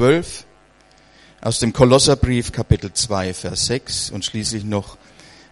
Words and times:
12, 0.00 0.44
aus 1.40 1.58
dem 1.58 1.72
Kolosserbrief 1.72 2.52
Kapitel 2.52 2.92
2, 2.92 3.34
Vers 3.34 3.66
6 3.66 4.10
und 4.10 4.24
schließlich 4.24 4.62
noch 4.62 4.96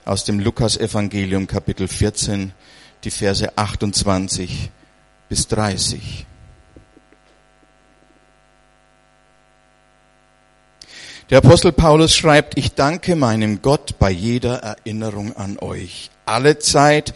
aus 0.04 0.22
dem 0.22 0.38
Lukas-Evangelium 0.38 1.48
Kapitel 1.48 1.88
14, 1.88 2.52
die 3.02 3.10
Verse 3.10 3.58
28 3.58 4.70
bis 5.28 5.48
30. 5.48 6.26
Der 11.30 11.38
Apostel 11.38 11.72
Paulus 11.72 12.14
schreibt, 12.14 12.56
ich 12.56 12.74
danke 12.74 13.16
meinem 13.16 13.62
Gott 13.62 13.98
bei 13.98 14.12
jeder 14.12 14.58
Erinnerung 14.58 15.36
an 15.36 15.58
euch, 15.58 16.12
alle 16.24 16.60
Zeit, 16.60 17.14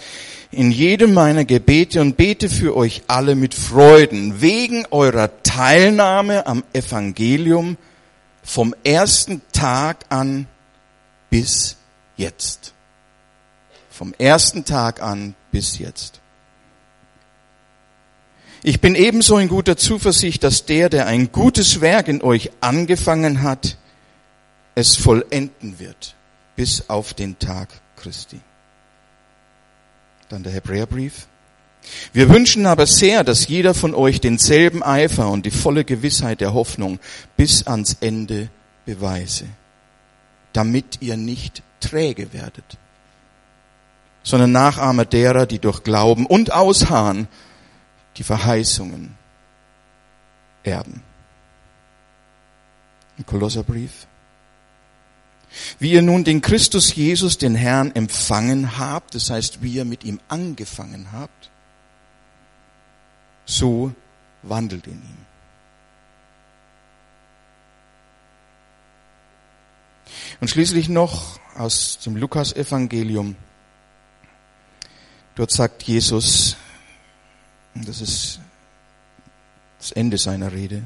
in 0.52 0.70
jedem 0.70 1.14
meiner 1.14 1.44
Gebete 1.44 2.00
und 2.00 2.16
bete 2.16 2.48
für 2.48 2.76
euch 2.76 3.02
alle 3.06 3.34
mit 3.34 3.54
Freuden, 3.54 4.40
wegen 4.40 4.84
eurer 4.90 5.42
Teilnahme 5.42 6.46
am 6.46 6.64
Evangelium 6.72 7.76
vom 8.42 8.74
ersten 8.82 9.42
Tag 9.52 10.06
an 10.08 10.46
bis 11.30 11.76
jetzt. 12.16 12.74
Vom 13.90 14.14
ersten 14.18 14.64
Tag 14.64 15.02
an 15.02 15.34
bis 15.52 15.78
jetzt. 15.78 16.20
Ich 18.62 18.80
bin 18.80 18.94
ebenso 18.94 19.38
in 19.38 19.48
guter 19.48 19.76
Zuversicht, 19.76 20.42
dass 20.44 20.66
der, 20.66 20.88
der 20.90 21.06
ein 21.06 21.32
gutes 21.32 21.80
Werk 21.80 22.08
in 22.08 22.22
euch 22.22 22.50
angefangen 22.60 23.42
hat, 23.42 23.78
es 24.74 24.96
vollenden 24.96 25.78
wird 25.78 26.14
bis 26.56 26.90
auf 26.90 27.14
den 27.14 27.38
Tag 27.38 27.68
Christi. 27.96 28.40
Dann 30.30 30.44
der 30.44 30.52
Hebräerbrief. 30.52 31.26
Wir 32.12 32.28
wünschen 32.28 32.64
aber 32.66 32.86
sehr, 32.86 33.24
dass 33.24 33.48
jeder 33.48 33.74
von 33.74 33.94
euch 33.94 34.20
denselben 34.20 34.82
Eifer 34.82 35.28
und 35.28 35.44
die 35.44 35.50
volle 35.50 35.84
Gewissheit 35.84 36.40
der 36.40 36.54
Hoffnung 36.54 37.00
bis 37.36 37.66
ans 37.66 37.96
Ende 38.00 38.48
beweise, 38.86 39.46
damit 40.52 40.98
ihr 41.00 41.16
nicht 41.16 41.62
träge 41.80 42.32
werdet, 42.32 42.78
sondern 44.22 44.52
Nachahmer 44.52 45.04
derer, 45.04 45.46
die 45.46 45.58
durch 45.58 45.82
Glauben 45.82 46.26
und 46.26 46.52
Ausharren 46.52 47.26
die 48.16 48.22
Verheißungen 48.22 49.16
erben. 50.62 51.02
Im 53.18 53.26
Kolosserbrief. 53.26 54.06
Wie 55.78 55.92
ihr 55.92 56.02
nun 56.02 56.24
den 56.24 56.42
Christus 56.42 56.94
Jesus, 56.94 57.38
den 57.38 57.54
Herrn, 57.54 57.94
empfangen 57.94 58.78
habt, 58.78 59.14
das 59.14 59.30
heißt, 59.30 59.62
wie 59.62 59.74
ihr 59.74 59.84
mit 59.84 60.04
ihm 60.04 60.20
angefangen 60.28 61.08
habt, 61.12 61.50
so 63.44 63.92
wandelt 64.42 64.86
in 64.86 64.94
ihm. 64.94 65.26
Und 70.40 70.48
schließlich 70.48 70.88
noch 70.88 71.38
aus 71.56 71.98
dem 71.98 72.16
Lukas-Evangelium. 72.16 73.36
Dort 75.34 75.50
sagt 75.50 75.82
Jesus, 75.82 76.56
das 77.74 78.00
ist 78.00 78.40
das 79.78 79.92
Ende 79.92 80.18
seiner 80.18 80.52
Rede, 80.52 80.82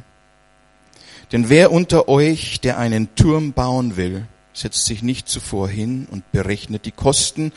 denn 1.33 1.49
wer 1.49 1.73
unter 1.73 2.09
euch, 2.09 2.61
der 2.61 2.79
einen 2.79 3.15
Turm 3.17 3.53
bauen 3.53 3.97
will, 3.97 4.27
setzt 4.55 4.87
sich 4.87 5.03
nicht 5.03 5.29
zuvor 5.29 5.69
hin 5.69 6.07
und 6.11 6.31
berechnet 6.33 6.87
die 6.87 6.93
Kosten, 6.93 7.53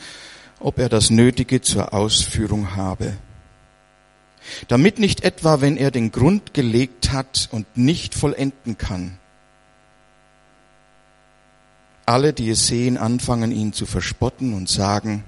ob 0.60 0.78
er 0.78 0.88
das 0.88 1.08
Nötige 1.08 1.62
zur 1.62 1.94
Ausführung 1.94 2.76
habe. 2.76 3.16
Damit 4.66 4.98
nicht 4.98 5.22
etwa, 5.22 5.60
wenn 5.60 5.76
er 5.76 5.90
den 5.90 6.10
Grund 6.10 6.52
gelegt 6.52 7.12
hat 7.12 7.48
und 7.52 7.76
nicht 7.76 8.14
vollenden 8.14 8.76
kann, 8.76 9.18
alle, 12.06 12.32
die 12.32 12.48
es 12.48 12.66
sehen, 12.66 12.96
anfangen 12.96 13.52
ihn 13.52 13.74
zu 13.74 13.84
verspotten 13.84 14.54
und 14.54 14.68
sagen, 14.68 15.24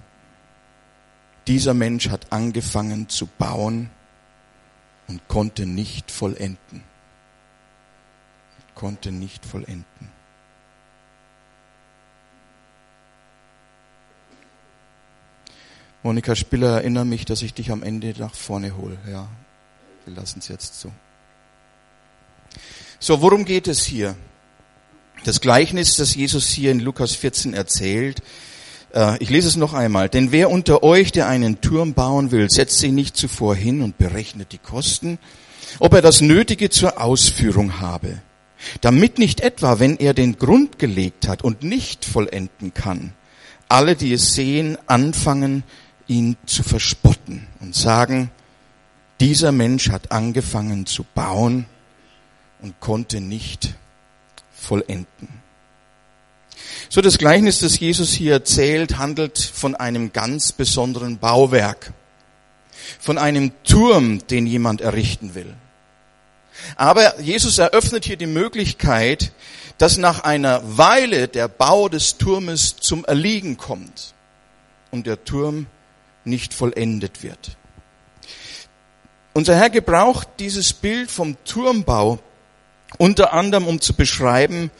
dieser 1.46 1.74
Mensch 1.74 2.08
hat 2.08 2.32
angefangen 2.32 3.08
zu 3.08 3.26
bauen 3.26 3.90
und 5.06 5.26
konnte 5.28 5.66
nicht 5.66 6.10
vollenden. 6.10 6.82
Konnte 8.74 9.12
nicht 9.12 9.44
vollenden. 9.44 10.19
Monika 16.02 16.34
Spiller, 16.34 16.76
erinnere 16.76 17.04
mich, 17.04 17.26
dass 17.26 17.42
ich 17.42 17.52
dich 17.52 17.70
am 17.70 17.82
Ende 17.82 18.14
nach 18.18 18.34
vorne 18.34 18.76
hole. 18.76 18.96
Ja, 19.10 19.28
wir 20.06 20.14
lassen 20.14 20.38
es 20.38 20.48
jetzt 20.48 20.80
so. 20.80 20.90
So, 22.98 23.20
worum 23.20 23.44
geht 23.44 23.68
es 23.68 23.84
hier? 23.84 24.16
Das 25.24 25.42
Gleichnis, 25.42 25.96
das 25.96 26.14
Jesus 26.14 26.48
hier 26.48 26.70
in 26.70 26.80
Lukas 26.80 27.14
14 27.14 27.52
erzählt, 27.52 28.22
äh, 28.94 29.22
ich 29.22 29.28
lese 29.28 29.48
es 29.48 29.56
noch 29.56 29.74
einmal. 29.74 30.08
Denn 30.08 30.32
wer 30.32 30.50
unter 30.50 30.82
euch, 30.82 31.12
der 31.12 31.28
einen 31.28 31.60
Turm 31.60 31.92
bauen 31.92 32.30
will, 32.30 32.48
setzt 32.48 32.78
sich 32.78 32.92
nicht 32.92 33.16
zuvor 33.16 33.54
hin 33.54 33.82
und 33.82 33.98
berechnet 33.98 34.52
die 34.52 34.58
Kosten, 34.58 35.18
ob 35.78 35.92
er 35.92 36.02
das 36.02 36.22
Nötige 36.22 36.70
zur 36.70 37.00
Ausführung 37.00 37.80
habe. 37.80 38.22
Damit 38.80 39.18
nicht 39.18 39.42
etwa, 39.42 39.78
wenn 39.78 39.98
er 39.98 40.14
den 40.14 40.36
Grund 40.36 40.78
gelegt 40.78 41.28
hat 41.28 41.42
und 41.42 41.62
nicht 41.62 42.06
vollenden 42.06 42.72
kann, 42.72 43.12
alle, 43.68 43.96
die 43.96 44.12
es 44.12 44.34
sehen, 44.34 44.76
anfangen, 44.86 45.62
ihn 46.10 46.36
zu 46.44 46.64
verspotten 46.64 47.46
und 47.60 47.74
sagen, 47.74 48.32
dieser 49.20 49.52
Mensch 49.52 49.90
hat 49.90 50.10
angefangen 50.10 50.84
zu 50.84 51.04
bauen 51.14 51.66
und 52.60 52.80
konnte 52.80 53.20
nicht 53.20 53.74
vollenden. 54.52 55.28
So 56.88 57.00
das 57.00 57.16
Gleichnis, 57.16 57.60
das 57.60 57.78
Jesus 57.78 58.12
hier 58.12 58.32
erzählt, 58.32 58.98
handelt 58.98 59.38
von 59.38 59.76
einem 59.76 60.12
ganz 60.12 60.50
besonderen 60.50 61.18
Bauwerk, 61.18 61.92
von 62.98 63.16
einem 63.16 63.52
Turm, 63.62 64.26
den 64.26 64.46
jemand 64.46 64.80
errichten 64.80 65.36
will. 65.36 65.54
Aber 66.74 67.20
Jesus 67.20 67.58
eröffnet 67.58 68.04
hier 68.04 68.16
die 68.16 68.26
Möglichkeit, 68.26 69.30
dass 69.78 69.96
nach 69.96 70.24
einer 70.24 70.76
Weile 70.76 71.28
der 71.28 71.46
Bau 71.46 71.88
des 71.88 72.18
Turmes 72.18 72.76
zum 72.76 73.04
Erliegen 73.04 73.56
kommt 73.56 74.12
und 74.90 75.06
der 75.06 75.24
Turm 75.24 75.66
nicht 76.24 76.54
vollendet 76.54 77.22
wird. 77.22 77.56
Unser 79.32 79.56
Herr 79.56 79.70
gebraucht 79.70 80.28
dieses 80.38 80.72
Bild 80.72 81.10
vom 81.10 81.36
Turmbau 81.44 82.18
unter 82.98 83.32
anderem, 83.32 83.66
um 83.66 83.80
zu 83.80 83.94
beschreiben, 83.94 84.70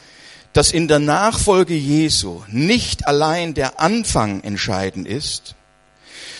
dass 0.53 0.73
in 0.73 0.89
der 0.89 0.99
Nachfolge 0.99 1.75
Jesu 1.75 2.43
nicht 2.49 3.07
allein 3.07 3.55
der 3.55 3.79
Anfang 3.79 4.43
entscheidend 4.43 5.07
ist, 5.07 5.55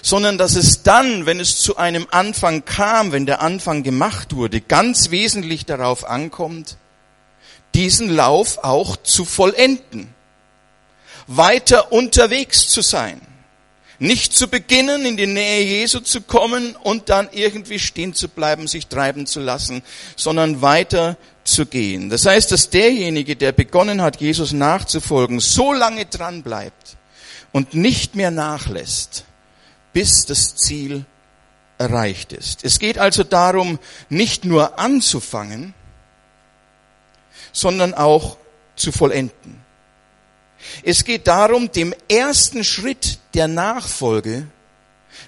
sondern 0.03 0.39
dass 0.39 0.57
es 0.57 0.83
dann, 0.83 1.27
wenn 1.27 1.39
es 1.39 1.61
zu 1.61 1.77
einem 1.77 2.07
Anfang 2.11 2.65
kam, 2.65 3.13
wenn 3.13 3.27
der 3.27 3.41
Anfang 3.41 3.83
gemacht 3.83 4.35
wurde, 4.35 4.61
ganz 4.61 5.11
wesentlich 5.11 5.67
darauf 5.67 6.05
ankommt, 6.05 6.77
diesen 7.75 8.11
Lauf 8.11 8.59
auch 8.59 8.97
zu 8.97 9.25
vollenden, 9.25 10.13
weiter 11.29 11.93
unterwegs 11.93 12.69
zu 12.69 12.81
sein. 12.81 13.21
Nicht 14.03 14.33
zu 14.33 14.49
beginnen, 14.49 15.05
in 15.05 15.19
die 15.19 15.27
Nähe 15.27 15.63
Jesu 15.63 16.01
zu 16.01 16.23
kommen 16.23 16.75
und 16.75 17.11
dann 17.11 17.29
irgendwie 17.33 17.79
stehen 17.79 18.15
zu 18.15 18.29
bleiben, 18.29 18.67
sich 18.67 18.87
treiben 18.87 19.27
zu 19.27 19.41
lassen, 19.41 19.83
sondern 20.17 20.63
weiter 20.63 21.19
zu 21.45 21.67
gehen. 21.67 22.09
Das 22.09 22.25
heißt, 22.25 22.51
dass 22.51 22.71
derjenige, 22.71 23.37
der 23.37 23.53
begonnen 23.53 24.01
hat, 24.01 24.19
Jesus 24.19 24.53
nachzufolgen, 24.53 25.39
so 25.39 25.75
lange 25.75 26.07
dran 26.07 26.43
bleibt 26.43 26.97
und 27.53 27.75
nicht 27.75 28.17
mehr 28.17 28.31
nachlässt, 28.31 29.27
bis 29.93 30.25
das 30.25 30.57
Ziel 30.57 31.05
erreicht 31.77 32.33
ist. 32.33 32.65
Es 32.65 32.79
geht 32.79 32.97
also 32.97 33.23
darum, 33.23 33.79
nicht 34.09 34.47
nur 34.47 34.79
anzufangen, 34.79 35.75
sondern 37.53 37.93
auch 37.93 38.39
zu 38.77 38.93
vollenden. 38.93 39.60
Es 40.83 41.05
geht 41.05 41.27
darum, 41.27 41.71
dem 41.73 41.95
ersten 42.09 42.65
Schritt 42.65 43.19
der 43.35 43.49
Nachfolge 43.49 44.47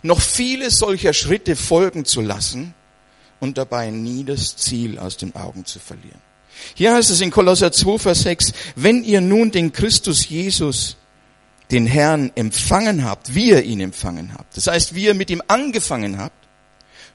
noch 0.03 0.21
viele 0.21 0.71
solcher 0.71 1.13
Schritte 1.13 1.57
folgen 1.57 2.05
zu 2.05 2.21
lassen 2.21 2.75
und 3.41 3.59
dabei 3.59 3.91
nie 3.91 4.25
das 4.25 4.57
Ziel 4.57 4.99
aus 4.99 5.17
den 5.17 5.35
Augen 5.35 5.65
zu 5.65 5.79
verlieren. 5.79 6.21
Hier 6.75 6.95
heißt 6.95 7.11
es 7.11 7.21
in 7.21 7.31
Kolosser 7.31 7.73
2, 7.73 7.99
Vers 7.99 8.23
6, 8.23 8.53
wenn 8.77 9.03
ihr 9.05 9.21
nun 9.21 9.51
den 9.51 9.73
Christus 9.73 10.29
Jesus, 10.29 10.97
den 11.71 11.87
Herrn, 11.87 12.31
empfangen 12.35 13.05
habt, 13.05 13.35
wie 13.35 13.51
ihr 13.51 13.63
ihn 13.63 13.81
empfangen 13.81 14.35
habt, 14.35 14.57
das 14.57 14.67
heißt, 14.67 14.95
wie 14.95 15.05
ihr 15.07 15.15
mit 15.15 15.31
ihm 15.31 15.43
angefangen 15.49 16.19
habt, 16.19 16.37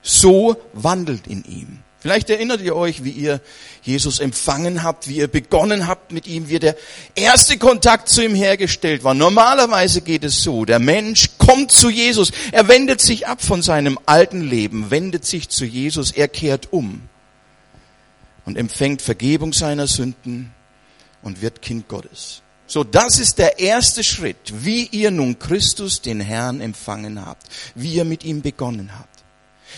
so 0.02 0.58
wandelt 0.74 1.28
in 1.28 1.44
ihm. 1.46 1.80
Vielleicht 2.08 2.30
erinnert 2.30 2.62
ihr 2.62 2.74
euch, 2.74 3.04
wie 3.04 3.10
ihr 3.10 3.42
Jesus 3.82 4.22
empfangen 4.22 4.82
habt, 4.82 5.10
wie 5.10 5.18
ihr 5.18 5.28
begonnen 5.28 5.88
habt 5.88 6.14
mit 6.14 6.26
ihm, 6.26 6.48
wie 6.48 6.58
der 6.58 6.78
erste 7.16 7.58
Kontakt 7.58 8.08
zu 8.08 8.24
ihm 8.24 8.34
hergestellt 8.34 9.04
war. 9.04 9.14
Normalerweise 9.14 10.00
geht 10.00 10.24
es 10.24 10.42
so, 10.42 10.64
der 10.64 10.80
Mensch 10.80 11.32
kommt 11.38 11.74
zu 11.74 11.90
Jesus, 11.90 12.32
er 12.54 12.70
wendet 12.70 13.02
sich 13.02 13.28
ab 13.28 13.42
von 13.42 13.62
seinem 13.62 14.00
alten 14.06 14.40
Leben, 14.40 14.90
wendet 14.90 15.26
sich 15.26 15.50
zu 15.50 15.66
Jesus, 15.66 16.14
er 16.14 16.30
kehrt 16.30 16.72
um. 16.72 17.02
und 18.46 18.58
empfängt 18.58 19.02
Vergebung 19.02 19.52
seiner 19.52 19.88
Sünden 19.88 20.54
und 21.24 21.42
wird 21.42 21.62
Kind 21.62 21.90
Gottes. 21.90 22.42
So, 22.68 22.86
das 22.86 23.20
ist 23.20 23.38
der 23.38 23.60
erste 23.60 24.02
Schritt, 24.02 24.54
wie 24.64 24.86
ihr 24.86 25.12
nun 25.12 25.40
Christus, 25.40 26.02
den 26.02 26.22
Herrn, 26.22 26.62
empfangen 26.62 27.26
habt, 27.26 27.48
wie 27.76 27.96
ihr 27.96 28.06
mit 28.06 28.24
ihm 28.24 28.42
begonnen 28.42 28.98
habt. 28.98 29.17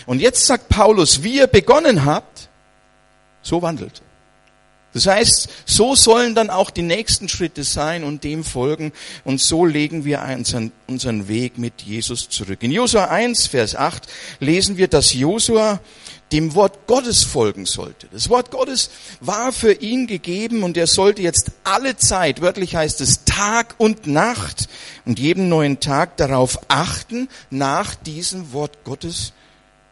Und 0.06 0.20
jetzt 0.20 0.46
sagt 0.46 0.68
Paulus, 0.68 1.22
wie 1.22 1.36
ihr 1.36 1.46
begonnen 1.46 2.04
habt, 2.04 2.48
so 3.42 3.62
wandelt. 3.62 4.02
Das 4.92 5.06
heißt, 5.06 5.48
so 5.66 5.94
sollen 5.94 6.34
dann 6.34 6.50
auch 6.50 6.70
die 6.70 6.82
nächsten 6.82 7.28
Schritte 7.28 7.62
sein 7.62 8.02
und 8.02 8.24
dem 8.24 8.42
folgen. 8.42 8.92
Und 9.24 9.40
so 9.40 9.64
legen 9.64 10.04
wir 10.04 10.20
unseren, 10.22 10.72
unseren 10.88 11.28
Weg 11.28 11.58
mit 11.58 11.82
Jesus 11.82 12.28
zurück. 12.28 12.62
In 12.62 12.72
Josua 12.72 13.04
1, 13.04 13.46
Vers 13.46 13.76
8 13.76 14.08
lesen 14.40 14.78
wir, 14.78 14.88
dass 14.88 15.14
Josua 15.14 15.80
dem 16.32 16.54
Wort 16.54 16.86
Gottes 16.86 17.22
folgen 17.22 17.66
sollte. 17.66 18.08
Das 18.12 18.28
Wort 18.28 18.50
Gottes 18.50 18.90
war 19.20 19.52
für 19.52 19.72
ihn 19.72 20.06
gegeben 20.06 20.62
und 20.62 20.76
er 20.76 20.86
sollte 20.86 21.22
jetzt 21.22 21.52
alle 21.64 21.96
Zeit, 21.96 22.40
wörtlich 22.40 22.76
heißt 22.76 23.00
es 23.00 23.24
Tag 23.24 23.74
und 23.78 24.06
Nacht 24.06 24.68
und 25.04 25.18
jeden 25.18 25.48
neuen 25.48 25.80
Tag 25.80 26.16
darauf 26.16 26.58
achten, 26.68 27.28
nach 27.50 27.94
diesem 27.96 28.52
Wort 28.52 28.84
Gottes 28.84 29.32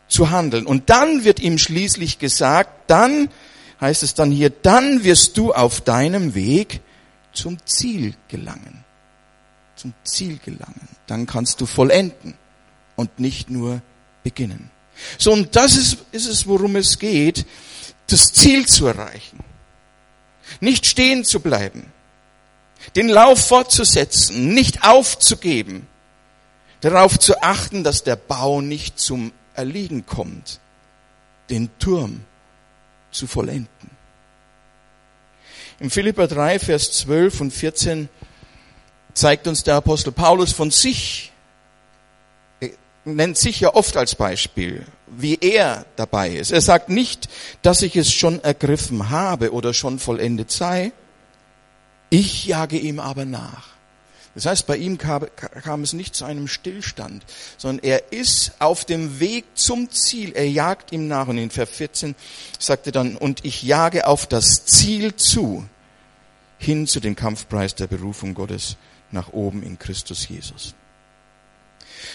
zu 0.08 0.31
handeln. 0.31 0.66
Und 0.66 0.90
dann 0.90 1.25
wird 1.25 1.40
ihm 1.40 1.58
schließlich 1.58 2.19
gesagt, 2.19 2.90
dann 2.90 3.28
heißt 3.81 4.02
es 4.02 4.14
dann 4.14 4.31
hier, 4.31 4.50
dann 4.50 5.05
wirst 5.05 5.37
du 5.37 5.52
auf 5.52 5.81
deinem 5.81 6.34
Weg 6.34 6.81
zum 7.32 7.58
Ziel 7.66 8.14
gelangen. 8.28 8.84
Zum 9.76 9.94
Ziel 10.02 10.38
gelangen. 10.44 10.88
Dann 11.06 11.26
kannst 11.26 11.60
du 11.60 11.66
vollenden 11.66 12.34
und 12.96 13.20
nicht 13.20 13.49
nur 13.49 13.81
beginnen. 14.25 14.70
So, 15.16 15.32
und 15.32 15.55
das 15.55 15.76
ist, 15.76 15.99
ist 16.11 16.26
es, 16.26 16.46
worum 16.49 16.75
es 16.76 16.99
geht, 16.99 17.46
das 18.08 18.32
Ziel 18.32 18.66
zu 18.66 18.87
erreichen. 18.87 19.38
Nicht 20.61 20.87
stehen 20.87 21.25
zu 21.25 21.40
bleiben. 21.40 21.93
Den 22.96 23.08
Lauf 23.08 23.46
fortzusetzen, 23.46 24.54
nicht 24.54 24.82
aufzugeben. 24.82 25.87
Darauf 26.81 27.19
zu 27.19 27.43
achten, 27.43 27.84
dass 27.84 28.02
der 28.02 28.16
Bau 28.16 28.61
nicht 28.61 28.99
zum 28.99 29.32
Erliegen 29.58 30.06
kommt. 30.06 30.60
Den 31.50 31.69
Turm 31.78 32.22
zu 33.10 33.26
vollenden. 33.26 33.90
Im 35.81 35.90
Philipper 35.90 36.26
3, 36.26 36.58
Vers 36.58 36.93
12 36.93 37.40
und 37.40 37.50
14 37.52 38.08
zeigt 39.14 39.46
uns 39.46 39.64
der 39.64 39.76
Apostel 39.76 40.12
Paulus 40.12 40.52
von 40.52 40.70
sich, 40.70 41.32
er 42.60 42.70
nennt 43.05 43.38
sich 43.38 43.60
ja 43.60 43.75
oft 43.75 43.96
als 43.96 44.14
Beispiel, 44.14 44.87
wie 45.06 45.38
er 45.40 45.87
dabei 45.96 46.31
ist. 46.31 46.50
Er 46.50 46.61
sagt 46.61 46.88
nicht, 46.88 47.28
dass 47.62 47.82
ich 47.82 47.96
es 47.96 48.12
schon 48.12 48.43
ergriffen 48.43 49.11
habe 49.11 49.52
oder 49.52 49.72
schon 49.72 49.99
vollendet 49.99 50.50
sei, 50.50 50.93
ich 52.11 52.46
jage 52.46 52.78
ihm 52.78 53.00
aber 53.00 53.25
nach. 53.25 53.77
Das 54.38 54.46
heißt, 54.46 54.67
bei 54.69 54.76
ihm 54.76 54.99
kam, 54.99 55.26
kam, 55.35 55.82
es 55.82 55.94
nicht 55.94 56.14
zu 56.14 56.25
einem 56.25 56.46
Stillstand, 56.46 57.25
sondern 57.56 57.85
er 57.85 58.12
ist 58.12 58.52
auf 58.61 58.85
dem 58.85 59.19
Weg 59.19 59.44
zum 59.55 59.90
Ziel. 59.90 60.31
Er 60.37 60.49
jagt 60.49 60.93
ihm 60.93 61.08
nach. 61.08 61.26
Und 61.26 61.38
in 61.38 61.50
Vers 61.50 61.70
14 61.70 62.14
sagte 62.56 62.93
dann, 62.93 63.17
und 63.17 63.44
ich 63.44 63.64
jage 63.64 64.06
auf 64.06 64.29
das 64.29 64.64
Ziel 64.64 65.17
zu, 65.17 65.69
hin 66.56 66.87
zu 66.87 67.00
dem 67.00 67.17
Kampfpreis 67.17 67.75
der 67.75 67.88
Berufung 67.88 68.35
Gottes 68.35 68.76
nach 69.11 69.32
oben 69.32 69.64
in 69.64 69.76
Christus 69.76 70.29
Jesus. 70.29 70.73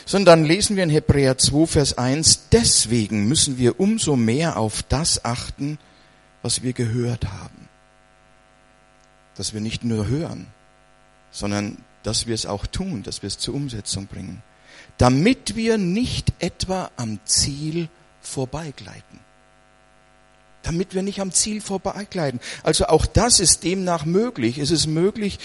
Sondern 0.06 0.40
dann 0.40 0.48
lesen 0.48 0.78
wir 0.78 0.84
in 0.84 0.90
Hebräer 0.90 1.38
2, 1.38 1.68
Vers 1.68 1.98
1, 1.98 2.48
deswegen 2.54 3.28
müssen 3.28 3.58
wir 3.58 3.82
umso 3.82 4.16
mehr 4.16 4.56
auf 4.56 4.82
das 4.84 5.26
achten, 5.26 5.78
was 6.42 6.64
wir 6.64 6.72
gehört 6.72 7.26
haben. 7.26 7.68
Dass 9.36 9.54
wir 9.54 9.60
nicht 9.60 9.84
nur 9.84 10.08
hören, 10.08 10.48
sondern 11.30 11.80
dass 12.04 12.28
wir 12.28 12.36
es 12.36 12.46
auch 12.46 12.68
tun, 12.68 13.04
dass 13.04 13.22
wir 13.22 13.28
es 13.28 13.38
zur 13.38 13.56
Umsetzung 13.56 14.08
bringen, 14.08 14.44
damit 14.98 15.56
wir 15.56 15.78
nicht 15.78 16.34
etwa 16.40 16.92
am 16.98 17.20
Ziel 17.26 17.90
vorbeigleiten. 18.22 19.20
Damit 20.62 20.94
wir 20.94 21.02
nicht 21.02 21.20
am 21.20 21.32
Ziel 21.32 21.60
vorbeigleiten. 21.60 22.40
Also 22.64 22.88
auch 22.88 23.06
das 23.06 23.40
ist 23.40 23.64
demnach 23.64 24.06
möglich. 24.06 24.60
Es 24.60 24.72
ist 24.72 24.88
möglich, 24.88 25.40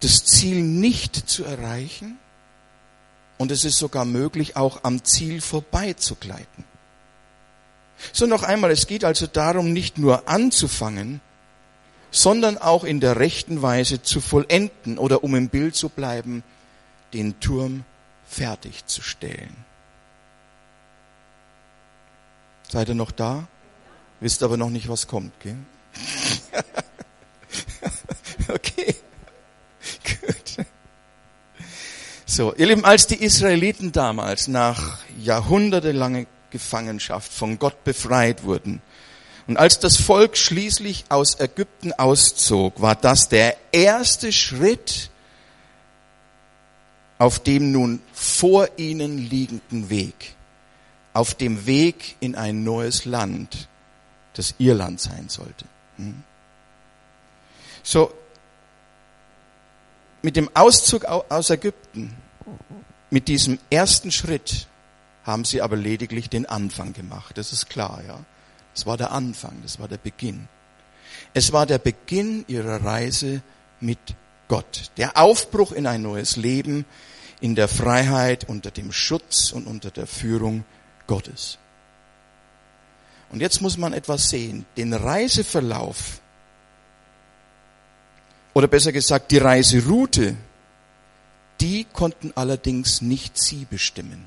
das 0.00 0.24
Ziel 0.24 0.62
nicht 0.62 1.16
zu 1.28 1.44
erreichen 1.44 2.18
und 3.36 3.50
es 3.50 3.64
ist 3.64 3.78
sogar 3.78 4.04
möglich, 4.04 4.56
auch 4.56 4.84
am 4.84 5.04
Ziel 5.04 5.40
vorbeizugleiten. 5.40 6.64
So 8.12 8.26
noch 8.26 8.42
einmal, 8.42 8.70
es 8.70 8.86
geht 8.86 9.04
also 9.04 9.26
darum, 9.26 9.72
nicht 9.72 9.98
nur 9.98 10.28
anzufangen, 10.28 11.20
sondern 12.10 12.58
auch 12.58 12.84
in 12.84 13.00
der 13.00 13.18
rechten 13.18 13.62
Weise 13.62 14.02
zu 14.02 14.20
vollenden 14.20 14.98
oder 14.98 15.24
um 15.24 15.34
im 15.34 15.48
Bild 15.48 15.74
zu 15.74 15.88
bleiben, 15.88 16.42
den 17.12 17.40
Turm 17.40 17.84
fertigzustellen. 18.26 19.56
Seid 22.70 22.88
ihr 22.88 22.94
noch 22.94 23.10
da? 23.10 23.48
Wisst 24.20 24.42
aber 24.42 24.56
noch 24.56 24.70
nicht, 24.70 24.88
was 24.88 25.06
kommt, 25.06 25.32
gell? 25.40 25.56
okay. 28.48 28.94
Gut. 30.04 30.66
So, 32.26 32.54
ihr 32.54 32.66
Lieben, 32.66 32.84
als 32.84 33.06
die 33.06 33.22
Israeliten 33.22 33.92
damals 33.92 34.48
nach 34.48 34.98
jahrhundertelanger 35.18 36.26
Gefangenschaft 36.50 37.32
von 37.32 37.58
Gott 37.58 37.84
befreit 37.84 38.44
wurden, 38.44 38.82
und 39.48 39.56
als 39.56 39.78
das 39.78 39.96
Volk 39.96 40.36
schließlich 40.36 41.06
aus 41.08 41.40
Ägypten 41.40 41.94
auszog, 41.94 42.82
war 42.82 42.94
das 42.94 43.30
der 43.30 43.56
erste 43.72 44.30
Schritt 44.30 45.10
auf 47.18 47.40
dem 47.40 47.72
nun 47.72 48.00
vor 48.12 48.68
ihnen 48.76 49.16
liegenden 49.16 49.88
Weg, 49.88 50.36
auf 51.14 51.34
dem 51.34 51.64
Weg 51.64 52.16
in 52.20 52.36
ein 52.36 52.62
neues 52.62 53.06
Land, 53.06 53.68
das 54.34 54.54
ihr 54.58 54.74
Land 54.74 55.00
sein 55.00 55.30
sollte. 55.30 55.64
Hm? 55.96 56.22
So, 57.82 58.12
mit 60.20 60.36
dem 60.36 60.54
Auszug 60.54 61.06
aus 61.06 61.48
Ägypten, 61.48 62.14
mit 63.08 63.28
diesem 63.28 63.58
ersten 63.70 64.12
Schritt, 64.12 64.66
haben 65.24 65.46
sie 65.46 65.62
aber 65.62 65.76
lediglich 65.76 66.28
den 66.28 66.44
Anfang 66.44 66.92
gemacht. 66.92 67.38
Das 67.38 67.54
ist 67.54 67.70
klar, 67.70 68.02
ja. 68.06 68.20
Es 68.78 68.86
war 68.86 68.96
der 68.96 69.10
Anfang, 69.10 69.60
das 69.64 69.80
war 69.80 69.88
der 69.88 69.96
Beginn. 69.96 70.46
Es 71.34 71.52
war 71.52 71.66
der 71.66 71.78
Beginn 71.78 72.44
ihrer 72.46 72.84
Reise 72.84 73.42
mit 73.80 73.98
Gott. 74.46 74.92
Der 74.96 75.16
Aufbruch 75.16 75.72
in 75.72 75.84
ein 75.84 76.00
neues 76.00 76.36
Leben, 76.36 76.84
in 77.40 77.56
der 77.56 77.66
Freiheit, 77.66 78.48
unter 78.48 78.70
dem 78.70 78.92
Schutz 78.92 79.50
und 79.50 79.66
unter 79.66 79.90
der 79.90 80.06
Führung 80.06 80.64
Gottes. 81.08 81.58
Und 83.30 83.40
jetzt 83.40 83.60
muss 83.62 83.78
man 83.78 83.92
etwas 83.92 84.30
sehen. 84.30 84.64
Den 84.76 84.92
Reiseverlauf, 84.94 86.20
oder 88.54 88.68
besser 88.68 88.92
gesagt 88.92 89.32
die 89.32 89.38
Reiseroute, 89.38 90.36
die 91.60 91.84
konnten 91.92 92.30
allerdings 92.36 93.02
nicht 93.02 93.36
sie 93.42 93.64
bestimmen, 93.64 94.24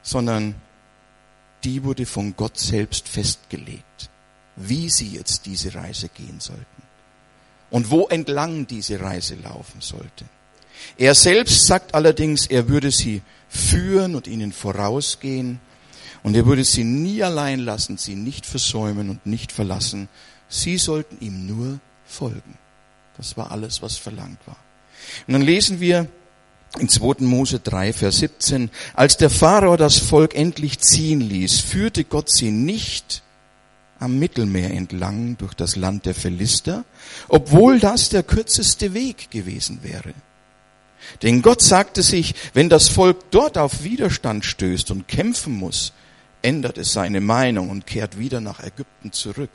sondern 0.00 0.54
die 1.64 1.82
wurde 1.84 2.06
von 2.06 2.36
Gott 2.36 2.58
selbst 2.58 3.08
festgelegt, 3.08 4.10
wie 4.56 4.88
sie 4.90 5.08
jetzt 5.08 5.46
diese 5.46 5.74
Reise 5.74 6.08
gehen 6.08 6.40
sollten 6.40 6.64
und 7.70 7.90
wo 7.90 8.06
entlang 8.06 8.66
diese 8.66 9.00
Reise 9.00 9.34
laufen 9.36 9.80
sollte. 9.80 10.24
Er 10.96 11.14
selbst 11.14 11.66
sagt 11.66 11.94
allerdings, 11.94 12.46
er 12.46 12.68
würde 12.68 12.90
sie 12.90 13.22
führen 13.48 14.14
und 14.14 14.26
ihnen 14.26 14.52
vorausgehen 14.52 15.60
und 16.22 16.36
er 16.36 16.46
würde 16.46 16.64
sie 16.64 16.84
nie 16.84 17.22
allein 17.22 17.60
lassen, 17.60 17.96
sie 17.96 18.14
nicht 18.14 18.46
versäumen 18.46 19.10
und 19.10 19.26
nicht 19.26 19.52
verlassen. 19.52 20.08
Sie 20.48 20.78
sollten 20.78 21.18
ihm 21.24 21.46
nur 21.46 21.80
folgen. 22.04 22.58
Das 23.16 23.36
war 23.36 23.50
alles, 23.50 23.82
was 23.82 23.96
verlangt 23.96 24.38
war. 24.46 24.56
Und 25.26 25.32
dann 25.32 25.42
lesen 25.42 25.80
wir 25.80 26.08
in 26.78 26.88
2. 26.88 27.16
Mose 27.20 27.60
3, 27.60 27.92
Vers 27.92 28.18
17, 28.18 28.70
als 28.94 29.16
der 29.16 29.30
Pharao 29.30 29.76
das 29.76 29.98
Volk 29.98 30.34
endlich 30.34 30.80
ziehen 30.80 31.20
ließ, 31.20 31.60
führte 31.60 32.04
Gott 32.04 32.30
sie 32.30 32.50
nicht 32.50 33.22
am 34.00 34.18
Mittelmeer 34.18 34.70
entlang 34.70 35.36
durch 35.38 35.54
das 35.54 35.76
Land 35.76 36.06
der 36.06 36.14
Philister, 36.14 36.84
obwohl 37.28 37.78
das 37.78 38.08
der 38.08 38.22
kürzeste 38.22 38.92
Weg 38.92 39.30
gewesen 39.30 39.80
wäre. 39.82 40.14
Denn 41.22 41.42
Gott 41.42 41.62
sagte 41.62 42.02
sich, 42.02 42.34
wenn 42.54 42.68
das 42.68 42.88
Volk 42.88 43.30
dort 43.30 43.58
auf 43.58 43.84
Widerstand 43.84 44.44
stößt 44.44 44.90
und 44.90 45.06
kämpfen 45.06 45.52
muss, 45.52 45.92
ändert 46.42 46.78
es 46.78 46.92
seine 46.92 47.20
Meinung 47.20 47.70
und 47.70 47.86
kehrt 47.86 48.18
wieder 48.18 48.40
nach 48.40 48.60
Ägypten 48.60 49.12
zurück. 49.12 49.50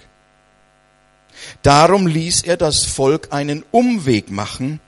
Darum 1.62 2.08
ließ 2.08 2.44
er 2.44 2.58
das 2.58 2.86
Volk 2.86 3.30
einen 3.32 3.64
Umweg 3.72 4.32
machen, 4.32 4.80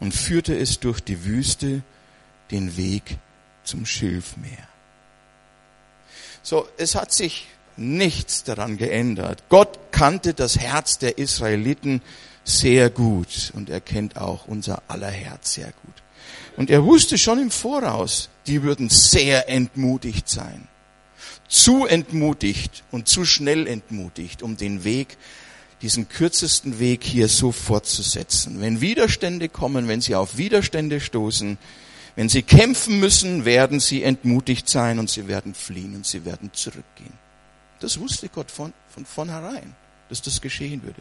und 0.00 0.12
führte 0.12 0.56
es 0.56 0.80
durch 0.80 1.00
die 1.00 1.24
Wüste 1.24 1.82
den 2.50 2.76
Weg 2.76 3.18
zum 3.62 3.86
Schilfmeer. 3.86 4.68
So, 6.42 6.66
es 6.78 6.94
hat 6.94 7.12
sich 7.12 7.46
nichts 7.76 8.44
daran 8.44 8.76
geändert. 8.76 9.44
Gott 9.48 9.78
kannte 9.92 10.34
das 10.34 10.58
Herz 10.58 10.98
der 10.98 11.18
Israeliten 11.18 12.02
sehr 12.44 12.90
gut 12.90 13.52
und 13.54 13.70
er 13.70 13.80
kennt 13.80 14.16
auch 14.16 14.46
unser 14.46 14.82
aller 14.88 15.10
Herz 15.10 15.54
sehr 15.54 15.72
gut. 15.84 15.94
Und 16.56 16.70
er 16.70 16.84
wusste 16.84 17.16
schon 17.18 17.38
im 17.38 17.50
Voraus, 17.50 18.28
die 18.46 18.62
würden 18.62 18.88
sehr 18.88 19.48
entmutigt 19.48 20.28
sein. 20.28 20.66
Zu 21.48 21.86
entmutigt 21.86 22.84
und 22.90 23.08
zu 23.08 23.24
schnell 23.24 23.66
entmutigt, 23.66 24.42
um 24.42 24.56
den 24.56 24.84
Weg, 24.84 25.16
diesen 25.82 26.08
kürzesten 26.08 26.78
Weg 26.78 27.04
hier 27.04 27.28
so 27.28 27.52
fortzusetzen. 27.52 28.60
Wenn 28.60 28.80
Widerstände 28.80 29.48
kommen, 29.48 29.88
wenn 29.88 30.00
sie 30.00 30.14
auf 30.14 30.36
Widerstände 30.36 31.00
stoßen, 31.00 31.58
wenn 32.16 32.28
sie 32.28 32.42
kämpfen 32.42 33.00
müssen, 33.00 33.44
werden 33.44 33.80
sie 33.80 34.02
entmutigt 34.02 34.68
sein 34.68 34.98
und 34.98 35.08
sie 35.08 35.28
werden 35.28 35.54
fliehen 35.54 35.94
und 35.94 36.06
sie 36.06 36.24
werden 36.24 36.50
zurückgehen. 36.52 37.14
Das 37.78 37.98
wusste 37.98 38.28
Gott 38.28 38.50
von, 38.50 38.74
von 38.88 39.06
vornherein, 39.06 39.74
dass 40.08 40.20
das 40.20 40.40
geschehen 40.40 40.82
würde. 40.82 41.00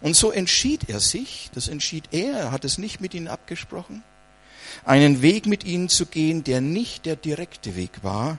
Und 0.00 0.16
so 0.16 0.32
entschied 0.32 0.88
er 0.88 0.98
sich, 0.98 1.50
das 1.54 1.68
entschied 1.68 2.08
er, 2.10 2.32
er 2.32 2.50
hat 2.50 2.64
es 2.64 2.78
nicht 2.78 3.00
mit 3.00 3.14
ihnen 3.14 3.28
abgesprochen, 3.28 4.02
einen 4.84 5.22
Weg 5.22 5.46
mit 5.46 5.64
ihnen 5.64 5.88
zu 5.88 6.06
gehen, 6.06 6.42
der 6.42 6.60
nicht 6.60 7.06
der 7.06 7.14
direkte 7.14 7.76
Weg 7.76 8.02
war, 8.02 8.38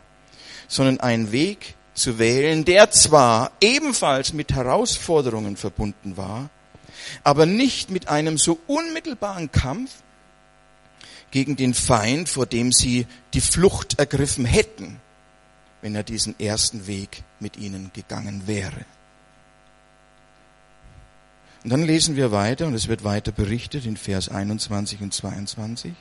sondern 0.68 1.00
einen 1.00 1.32
Weg 1.32 1.76
zu 2.00 2.18
wählen, 2.18 2.66
der 2.66 2.90
zwar 2.92 3.52
ebenfalls 3.62 4.34
mit 4.34 4.54
Herausforderungen 4.54 5.58
verbunden 5.58 6.18
war, 6.18 6.50
aber 7.24 7.46
nicht 7.46 7.92
mit 7.92 8.08
einem 8.08 8.38
so 8.38 8.60
unmittelbaren 8.68 9.52
Kampf 9.52 9.92
gegen 11.32 11.56
den 11.56 11.74
Feind, 11.74 12.30
vor 12.30 12.46
dem 12.46 12.72
sie 12.72 13.06
die 13.34 13.42
Flucht 13.42 14.00
ergriffen 14.00 14.46
hätten, 14.46 15.00
wenn 15.82 15.94
er 15.96 16.04
diesen 16.04 16.40
ersten 16.40 16.88
Weg 16.88 17.24
mit 17.40 17.58
ihnen 17.58 17.92
gegangen 17.94 18.44
wäre. 18.48 18.86
Und 21.64 21.72
dann 21.72 21.84
lesen 21.84 22.16
wir 22.16 22.32
weiter, 22.32 22.68
und 22.68 22.74
es 22.74 22.88
wird 22.88 23.04
weiter 23.04 23.32
berichtet 23.32 23.86
in 23.86 23.98
Vers 23.98 24.30
21 24.30 25.02
und 25.02 25.14
22. 25.14 25.94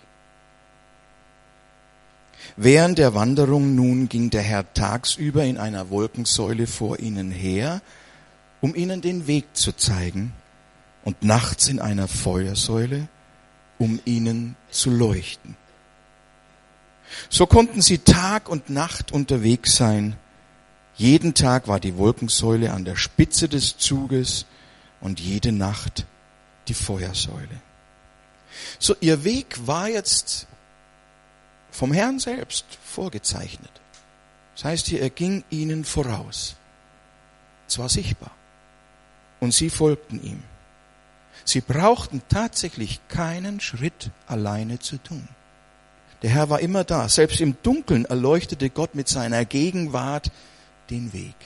Während 2.57 2.99
der 2.99 3.15
Wanderung 3.15 3.75
nun 3.75 4.09
ging 4.09 4.31
der 4.31 4.43
Herr 4.43 4.73
tagsüber 4.75 5.45
in 5.45 5.59
einer 5.59 5.91
Wolkensäule 5.91 6.67
vor 6.67 6.99
ihnen 6.99 7.31
her, 7.31 7.83
um 8.61 8.75
ihnen 8.75 9.01
den 9.01 9.27
Weg 9.27 9.57
zu 9.57 9.73
zeigen, 9.73 10.33
und 11.05 11.23
nachts 11.23 11.69
in 11.69 11.81
einer 11.81 12.07
Feuersäule, 12.07 13.09
um 13.79 13.99
ihnen 14.05 14.57
zu 14.71 14.91
leuchten. 14.91 15.57
So 17.31 17.47
konnten 17.47 17.81
sie 17.81 17.99
Tag 17.99 18.49
und 18.49 18.69
Nacht 18.69 19.13
unterwegs 19.13 19.77
sein. 19.77 20.17
Jeden 20.97 21.33
Tag 21.33 21.67
war 21.67 21.81
die 21.81 21.97
Wolkensäule 21.97 22.73
an 22.73 22.85
der 22.85 22.97
Spitze 22.97 23.49
des 23.49 23.79
Zuges 23.79 24.45
und 25.01 25.19
jede 25.19 25.53
Nacht 25.53 26.05
die 26.67 26.75
Feuersäule. 26.75 27.63
So, 28.79 28.95
ihr 29.01 29.25
Weg 29.25 29.67
war 29.67 29.89
jetzt 29.89 30.47
vom 31.79 31.93
Herrn 31.93 32.19
selbst 32.19 32.67
vorgezeichnet. 32.83 33.71
Das 34.57 34.65
heißt 34.65 34.89
hier, 34.89 35.01
er 35.01 35.11
ging 35.11 35.45
ihnen 35.49 35.85
voraus. 35.85 36.57
Zwar 37.69 37.89
sichtbar. 37.89 38.33
Und 39.39 39.55
sie 39.55 39.71
folgten 39.71 40.21
ihm. 40.21 40.43
Sie 41.45 41.61
brauchten 41.61 42.21
tatsächlich 42.29 42.99
keinen 43.07 43.61
Schritt 43.61 44.11
alleine 44.27 44.81
zu 44.81 44.99
tun. 44.99 45.29
Der 46.23 46.31
Herr 46.31 46.51
war 46.51 46.59
immer 46.59 46.83
da. 46.83 47.09
Selbst 47.09 47.41
im 47.41 47.57
Dunkeln 47.63 48.07
erleuchtete 48.07 48.71
Gott 48.71 48.97
mit 48.97 49.07
seiner 49.07 49.45
Gegenwart 49.45 50.33
den 50.91 51.13
Weg. 51.13 51.37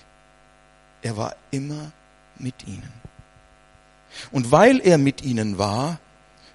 Er 1.02 1.18
war 1.18 1.36
immer 1.50 1.92
mit 2.38 2.66
ihnen. 2.66 2.90
Und 4.30 4.50
weil 4.50 4.80
er 4.80 4.96
mit 4.96 5.20
ihnen 5.20 5.58
war, 5.58 6.00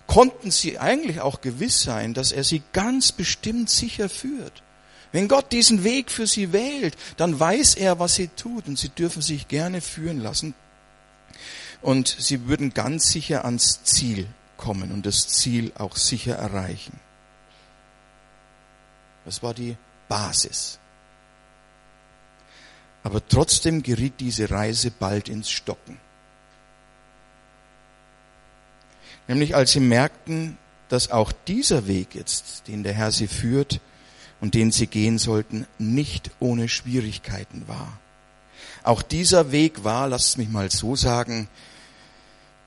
konnten 0.07 0.51
sie 0.51 0.79
eigentlich 0.79 1.21
auch 1.21 1.41
gewiss 1.41 1.81
sein, 1.81 2.13
dass 2.13 2.31
er 2.31 2.43
sie 2.43 2.63
ganz 2.73 3.11
bestimmt 3.11 3.69
sicher 3.69 4.09
führt. 4.09 4.63
Wenn 5.11 5.27
Gott 5.27 5.51
diesen 5.51 5.83
Weg 5.83 6.11
für 6.11 6.27
sie 6.27 6.51
wählt, 6.53 6.97
dann 7.17 7.39
weiß 7.39 7.75
er, 7.75 7.99
was 7.99 8.15
sie 8.15 8.29
tut 8.29 8.67
und 8.67 8.77
sie 8.77 8.89
dürfen 8.89 9.21
sich 9.21 9.47
gerne 9.47 9.81
führen 9.81 10.21
lassen. 10.21 10.53
Und 11.81 12.07
sie 12.07 12.47
würden 12.47 12.73
ganz 12.73 13.11
sicher 13.11 13.45
ans 13.45 13.83
Ziel 13.83 14.27
kommen 14.57 14.91
und 14.91 15.05
das 15.05 15.27
Ziel 15.27 15.71
auch 15.77 15.95
sicher 15.95 16.35
erreichen. 16.35 16.99
Das 19.25 19.43
war 19.43 19.53
die 19.53 19.77
Basis. 20.09 20.79
Aber 23.03 23.25
trotzdem 23.25 23.83
geriet 23.83 24.15
diese 24.19 24.49
Reise 24.49 24.91
bald 24.91 25.29
ins 25.29 25.49
Stocken. 25.49 25.99
Nämlich 29.27 29.55
als 29.55 29.71
sie 29.71 29.79
merkten, 29.79 30.57
dass 30.89 31.11
auch 31.11 31.31
dieser 31.31 31.87
Weg 31.87 32.15
jetzt, 32.15 32.67
den 32.67 32.83
der 32.83 32.93
Herr 32.93 33.11
sie 33.11 33.27
führt 33.27 33.81
und 34.39 34.53
den 34.53 34.71
sie 34.71 34.87
gehen 34.87 35.17
sollten, 35.17 35.67
nicht 35.77 36.31
ohne 36.39 36.69
Schwierigkeiten 36.69 37.67
war. 37.67 37.99
Auch 38.83 39.01
dieser 39.01 39.51
Weg 39.51 39.83
war, 39.83 40.07
lasst 40.07 40.37
mich 40.37 40.49
mal 40.49 40.71
so 40.71 40.95
sagen, 40.95 41.49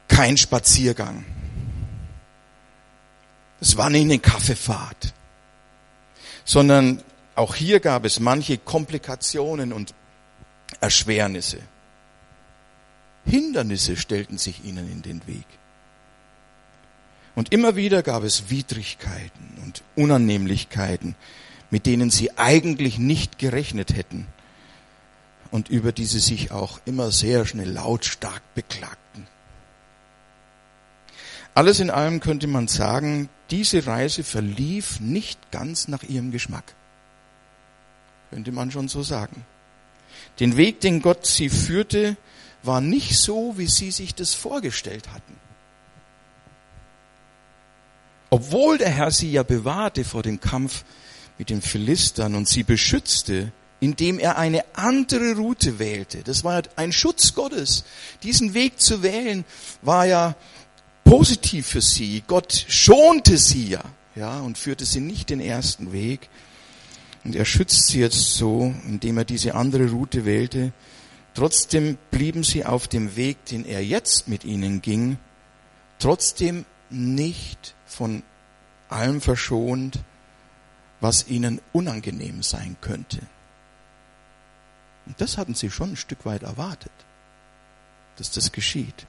kein 0.08 0.36
Spaziergang. 0.36 1.24
Es 3.60 3.76
war 3.76 3.88
nicht 3.90 4.02
eine 4.02 4.18
Kaffeefahrt, 4.18 5.14
sondern 6.44 7.02
auch 7.36 7.54
hier 7.54 7.80
gab 7.80 8.04
es 8.04 8.20
manche 8.20 8.58
Komplikationen 8.58 9.72
und 9.72 9.94
Erschwernisse. 10.80 11.60
Hindernisse 13.24 13.96
stellten 13.96 14.38
sich 14.38 14.64
ihnen 14.64 14.90
in 14.90 15.02
den 15.02 15.26
Weg. 15.26 15.46
Und 17.34 17.52
immer 17.52 17.76
wieder 17.76 18.02
gab 18.02 18.22
es 18.22 18.50
Widrigkeiten 18.50 19.58
und 19.62 19.82
Unannehmlichkeiten, 19.96 21.14
mit 21.70 21.86
denen 21.86 22.10
sie 22.10 22.36
eigentlich 22.36 22.98
nicht 22.98 23.38
gerechnet 23.38 23.94
hätten 23.94 24.26
und 25.50 25.68
über 25.68 25.92
die 25.92 26.04
sie 26.04 26.20
sich 26.20 26.50
auch 26.50 26.80
immer 26.84 27.10
sehr 27.10 27.46
schnell 27.46 27.70
lautstark 27.70 28.42
beklagten. 28.54 29.26
Alles 31.54 31.80
in 31.80 31.90
allem 31.90 32.20
könnte 32.20 32.46
man 32.46 32.68
sagen, 32.68 33.28
diese 33.50 33.86
Reise 33.86 34.22
verlief 34.22 35.00
nicht 35.00 35.50
ganz 35.50 35.88
nach 35.88 36.02
ihrem 36.04 36.30
Geschmack. 36.30 36.74
Könnte 38.30 38.52
man 38.52 38.70
schon 38.70 38.88
so 38.88 39.02
sagen. 39.02 39.44
Den 40.38 40.56
Weg, 40.56 40.80
den 40.80 41.02
Gott 41.02 41.26
sie 41.26 41.48
führte, 41.48 42.16
war 42.62 42.80
nicht 42.80 43.16
so, 43.18 43.54
wie 43.56 43.66
sie 43.66 43.90
sich 43.90 44.14
das 44.14 44.34
vorgestellt 44.34 45.08
hatten. 45.12 45.36
Obwohl 48.30 48.78
der 48.78 48.90
Herr 48.90 49.10
sie 49.10 49.32
ja 49.32 49.42
bewahrte 49.42 50.04
vor 50.04 50.22
dem 50.22 50.40
Kampf 50.40 50.84
mit 51.36 51.50
den 51.50 51.62
Philistern 51.62 52.34
und 52.36 52.48
sie 52.48 52.62
beschützte, 52.62 53.52
indem 53.80 54.18
er 54.18 54.38
eine 54.38 54.64
andere 54.74 55.36
Route 55.36 55.78
wählte. 55.78 56.22
Das 56.22 56.44
war 56.44 56.62
ein 56.76 56.92
Schutz 56.92 57.34
Gottes. 57.34 57.84
Diesen 58.22 58.54
Weg 58.54 58.80
zu 58.80 59.02
wählen 59.02 59.44
war 59.82 60.06
ja 60.06 60.36
positiv 61.02 61.66
für 61.66 61.80
sie. 61.80 62.22
Gott 62.26 62.66
schonte 62.68 63.36
sie 63.38 63.68
ja, 63.68 63.82
ja, 64.14 64.38
und 64.40 64.58
führte 64.58 64.84
sie 64.84 65.00
nicht 65.00 65.30
den 65.30 65.40
ersten 65.40 65.92
Weg. 65.92 66.28
Und 67.24 67.34
er 67.34 67.44
schützt 67.44 67.88
sie 67.88 68.00
jetzt 68.00 68.34
so, 68.34 68.74
indem 68.86 69.18
er 69.18 69.24
diese 69.24 69.54
andere 69.54 69.90
Route 69.90 70.24
wählte. 70.24 70.72
Trotzdem 71.34 71.98
blieben 72.10 72.44
sie 72.44 72.64
auf 72.64 72.86
dem 72.86 73.16
Weg, 73.16 73.44
den 73.46 73.64
er 73.64 73.84
jetzt 73.84 74.28
mit 74.28 74.44
ihnen 74.44 74.82
ging, 74.82 75.18
trotzdem 75.98 76.64
nicht 76.90 77.74
von 77.90 78.22
allem 78.88 79.20
verschont, 79.20 80.00
was 81.00 81.28
ihnen 81.28 81.60
unangenehm 81.72 82.42
sein 82.42 82.76
könnte. 82.80 83.20
Und 85.06 85.20
das 85.20 85.38
hatten 85.38 85.54
sie 85.54 85.70
schon 85.70 85.92
ein 85.92 85.96
Stück 85.96 86.24
weit 86.26 86.42
erwartet, 86.42 86.92
dass 88.16 88.30
das 88.30 88.52
geschieht. 88.52 89.06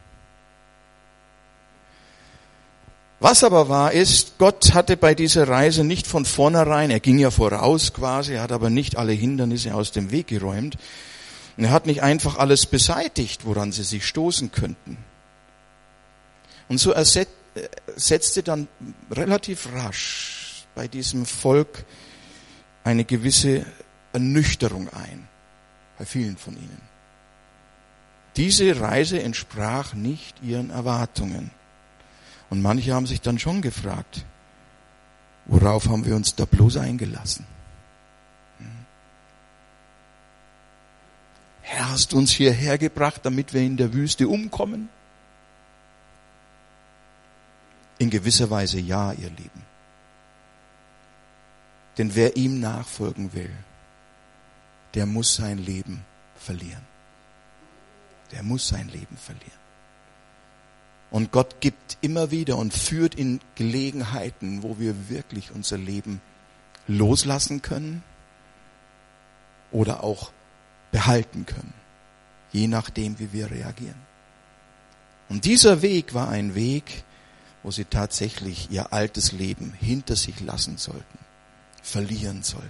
Was 3.20 3.44
aber 3.44 3.70
wahr 3.70 3.92
ist, 3.92 4.40
Gott 4.40 4.74
hatte 4.74 4.98
bei 4.98 5.14
dieser 5.14 5.48
Reise 5.48 5.84
nicht 5.84 6.08
von 6.08 6.26
vornherein, 6.26 6.90
er 6.90 7.00
ging 7.00 7.20
ja 7.20 7.30
voraus 7.30 7.94
quasi, 7.94 8.34
er 8.34 8.42
hat 8.42 8.52
aber 8.52 8.72
nicht 8.72 8.98
alle 8.98 9.12
Hindernisse 9.12 9.76
aus 9.76 9.92
dem 9.92 10.10
Weg 10.10 10.28
geräumt. 10.28 10.78
Und 11.56 11.66
er 11.66 11.70
hat 11.70 11.86
nicht 11.86 12.02
einfach 12.02 12.38
alles 12.38 12.66
beseitigt, 12.66 13.46
woran 13.46 13.72
sie 13.72 13.84
sich 13.84 14.08
stoßen 14.08 14.52
könnten. 14.52 14.98
Und 16.68 16.80
so 16.80 16.94
setzte 17.96 18.44
dann 18.44 18.68
relativ 19.10 19.74
rasch 19.74 20.66
bei 20.76 20.88
diesem 20.88 21.26
Volk 21.26 21.86
eine 22.84 23.06
gewisse 23.06 23.66
Ernüchterung 24.14 24.90
ein, 24.90 25.28
bei 25.98 26.06
vielen 26.06 26.38
von 26.38 26.56
ihnen. 26.56 26.82
Diese 28.38 28.80
Reise 28.80 29.22
entsprach 29.22 29.94
nicht 29.94 30.42
ihren 30.42 30.70
Erwartungen. 30.70 31.52
Und 32.50 32.62
manche 32.62 32.94
haben 32.94 33.08
sich 33.08 33.22
dann 33.22 33.40
schon 33.40 33.62
gefragt, 33.62 34.26
worauf 35.46 35.88
haben 35.88 36.06
wir 36.06 36.16
uns 36.16 36.36
da 36.36 36.46
bloß 36.46 36.78
eingelassen? 36.78 37.46
Hm? 38.60 38.86
Herr, 41.62 41.92
hast 41.92 42.14
du 42.14 42.18
uns 42.18 42.32
hierher 42.32 42.78
gebracht, 42.78 43.22
damit 43.24 43.54
wir 43.54 43.62
in 43.62 43.78
der 43.78 43.94
Wüste 43.94 44.28
umkommen? 44.28 44.90
In 48.02 48.10
gewisser 48.10 48.50
Weise 48.50 48.80
ja, 48.80 49.12
ihr 49.12 49.30
Lieben. 49.30 49.62
Denn 52.00 52.16
wer 52.16 52.36
ihm 52.36 52.60
nachfolgen 52.60 53.32
will, 53.34 53.52
der 54.96 55.06
muss 55.06 55.36
sein 55.36 55.60
Leben 55.60 56.04
verlieren. 56.36 56.82
Der 58.32 58.42
muss 58.42 58.68
sein 58.68 58.90
Leben 58.90 59.18
verlieren. 59.18 59.62
Und 61.12 61.32
Gott 61.32 61.62
gibt 61.62 62.00
immer 62.02 62.32
wieder 62.32 62.58
und 62.58 62.74
führt 62.74 63.14
in 63.14 63.40
Gelegenheiten, 63.54 64.64
wo 64.64 64.80
wir 64.80 65.10
wirklich 65.12 65.52
unser 65.52 65.78
Leben 65.78 66.22
loslassen 66.88 67.62
können 67.62 68.02
oder 69.72 70.04
auch 70.04 70.32
behalten 70.92 71.46
können, 71.46 71.76
je 72.52 72.68
nachdem, 72.68 73.20
wie 73.20 73.32
wir 73.32 73.52
reagieren. 73.52 74.02
Und 75.30 75.46
dieser 75.46 75.84
Weg 75.84 76.16
war 76.16 76.30
ein 76.30 76.56
Weg, 76.56 77.04
wo 77.64 77.72
sie 77.72 77.86
tatsächlich 77.86 78.70
ihr 78.72 78.94
altes 78.94 79.32
Leben 79.32 79.74
hinter 79.80 80.16
sich 80.16 80.40
lassen 80.40 80.78
sollten, 80.78 81.20
verlieren 81.82 82.44
sollten. 82.44 82.70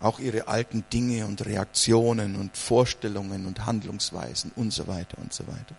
Auch 0.00 0.18
ihre 0.18 0.48
alten 0.48 0.84
Dinge 0.92 1.26
und 1.26 1.44
Reaktionen 1.44 2.36
und 2.36 2.56
Vorstellungen 2.56 3.46
und 3.46 3.66
Handlungsweisen 3.66 4.50
und 4.56 4.72
so 4.72 4.86
weiter 4.86 5.18
und 5.18 5.32
so 5.32 5.46
weiter. 5.46 5.76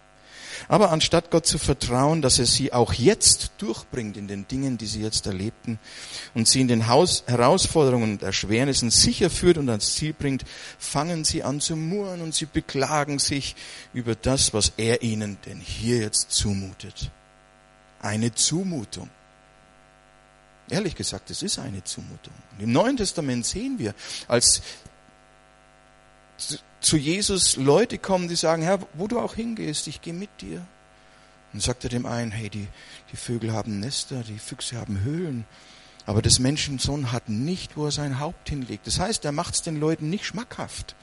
Aber 0.68 0.92
anstatt 0.92 1.32
Gott 1.32 1.46
zu 1.46 1.58
vertrauen, 1.58 2.22
dass 2.22 2.40
er 2.40 2.46
sie 2.46 2.74
auch 2.74 2.94
jetzt 2.94 3.52
durchbringt 3.58 4.18
in 4.18 4.28
den 4.28 4.48
Dingen, 4.48 4.78
die 4.78 4.86
sie 4.86 5.02
jetzt 5.02 5.26
erlebten 5.26 5.80
und 6.34 6.48
sie 6.48 6.62
in 6.62 6.68
den 6.68 6.88
Haus 6.88 7.24
Herausforderungen 7.28 8.14
und 8.14 8.24
Erschwernissen 8.24 8.92
sicher 8.92 9.30
führt 9.30 9.58
und 9.58 9.70
ans 9.70 9.96
Ziel 9.96 10.14
bringt, 10.14 10.44
fangen 10.78 11.24
sie 11.24 11.44
an 11.44 11.62
zu 11.62 11.76
murren 11.76 12.22
und 12.22 12.34
sie 12.34 12.46
beklagen 12.46 13.20
sich 13.20 13.56
über 13.94 14.16
das, 14.16 14.54
was 14.54 14.74
er 14.78 15.02
ihnen 15.02 15.38
denn 15.46 15.60
hier 15.60 15.98
jetzt 15.98 16.32
zumutet. 16.32 17.12
Eine 18.02 18.34
Zumutung. 18.34 19.10
Ehrlich 20.70 20.96
gesagt, 20.96 21.30
es 21.30 21.44
ist 21.44 21.60
eine 21.60 21.84
Zumutung. 21.84 22.34
Und 22.52 22.64
Im 22.64 22.72
Neuen 22.72 22.98
Testament 22.98 23.46
sehen 23.46 23.78
wir, 23.78 23.94
als 24.28 24.62
zu 26.80 26.98
Jesus 26.98 27.58
Leute 27.58 27.98
kommen, 27.98 28.28
die 28.28 28.36
sagen, 28.36 28.64
Herr, 28.64 28.80
wo 28.94 29.08
du 29.08 29.20
auch 29.20 29.36
hingehst, 29.36 29.88
ich 29.88 30.02
gehe 30.02 30.14
mit 30.14 30.30
dir. 30.42 30.66
Und 31.54 31.62
sagt 31.62 31.84
er 31.84 31.90
dem 31.90 32.06
einen, 32.06 32.32
hey, 32.32 32.50
die, 32.50 32.68
die 33.12 33.18
Vögel 33.18 33.52
haben 33.52 33.80
Nester, 33.80 34.24
die 34.24 34.40
Füchse 34.40 34.78
haben 34.78 35.02
Höhlen, 35.02 35.46
aber 36.06 36.22
das 36.22 36.40
Menschensohn 36.40 37.12
hat 37.12 37.30
nicht, 37.30 37.78
wo 37.78 37.86
er 37.86 37.92
sein 37.92 38.20
Haupt 38.20 38.50
hinlegt. 38.50 38.88
Das 38.88 39.00
heißt, 39.00 39.26
er 39.26 39.32
macht 39.32 39.56
es 39.56 39.62
den 39.62 39.80
Leuten 39.80 40.10
nicht 40.10 40.26
schmackhaft, 40.26 40.96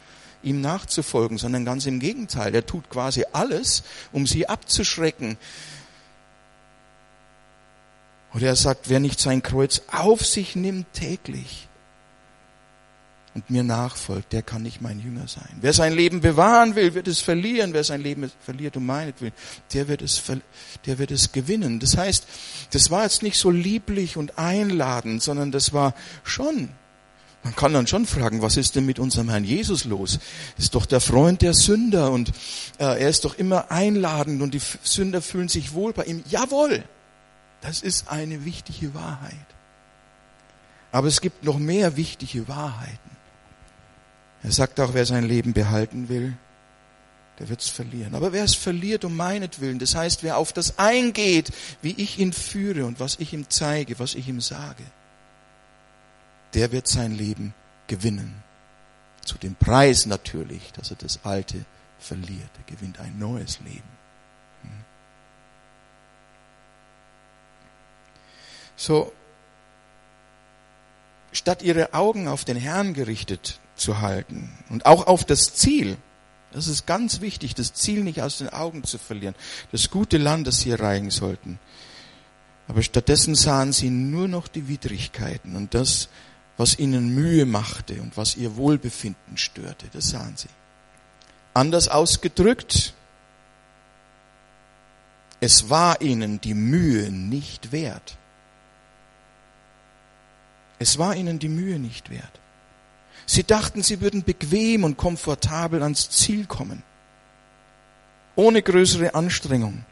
ihm 0.43 0.61
nachzufolgen, 0.61 1.39
sondern 1.39 1.65
ganz 1.65 1.87
im 1.87 2.01
Gegenteil. 2.01 2.55
Er 2.55 2.67
tut 2.67 2.91
quasi 2.91 3.25
alles, 3.33 3.85
um 4.11 4.27
sie 4.27 4.49
abzuschrecken. 4.49 5.37
Oder 8.35 8.49
er 8.49 8.57
sagt, 8.57 8.89
wer 8.89 9.01
nicht 9.01 9.21
sein 9.21 9.43
Kreuz 9.43 9.83
auf 9.91 10.25
sich 10.25 10.55
nimmt 10.55 10.93
täglich, 10.93 11.69
und 13.39 13.51
mir 13.51 13.63
nachfolgt, 13.63 14.33
der 14.33 14.43
kann 14.43 14.63
nicht 14.63 14.81
mein 14.81 14.99
Jünger 14.99 15.29
sein. 15.29 15.59
Wer 15.61 15.73
sein 15.73 15.93
Leben 15.93 16.21
bewahren 16.21 16.75
will, 16.75 16.95
wird 16.95 17.07
es 17.07 17.21
verlieren. 17.21 17.73
Wer 17.73 17.85
sein 17.85 18.01
Leben 18.01 18.29
verliert 18.41 18.77
um 18.77 18.85
meinetwillen, 18.85 19.35
der 19.75 19.87
wird 19.87 20.03
es, 20.03 20.21
der 20.87 20.99
wird 20.99 21.13
es 21.13 21.31
gewinnen. 21.31 21.79
Das 21.79 21.97
heißt, 21.97 22.27
das 22.73 22.91
war 22.91 23.05
jetzt 23.05 23.23
nicht 23.23 23.39
so 23.39 23.53
lieblich 23.53 24.17
und 24.17 24.39
einladend, 24.39 25.23
sondern 25.23 25.53
das 25.53 25.73
war 25.73 25.95
schon 26.25 26.71
man 27.45 27.55
kann 27.55 27.73
dann 27.73 27.87
schon 27.87 28.05
fragen, 28.05 28.43
was 28.43 28.57
ist 28.57 28.75
denn 28.75 28.85
mit 28.85 28.99
unserem 28.99 29.31
Herrn 29.31 29.45
Jesus 29.45 29.85
los? 29.85 30.19
Ist 30.59 30.75
doch 30.75 30.85
der 30.85 31.01
Freund 31.01 31.41
der 31.41 31.55
Sünder 31.55 32.11
und 32.11 32.31
äh, 32.79 33.01
er 33.01 33.09
ist 33.09 33.25
doch 33.25 33.39
immer 33.39 33.71
einladend 33.71 34.43
und 34.43 34.55
die 34.55 34.61
Sünder 34.83 35.23
fühlen 35.23 35.49
sich 35.49 35.73
wohl 35.73 35.93
bei 35.93 36.05
ihm. 36.05 36.25
Jawohl, 36.29 36.83
das 37.61 37.83
ist 37.83 38.09
eine 38.09 38.45
wichtige 38.45 38.95
Wahrheit. 38.95 39.35
Aber 40.93 41.09
es 41.09 41.21
gibt 41.21 41.45
noch 41.45 41.59
mehr 41.59 41.97
wichtige 41.97 42.49
Wahrheiten. 42.49 42.99
Er 44.43 44.53
sagt 44.53 44.81
auch, 44.81 44.95
wer 44.95 45.05
sein 45.05 45.25
Leben 45.25 45.53
behalten 45.53 46.09
will, 46.09 46.37
der 47.39 47.49
wird 47.49 47.61
es 47.61 47.69
verlieren. 47.69 48.15
Aber 48.15 48.33
wer 48.33 48.45
es 48.45 48.55
verliert 48.55 49.05
um 49.05 49.17
meinetwillen, 49.17 49.79
das 49.79 49.95
heißt, 49.95 50.23
wer 50.23 50.39
auf 50.39 50.53
das 50.53 50.79
eingeht, 50.79 51.53
wie 51.83 51.95
ich 51.97 52.19
ihn 52.19 52.33
führe 52.33 52.85
und 52.85 53.01
was 53.01 53.17
ich 53.19 53.33
ihm 53.33 53.49
zeige, 53.49 53.99
was 53.99 54.15
ich 54.15 54.29
ihm 54.29 54.41
sage, 54.41 54.85
der 56.55 56.73
wird 56.73 56.89
sein 56.89 57.13
Leben 57.13 57.55
gewinnen. 57.87 58.43
Zu 59.25 59.37
dem 59.39 59.55
Preis 59.55 60.07
natürlich, 60.07 60.73
dass 60.73 60.91
er 60.91 60.97
das 60.97 61.25
Alte 61.25 61.65
verliert. 61.99 62.51
Er 62.59 62.75
gewinnt 62.75 62.99
ein 62.99 63.19
neues 63.19 63.61
Leben. 63.61 63.98
So, 68.79 69.13
statt 71.33 71.63
ihre 71.63 71.95
Augen 71.95 72.29
auf 72.29 72.45
den 72.45 72.57
Herrn 72.57 72.95
gerichtet 72.95 73.59
zu 73.75 74.01
halten 74.01 74.57
und 74.71 74.87
auch 74.87 75.09
auf 75.09 75.25
das 75.25 75.53
Ziel. 75.53 75.97
Das 76.53 76.69
ist 76.69 76.87
ganz 76.87 77.21
wichtig, 77.21 77.57
das 77.57 77.75
Ziel 77.75 78.05
nicht 78.05 78.23
aus 78.23 78.39
den 78.39 78.49
Augen 78.49 78.85
zu 78.85 78.97
verlieren. 78.99 79.35
Das 79.73 79.91
gute 79.91 80.17
Land, 80.17 80.47
das 80.47 80.61
sie 80.61 80.71
erreichen 80.71 81.11
sollten. 81.11 81.59
Aber 82.69 82.83
stattdessen 82.83 83.35
sahen 83.35 83.73
sie 83.73 83.91
nur 83.91 84.29
noch 84.29 84.47
die 84.47 84.69
Widrigkeiten 84.69 85.57
und 85.57 85.75
das, 85.75 86.09
was 86.57 86.79
ihnen 86.79 87.13
Mühe 87.15 87.47
machte 87.47 88.01
und 88.01 88.17
was 88.17 88.37
ihr 88.37 88.57
Wohlbefinden 88.57 89.37
störte. 89.37 89.87
Das 89.93 90.11
sahen 90.11 90.37
sie. 90.37 90.49
Anders 91.53 91.89
ausgedrückt, 91.89 92.95
es 95.41 95.69
war 95.69 96.01
ihnen 96.01 96.41
die 96.41 96.55
Mühe 96.55 97.11
nicht 97.11 97.73
wert. 97.73 98.18
Es 100.79 100.99
war 100.99 101.17
ihnen 101.17 101.39
die 101.39 101.49
Mühe 101.49 101.79
nicht 101.79 102.11
wert. 102.11 102.41
Sie 103.27 103.45
dachten, 103.45 103.83
sie 103.83 104.01
würden 104.01 104.23
bequem 104.23 104.85
und 104.85 104.97
komfortabel 104.97 105.83
ans 105.83 106.09
Ziel 106.11 106.47
kommen. 106.47 106.83
Ohne 108.37 108.63
größere 108.63 109.15
Anstrengung. 109.15 109.85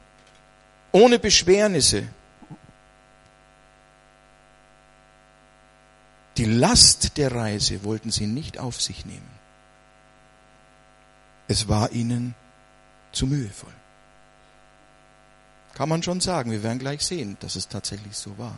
Ohne 0.92 1.18
Beschwernisse. 1.18 2.04
Die 6.36 6.44
Last 6.44 7.16
der 7.16 7.34
Reise 7.34 7.82
wollten 7.84 8.10
sie 8.10 8.26
nicht 8.26 8.58
auf 8.58 8.80
sich 8.80 9.04
nehmen. 9.04 9.30
Es 11.48 11.68
war 11.68 11.92
ihnen 11.92 12.34
zu 13.12 13.26
mühevoll. 13.26 13.72
Kann 15.74 15.88
man 15.88 16.02
schon 16.02 16.20
sagen. 16.20 16.50
Wir 16.50 16.62
werden 16.62 16.78
gleich 16.78 17.02
sehen, 17.02 17.36
dass 17.40 17.56
es 17.56 17.68
tatsächlich 17.68 18.16
so 18.16 18.38
war. 18.38 18.56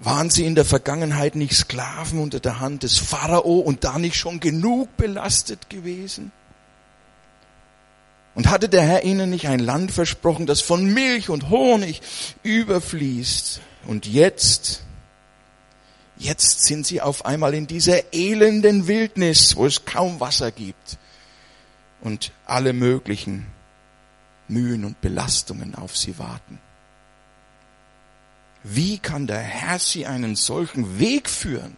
Waren 0.00 0.30
sie 0.30 0.46
in 0.46 0.54
der 0.54 0.64
Vergangenheit 0.64 1.34
nicht 1.34 1.54
Sklaven 1.54 2.20
unter 2.20 2.40
der 2.40 2.58
Hand 2.58 2.84
des 2.84 2.98
Pharao 2.98 3.58
und 3.58 3.84
da 3.84 3.98
nicht 3.98 4.16
schon 4.16 4.40
genug 4.40 4.96
belastet 4.96 5.68
gewesen? 5.68 6.32
Und 8.34 8.48
hatte 8.48 8.70
der 8.70 8.82
Herr 8.82 9.04
ihnen 9.04 9.28
nicht 9.28 9.46
ein 9.46 9.58
Land 9.58 9.92
versprochen, 9.92 10.46
das 10.46 10.62
von 10.62 10.86
Milch 10.86 11.28
und 11.28 11.50
Honig 11.50 12.00
überfließt? 12.42 13.60
Und 13.86 14.06
jetzt, 14.06 14.84
jetzt 16.16 16.64
sind 16.64 16.86
sie 16.86 17.02
auf 17.02 17.26
einmal 17.26 17.52
in 17.52 17.66
dieser 17.66 18.14
elenden 18.14 18.86
Wildnis, 18.86 19.54
wo 19.56 19.66
es 19.66 19.84
kaum 19.84 20.18
Wasser 20.18 20.50
gibt 20.50 20.96
und 22.00 22.32
alle 22.46 22.72
möglichen 22.72 23.46
Mühen 24.48 24.86
und 24.86 24.98
Belastungen 25.02 25.74
auf 25.74 25.94
sie 25.94 26.18
warten. 26.18 26.58
Wie 28.62 28.98
kann 28.98 29.26
der 29.26 29.40
Herr 29.40 29.78
sie 29.78 30.06
einen 30.06 30.36
solchen 30.36 30.98
Weg 30.98 31.30
führen? 31.30 31.76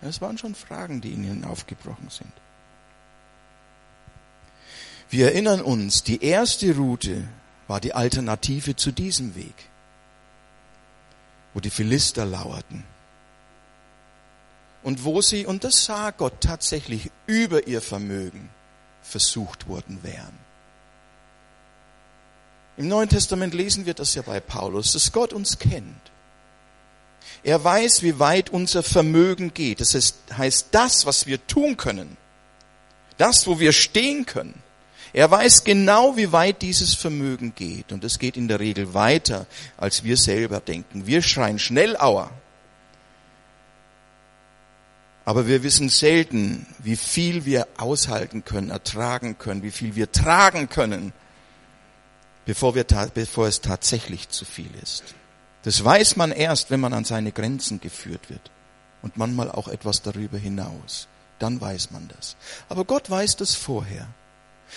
Das 0.00 0.20
waren 0.20 0.38
schon 0.38 0.54
Fragen, 0.54 1.00
die 1.00 1.12
in 1.12 1.24
ihnen 1.24 1.44
aufgebrochen 1.44 2.08
sind. 2.10 2.32
Wir 5.08 5.26
erinnern 5.26 5.60
uns, 5.60 6.02
die 6.02 6.22
erste 6.22 6.76
Route 6.76 7.24
war 7.68 7.80
die 7.80 7.94
Alternative 7.94 8.76
zu 8.76 8.92
diesem 8.92 9.34
Weg, 9.34 9.54
wo 11.54 11.60
die 11.60 11.70
Philister 11.70 12.24
lauerten 12.24 12.84
und 14.82 15.04
wo 15.04 15.20
sie, 15.20 15.46
und 15.46 15.64
das 15.64 15.84
sah 15.84 16.12
Gott 16.12 16.40
tatsächlich 16.40 17.10
über 17.26 17.66
ihr 17.66 17.80
Vermögen, 17.80 18.50
versucht 19.02 19.66
worden 19.66 20.02
wären. 20.02 20.45
Im 22.76 22.88
Neuen 22.88 23.08
Testament 23.08 23.54
lesen 23.54 23.86
wir 23.86 23.94
das 23.94 24.14
ja 24.14 24.22
bei 24.22 24.40
Paulus, 24.40 24.92
dass 24.92 25.12
Gott 25.12 25.32
uns 25.32 25.58
kennt. 25.58 26.00
Er 27.42 27.62
weiß, 27.62 28.02
wie 28.02 28.18
weit 28.18 28.50
unser 28.50 28.82
Vermögen 28.82 29.54
geht. 29.54 29.80
Das 29.80 30.14
heißt, 30.36 30.68
das, 30.72 31.06
was 31.06 31.26
wir 31.26 31.46
tun 31.46 31.76
können, 31.76 32.16
das, 33.18 33.46
wo 33.46 33.58
wir 33.60 33.72
stehen 33.72 34.26
können. 34.26 34.62
Er 35.12 35.30
weiß 35.30 35.64
genau, 35.64 36.16
wie 36.16 36.32
weit 36.32 36.60
dieses 36.60 36.94
Vermögen 36.94 37.54
geht. 37.54 37.92
Und 37.92 38.04
es 38.04 38.18
geht 38.18 38.36
in 38.36 38.48
der 38.48 38.60
Regel 38.60 38.92
weiter, 38.92 39.46
als 39.78 40.04
wir 40.04 40.16
selber 40.16 40.60
denken. 40.60 41.06
Wir 41.06 41.22
schreien 41.22 41.58
schnell 41.58 41.96
Aua. 41.96 42.30
Aber 45.24 45.48
wir 45.48 45.62
wissen 45.62 45.88
selten, 45.88 46.66
wie 46.78 46.96
viel 46.96 47.46
wir 47.46 47.66
aushalten 47.78 48.44
können, 48.44 48.70
ertragen 48.70 49.38
können, 49.38 49.62
wie 49.62 49.70
viel 49.70 49.96
wir 49.96 50.12
tragen 50.12 50.68
können, 50.68 51.12
bevor, 52.46 52.74
wir, 52.74 52.84
bevor 53.12 53.46
es 53.46 53.60
tatsächlich 53.60 54.30
zu 54.30 54.46
viel 54.46 54.70
ist. 54.82 55.04
Das 55.64 55.84
weiß 55.84 56.16
man 56.16 56.32
erst, 56.32 56.70
wenn 56.70 56.80
man 56.80 56.94
an 56.94 57.04
seine 57.04 57.32
Grenzen 57.32 57.80
geführt 57.80 58.30
wird. 58.30 58.50
Und 59.02 59.18
manchmal 59.18 59.50
auch 59.50 59.68
etwas 59.68 60.00
darüber 60.00 60.38
hinaus. 60.38 61.06
Dann 61.38 61.60
weiß 61.60 61.90
man 61.90 62.08
das. 62.08 62.36
Aber 62.68 62.84
Gott 62.84 63.10
weiß 63.10 63.36
das 63.36 63.54
vorher. 63.54 64.08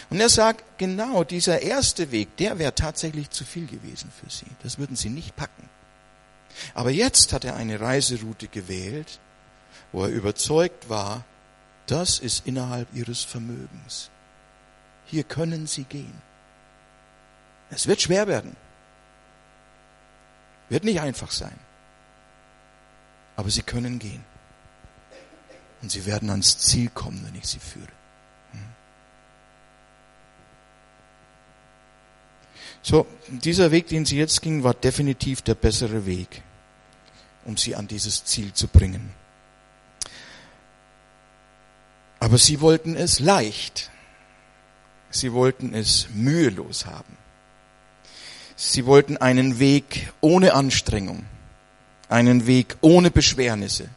Und 0.10 0.20
er 0.20 0.30
sagt, 0.30 0.64
genau 0.78 1.24
dieser 1.24 1.62
erste 1.62 2.12
Weg, 2.12 2.36
der 2.38 2.60
wäre 2.60 2.76
tatsächlich 2.76 3.30
zu 3.30 3.46
viel 3.46 3.66
gewesen 3.66 4.12
für 4.20 4.30
sie. 4.30 4.46
Das 4.62 4.78
würden 4.78 4.96
sie 4.96 5.10
nicht 5.10 5.36
packen. 5.36 5.70
Aber 6.74 6.92
jetzt 6.92 7.34
hat 7.34 7.46
er 7.46 7.56
eine 7.56 7.80
Reiseroute 7.80 8.48
gewählt, 8.48 9.20
wo 9.92 10.04
er 10.04 10.10
überzeugt 10.10 10.90
war, 10.90 11.24
das 11.86 12.20
ist 12.20 12.46
innerhalb 12.46 12.88
ihres 12.94 13.24
Vermögens. 13.24 14.12
Hier 15.06 15.24
können 15.24 15.66
sie 15.66 15.86
gehen. 15.86 16.22
Es 17.72 17.88
wird 17.88 18.02
schwer 18.02 18.28
werden. 18.28 18.56
Wird 20.70 20.84
nicht 20.84 21.02
einfach 21.02 21.32
sein. 21.32 21.58
Aber 23.36 23.50
sie 23.50 23.62
können 23.62 24.00
gehen. 24.00 24.24
Und 25.82 25.92
sie 25.92 26.06
werden 26.06 26.30
ans 26.30 26.58
Ziel 26.58 26.90
kommen, 26.90 27.24
wenn 27.26 27.36
ich 27.36 27.48
sie 27.48 27.60
führe. 27.60 27.88
Hm. 28.52 28.60
So, 32.82 33.08
dieser 33.28 33.72
Weg, 33.72 33.88
den 33.88 34.06
sie 34.06 34.18
jetzt 34.18 34.42
gingen, 34.42 34.64
war 34.64 34.74
definitiv 34.74 35.42
der 35.42 35.56
bessere 35.56 36.06
Weg, 36.06 36.44
um 37.46 37.56
sie 37.56 37.76
an 37.76 37.88
dieses 37.88 38.26
Ziel 38.26 38.54
zu 38.54 38.68
bringen. 38.68 39.14
Aber 42.20 42.38
sie 42.38 42.60
wollten 42.60 42.96
es 42.96 43.20
leicht. 43.20 43.90
Sie 45.12 45.32
wollten 45.34 45.74
es 45.74 46.10
mühelos 46.14 46.86
haben. 46.86 47.19
Sie 48.62 48.86
wollten 48.86 49.16
einen 49.16 49.58
Weg 49.60 50.12
ohne 50.20 50.54
Anstrengung, 50.54 51.26
einen 52.10 52.46
Weg 52.46 52.76
ohne 52.82 53.10
Beschwernisse, 53.10 53.88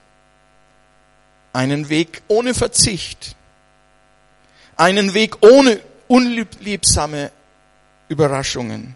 einen 1.52 1.88
Weg 1.88 2.22
ohne 2.28 2.54
Verzicht, 2.54 3.34
einen 4.76 5.14
Weg 5.14 5.42
ohne 5.42 5.80
unliebsame 6.06 7.32
Überraschungen, 8.08 8.94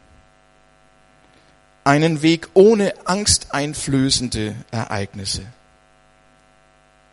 einen 1.83 2.23
Weg 2.23 2.49
ohne 2.55 2.95
angsteinflößende 3.05 4.55
Ereignisse, 4.71 5.47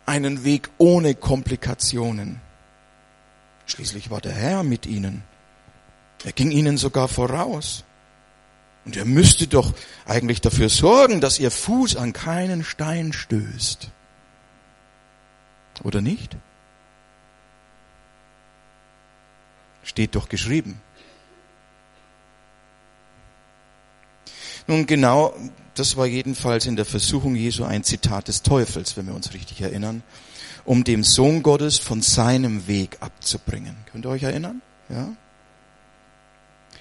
einen 0.06 0.44
Weg 0.44 0.70
ohne 0.78 1.16
Komplikationen. 1.16 2.40
Schließlich 3.66 4.10
war 4.10 4.20
der 4.20 4.32
Herr 4.32 4.62
mit 4.62 4.86
ihnen. 4.86 5.24
Er 6.24 6.30
ging 6.30 6.52
ihnen 6.52 6.78
sogar 6.78 7.08
voraus. 7.08 7.82
Und 8.84 8.96
er 8.96 9.04
müsste 9.04 9.46
doch 9.46 9.72
eigentlich 10.04 10.40
dafür 10.40 10.68
sorgen, 10.68 11.20
dass 11.20 11.38
ihr 11.38 11.50
Fuß 11.50 11.96
an 11.96 12.12
keinen 12.12 12.64
Stein 12.64 13.12
stößt. 13.12 13.90
Oder 15.82 16.00
nicht? 16.00 16.36
Steht 19.82 20.14
doch 20.14 20.28
geschrieben. 20.28 20.80
Nun 24.66 24.86
genau, 24.86 25.34
das 25.74 25.96
war 25.96 26.06
jedenfalls 26.06 26.66
in 26.66 26.76
der 26.76 26.86
Versuchung 26.86 27.34
Jesu 27.34 27.64
ein 27.64 27.84
Zitat 27.84 28.28
des 28.28 28.42
Teufels, 28.42 28.96
wenn 28.96 29.06
wir 29.06 29.14
uns 29.14 29.34
richtig 29.34 29.60
erinnern, 29.60 30.02
um 30.64 30.84
dem 30.84 31.04
Sohn 31.04 31.42
Gottes 31.42 31.78
von 31.78 32.00
seinem 32.00 32.66
Weg 32.66 32.96
abzubringen. 33.00 33.76
Könnt 33.92 34.06
ihr 34.06 34.10
euch 34.10 34.22
erinnern? 34.22 34.62
Ja? 34.88 35.14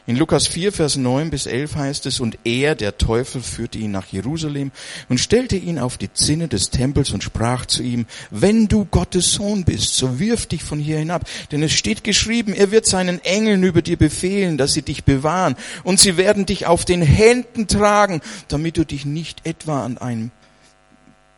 In 0.06 0.18
Lukas 0.18 0.48
4, 0.48 0.74
Vers 0.74 0.98
9 0.98 1.30
bis 1.30 1.46
11 1.46 1.76
heißt 1.76 2.06
es, 2.08 2.20
und 2.20 2.38
er, 2.44 2.76
der 2.76 2.98
Teufel, 2.98 3.42
führte 3.42 3.78
ihn 3.78 3.92
nach 3.92 4.08
Jerusalem 4.08 4.74
und 5.08 5.18
stellte 5.18 5.56
ihn 5.56 5.80
auf 5.80 5.98
die 5.98 6.12
Zinne 6.12 6.50
des 6.50 6.72
Tempels 6.72 7.12
und 7.12 7.24
sprach 7.24 7.66
zu 7.66 7.84
ihm, 7.84 8.06
wenn 8.30 8.68
du 8.68 8.84
Gottes 8.84 9.32
Sohn 9.32 9.63
bist, 9.63 9.96
so 9.96 10.20
wirf 10.20 10.46
dich 10.46 10.62
von 10.62 10.78
hier 10.78 10.98
hinab. 10.98 11.26
Denn 11.54 11.63
es 11.63 11.72
steht 11.72 12.04
geschrieben, 12.04 12.54
er 12.54 12.72
wird 12.72 12.86
seinen 12.86 13.24
Engeln 13.24 13.63
über 13.63 13.82
dir 13.82 13.96
befehlen, 13.96 14.58
dass 14.58 14.74
sie 14.74 14.82
dich 14.82 15.06
bewahren 15.06 15.56
und 15.86 16.02
sie 16.02 16.18
werden 16.18 16.46
dich 16.46 16.66
auf 16.66 16.84
den 16.84 17.02
Händen 17.02 17.68
tragen, 17.68 18.20
damit 18.50 18.76
du 18.76 18.86
dich 18.86 19.06
nicht 19.06 19.48
etwa 19.48 19.86
an 19.86 19.98
einem 19.98 20.32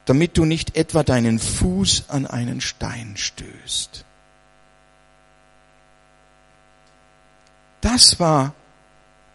damit 0.07 0.37
du 0.37 0.45
nicht 0.45 0.77
etwa 0.77 1.01
deinen 1.01 1.39
Fuß 1.39 2.05
an 2.09 2.27
einen 2.27 2.61
Stein 2.61 3.13
stößt. 3.17 4.04
Das 7.85 8.19
war 8.19 8.55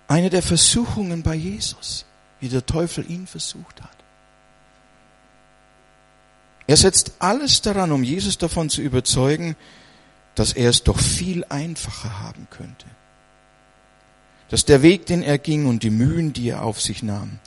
eine 0.08 0.28
der 0.28 0.42
Versuchungen 0.42 1.22
bei 1.22 1.36
Jesus, 1.36 2.04
wie 2.40 2.48
der 2.48 2.66
Teufel 2.66 3.08
ihn 3.08 3.28
versucht 3.28 3.80
hat. 3.80 3.96
Er 6.66 6.76
setzt 6.76 7.12
alles 7.20 7.62
daran, 7.62 7.92
um 7.92 8.02
Jesus 8.02 8.38
davon 8.38 8.68
zu 8.68 8.82
überzeugen, 8.82 9.54
dass 10.34 10.52
er 10.52 10.68
es 10.68 10.82
doch 10.82 10.98
viel 10.98 11.44
einfacher 11.48 12.18
haben 12.18 12.48
könnte. 12.50 12.86
Dass 14.48 14.64
der 14.64 14.82
Weg, 14.82 15.06
den 15.06 15.22
er 15.22 15.38
ging 15.38 15.66
und 15.66 15.84
die 15.84 15.90
Mühen, 15.90 16.32
die 16.32 16.48
er 16.48 16.62
auf 16.62 16.80
sich 16.80 17.04
nahm, 17.04 17.38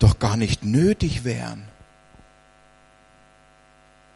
doch 0.00 0.18
gar 0.18 0.36
nicht 0.36 0.64
nötig 0.64 1.22
wären. 1.22 1.68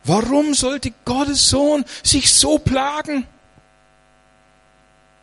Warum 0.02 0.54
sollte 0.54 0.92
Gottes 1.04 1.48
Sohn 1.48 1.84
sich 2.02 2.34
so 2.34 2.58
plagen? 2.58 3.28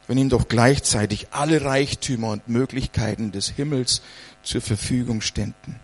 Wenn 0.08 0.18
ihm 0.18 0.30
doch 0.30 0.48
gleichzeitig 0.48 1.28
alle 1.32 1.64
Reichtümer 1.64 2.30
und 2.30 2.48
Möglichkeiten 2.48 3.32
des 3.32 3.50
Himmels 3.50 4.02
zur 4.44 4.62
Verfügung 4.62 5.22
ständen. 5.22 5.80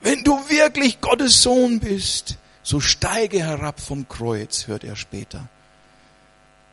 Wenn 0.00 0.24
du 0.24 0.48
wirklich 0.48 1.00
Gottes 1.00 1.42
Sohn 1.42 1.78
bist, 1.78 2.38
so 2.62 2.80
steige 2.80 3.40
herab 3.40 3.80
vom 3.80 4.08
Kreuz, 4.08 4.66
hört 4.66 4.84
er 4.84 4.96
später 4.96 5.48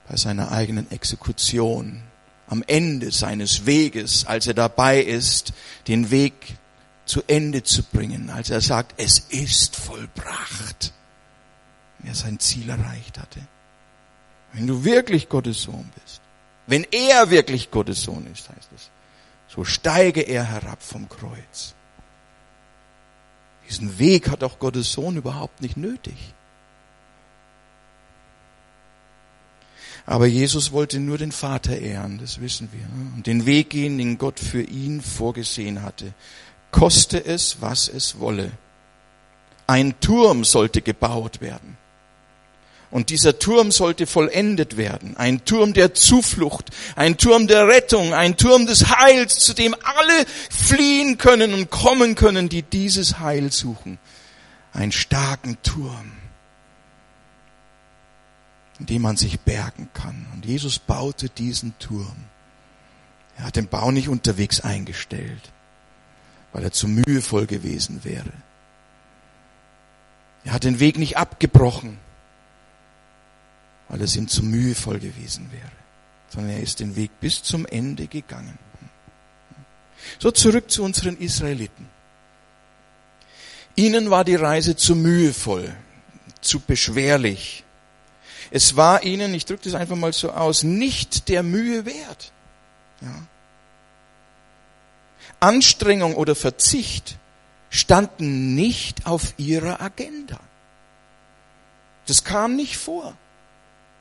bei 0.08 0.18
seiner 0.18 0.52
eigenen 0.52 0.90
Exekution, 0.92 2.02
am 2.48 2.64
Ende 2.66 3.12
seines 3.12 3.68
Weges, 3.68 4.26
als 4.26 4.48
er 4.48 4.56
dabei 4.56 5.02
ist, 5.02 5.54
den 5.88 6.10
Weg 6.10 6.34
zu 7.06 7.22
Ende 7.28 7.62
zu 7.62 7.84
bringen, 7.84 8.32
als 8.32 8.50
er 8.50 8.62
sagt, 8.62 8.96
es 8.98 9.20
ist 9.30 9.76
vollbracht, 9.76 10.94
er 12.04 12.16
sein 12.16 12.40
Ziel 12.40 12.70
erreicht 12.70 13.20
hatte. 13.20 13.42
Wenn 14.54 14.68
du 14.68 14.84
wirklich 14.84 15.30
Gottes 15.30 15.64
Sohn 15.64 15.90
bist, 16.02 16.22
wenn 16.68 16.86
er 16.92 17.30
wirklich 17.30 17.72
Gottes 17.72 18.04
Sohn 18.04 18.28
ist, 18.32 18.50
heißt 18.50 18.70
es, 18.76 18.90
so 19.48 19.64
steige 19.64 20.22
er 20.22 20.44
herab 20.44 20.82
vom 20.82 21.10
Kreuz. 21.10 21.74
Diesen 23.68 24.00
Weg 24.00 24.30
hat 24.30 24.44
auch 24.44 24.60
Gottes 24.60 24.92
Sohn 24.92 25.18
überhaupt 25.18 25.62
nicht 25.62 25.78
nötig. 25.78 26.34
Aber 30.06 30.26
Jesus 30.26 30.72
wollte 30.72 31.00
nur 31.00 31.20
den 31.20 31.32
Vater 31.32 31.78
ehren, 31.78 32.18
das 32.18 32.42
wissen 32.42 32.70
wir. 32.72 32.88
Und 33.16 33.28
den 33.28 33.46
Weg 33.46 33.70
gehen, 33.70 34.00
den 34.00 34.18
Gott 34.18 34.40
für 34.40 34.64
ihn 34.64 35.02
vorgesehen 35.02 35.84
hatte. 35.84 36.14
Koste 36.72 37.24
es, 37.24 37.62
was 37.62 37.88
es 37.88 38.20
wolle. 38.20 38.52
Ein 39.68 40.00
Turm 40.00 40.46
sollte 40.46 40.82
gebaut 40.82 41.42
werden. 41.42 41.78
Und 42.92 43.12
dieser 43.12 43.38
Turm 43.38 43.72
sollte 43.72 44.08
vollendet 44.08 44.76
werden. 44.76 45.16
Ein 45.16 45.46
Turm 45.46 45.74
der 45.74 45.94
Zuflucht, 45.94 46.72
ein 46.96 47.18
Turm 47.18 47.48
der 47.48 47.68
Rettung, 47.68 48.14
ein 48.14 48.36
Turm 48.36 48.66
des 48.66 48.90
Heils, 48.90 49.36
zu 49.36 49.54
dem 49.54 49.76
alle 49.76 50.26
fliehen 50.50 51.20
können 51.20 51.54
und 51.54 51.70
kommen 51.70 52.16
können, 52.16 52.50
die 52.50 52.64
dieses 52.64 53.20
Heil 53.20 53.52
suchen. 53.52 54.00
Ein 54.74 54.92
starken 54.92 55.58
Turm, 55.62 56.14
in 58.80 58.88
dem 58.88 59.04
man 59.04 59.18
sich 59.18 59.40
bergen 59.40 59.90
kann. 59.94 60.26
Und 60.34 60.46
Jesus 60.46 60.80
baute 60.80 61.30
diesen 61.30 61.78
Turm. 61.78 62.26
Er 63.38 63.46
hat 63.46 63.56
den 63.56 63.68
Bau 63.68 63.92
nicht 63.92 64.10
unterwegs 64.10 64.62
eingestellt, 64.62 65.52
weil 66.54 66.64
er 66.64 66.72
zu 66.72 66.88
mühevoll 66.88 67.46
gewesen 67.46 68.04
wäre. 68.04 68.34
Er 70.44 70.54
hat 70.54 70.64
den 70.64 70.80
Weg 70.80 70.98
nicht 70.98 71.18
abgebrochen 71.18 72.00
weil 73.90 74.02
es 74.02 74.16
ihm 74.16 74.28
zu 74.28 74.44
mühevoll 74.44 75.00
gewesen 75.00 75.52
wäre, 75.52 75.72
sondern 76.30 76.54
er 76.54 76.62
ist 76.62 76.80
den 76.80 76.96
Weg 76.96 77.20
bis 77.20 77.44
zum 77.44 77.66
Ende 77.66 78.08
gegangen. 78.08 78.58
So 80.20 80.32
zurück 80.32 80.72
zu 80.72 80.84
unseren 80.84 81.18
Israeliten. 81.18 81.90
Ihnen 83.76 84.10
war 84.10 84.24
die 84.24 84.36
Reise 84.36 84.76
zu 84.76 84.96
mühevoll, 84.96 85.76
zu 86.42 86.60
beschwerlich. 86.60 87.64
Es 88.52 88.76
war 88.76 89.04
ihnen, 89.04 89.34
ich 89.34 89.46
drücke 89.46 89.64
das 89.64 89.76
einfach 89.76 89.96
mal 89.96 90.14
so 90.14 90.32
aus, 90.32 90.64
nicht 90.64 91.30
der 91.30 91.44
Mühe 91.44 91.86
wert. 91.86 92.32
Ja. 93.02 93.24
Anstrengung 95.40 96.16
oder 96.16 96.36
Verzicht 96.36 97.18
standen 97.70 98.56
nicht 98.56 99.06
auf 99.06 99.34
ihrer 99.38 99.82
Agenda. 99.82 100.40
Das 102.08 102.24
kam 102.24 102.56
nicht 102.56 102.78
vor. 102.78 103.16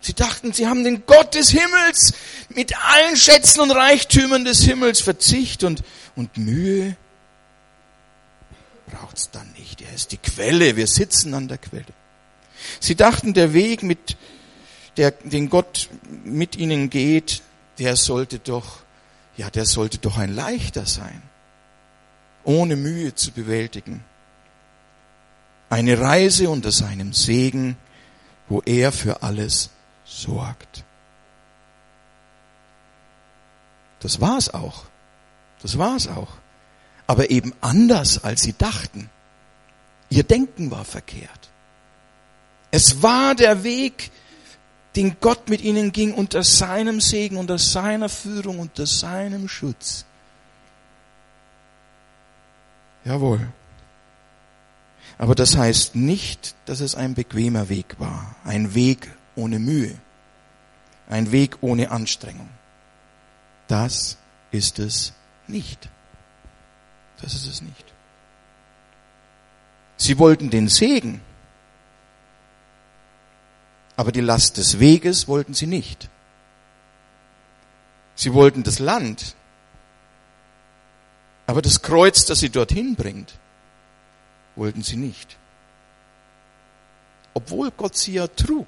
Sie 0.00 0.14
dachten, 0.14 0.52
sie 0.52 0.66
haben 0.66 0.84
den 0.84 1.04
Gott 1.06 1.34
des 1.34 1.50
Himmels 1.50 2.14
mit 2.50 2.74
allen 2.78 3.16
Schätzen 3.16 3.60
und 3.60 3.70
Reichtümern 3.72 4.44
des 4.44 4.62
Himmels 4.62 5.00
Verzicht 5.00 5.64
und, 5.64 5.82
und 6.14 6.36
Mühe 6.36 6.96
braucht's 8.88 9.30
dann 9.30 9.50
nicht. 9.52 9.82
Er 9.82 9.92
ist 9.92 10.12
die 10.12 10.18
Quelle. 10.18 10.76
Wir 10.76 10.86
sitzen 10.86 11.34
an 11.34 11.48
der 11.48 11.58
Quelle. 11.58 11.84
Sie 12.80 12.94
dachten, 12.94 13.34
der 13.34 13.52
Weg, 13.52 13.82
mit 13.82 14.16
der, 14.96 15.12
den 15.12 15.48
Gott 15.48 15.88
mit 16.24 16.56
ihnen 16.56 16.90
geht, 16.90 17.42
der 17.78 17.96
sollte 17.96 18.38
doch, 18.38 18.80
ja, 19.36 19.50
der 19.50 19.66
sollte 19.66 19.98
doch 19.98 20.18
ein 20.18 20.34
leichter 20.34 20.86
sein. 20.86 21.22
Ohne 22.44 22.76
Mühe 22.76 23.14
zu 23.14 23.32
bewältigen. 23.32 24.04
Eine 25.70 26.00
Reise 26.00 26.48
unter 26.48 26.72
seinem 26.72 27.12
Segen, 27.12 27.76
wo 28.48 28.62
er 28.64 28.90
für 28.90 29.22
alles 29.22 29.70
sorgt. 30.08 30.84
Das 34.00 34.20
war's 34.20 34.52
auch. 34.52 34.84
Das 35.62 35.78
war's 35.78 36.08
auch. 36.08 36.32
Aber 37.06 37.30
eben 37.30 37.52
anders, 37.60 38.24
als 38.24 38.42
sie 38.42 38.54
dachten. 38.56 39.10
Ihr 40.10 40.22
Denken 40.22 40.70
war 40.70 40.84
verkehrt. 40.84 41.50
Es 42.70 43.02
war 43.02 43.34
der 43.34 43.64
Weg, 43.64 44.10
den 44.96 45.16
Gott 45.20 45.48
mit 45.48 45.62
ihnen 45.62 45.92
ging, 45.92 46.14
unter 46.14 46.42
seinem 46.42 47.00
Segen, 47.00 47.36
unter 47.36 47.58
seiner 47.58 48.08
Führung, 48.08 48.58
unter 48.58 48.86
seinem 48.86 49.48
Schutz. 49.48 50.04
Jawohl. 53.04 53.48
Aber 55.16 55.34
das 55.34 55.56
heißt 55.56 55.96
nicht, 55.96 56.54
dass 56.66 56.80
es 56.80 56.94
ein 56.94 57.14
bequemer 57.14 57.68
Weg 57.68 57.96
war, 57.98 58.36
ein 58.44 58.74
Weg 58.74 59.10
ohne 59.38 59.58
Mühe, 59.58 59.96
ein 61.08 61.32
Weg 61.32 61.58
ohne 61.62 61.90
Anstrengung. 61.90 62.50
Das 63.68 64.18
ist 64.50 64.78
es 64.78 65.12
nicht. 65.46 65.88
Das 67.22 67.34
ist 67.34 67.46
es 67.46 67.62
nicht. 67.62 67.84
Sie 69.96 70.18
wollten 70.18 70.50
den 70.50 70.68
Segen, 70.68 71.20
aber 73.96 74.12
die 74.12 74.20
Last 74.20 74.56
des 74.56 74.78
Weges 74.78 75.26
wollten 75.26 75.54
sie 75.54 75.66
nicht. 75.66 76.08
Sie 78.14 78.32
wollten 78.32 78.62
das 78.62 78.78
Land, 78.78 79.34
aber 81.46 81.62
das 81.62 81.82
Kreuz, 81.82 82.24
das 82.26 82.40
sie 82.40 82.50
dorthin 82.50 82.94
bringt, 82.94 83.34
wollten 84.54 84.82
sie 84.82 84.96
nicht. 84.96 85.36
Obwohl 87.34 87.70
Gott 87.70 87.96
sie 87.96 88.14
ja 88.14 88.26
trug. 88.26 88.66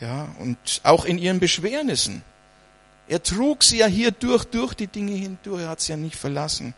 Ja, 0.00 0.28
und 0.38 0.58
auch 0.84 1.04
in 1.04 1.18
ihren 1.18 1.40
Beschwernissen. 1.40 2.22
Er 3.08 3.22
trug 3.22 3.64
sie 3.64 3.78
ja 3.78 3.86
hier 3.86 4.12
durch, 4.12 4.44
durch 4.44 4.74
die 4.74 4.86
Dinge 4.86 5.12
hindurch, 5.12 5.62
er 5.62 5.70
hat 5.70 5.80
sie 5.80 5.92
ja 5.92 5.96
nicht 5.96 6.16
verlassen. 6.16 6.74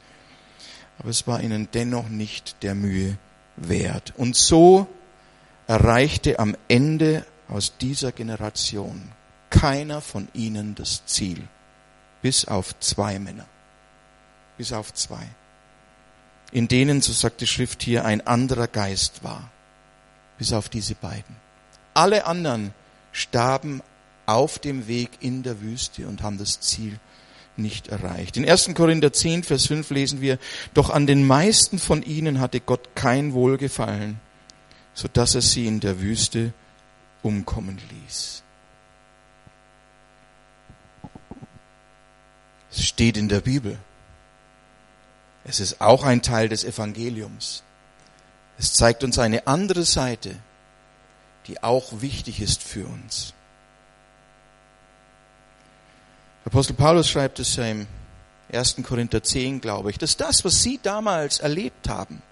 Aber 0.98 1.10
es 1.10 1.26
war 1.26 1.42
ihnen 1.42 1.68
dennoch 1.72 2.08
nicht 2.08 2.62
der 2.62 2.74
Mühe 2.74 3.18
wert. 3.56 4.14
Und 4.16 4.36
so 4.36 4.86
erreichte 5.66 6.38
am 6.38 6.56
Ende 6.68 7.26
aus 7.48 7.76
dieser 7.78 8.12
Generation 8.12 9.12
keiner 9.50 10.00
von 10.00 10.28
ihnen 10.32 10.74
das 10.74 11.04
Ziel. 11.06 11.46
Bis 12.22 12.44
auf 12.44 12.78
zwei 12.80 13.18
Männer. 13.18 13.46
Bis 14.56 14.72
auf 14.72 14.94
zwei 14.94 15.26
in 16.52 16.68
denen, 16.68 17.00
so 17.00 17.12
sagt 17.12 17.40
die 17.40 17.46
Schrift 17.46 17.82
hier, 17.82 18.04
ein 18.04 18.26
anderer 18.26 18.66
Geist 18.66 19.22
war. 19.22 19.50
Bis 20.38 20.52
auf 20.52 20.68
diese 20.68 20.94
beiden. 20.94 21.36
Alle 21.94 22.26
anderen 22.26 22.74
starben 23.20 23.82
auf 24.26 24.58
dem 24.58 24.86
Weg 24.86 25.10
in 25.20 25.42
der 25.42 25.60
Wüste 25.60 26.06
und 26.06 26.22
haben 26.22 26.38
das 26.38 26.60
Ziel 26.60 26.98
nicht 27.56 27.88
erreicht. 27.88 28.36
In 28.36 28.48
1. 28.48 28.70
Korinther 28.74 29.12
10, 29.12 29.44
Vers 29.44 29.66
5 29.66 29.90
lesen 29.90 30.20
wir, 30.20 30.38
doch 30.74 30.90
an 30.90 31.06
den 31.06 31.26
meisten 31.26 31.78
von 31.78 32.02
ihnen 32.02 32.40
hatte 32.40 32.60
Gott 32.60 32.90
kein 32.94 33.32
Wohlgefallen, 33.32 34.20
so 34.94 35.08
dass 35.08 35.34
er 35.34 35.42
sie 35.42 35.66
in 35.66 35.80
der 35.80 36.00
Wüste 36.00 36.52
umkommen 37.22 37.78
ließ. 37.90 38.42
Es 42.72 42.84
steht 42.84 43.16
in 43.16 43.28
der 43.28 43.40
Bibel. 43.40 43.78
Es 45.44 45.58
ist 45.58 45.80
auch 45.80 46.04
ein 46.04 46.22
Teil 46.22 46.48
des 46.48 46.64
Evangeliums. 46.64 47.64
Es 48.58 48.74
zeigt 48.74 49.02
uns 49.02 49.18
eine 49.18 49.46
andere 49.46 49.84
Seite, 49.84 50.36
die 51.46 51.62
auch 51.62 52.00
wichtig 52.00 52.40
ist 52.40 52.62
für 52.62 52.86
uns. 52.86 53.34
Apostel 56.44 56.74
Paulus 56.74 57.08
schreibt 57.08 57.38
es 57.38 57.56
ja 57.56 57.64
im 57.64 57.86
1. 58.52 58.76
Korinther 58.82 59.22
10, 59.22 59.60
glaube 59.60 59.90
ich, 59.90 59.98
dass 59.98 60.16
das, 60.16 60.44
was 60.44 60.62
Sie 60.62 60.80
damals 60.82 61.38
erlebt 61.38 61.88
haben, 61.88 62.22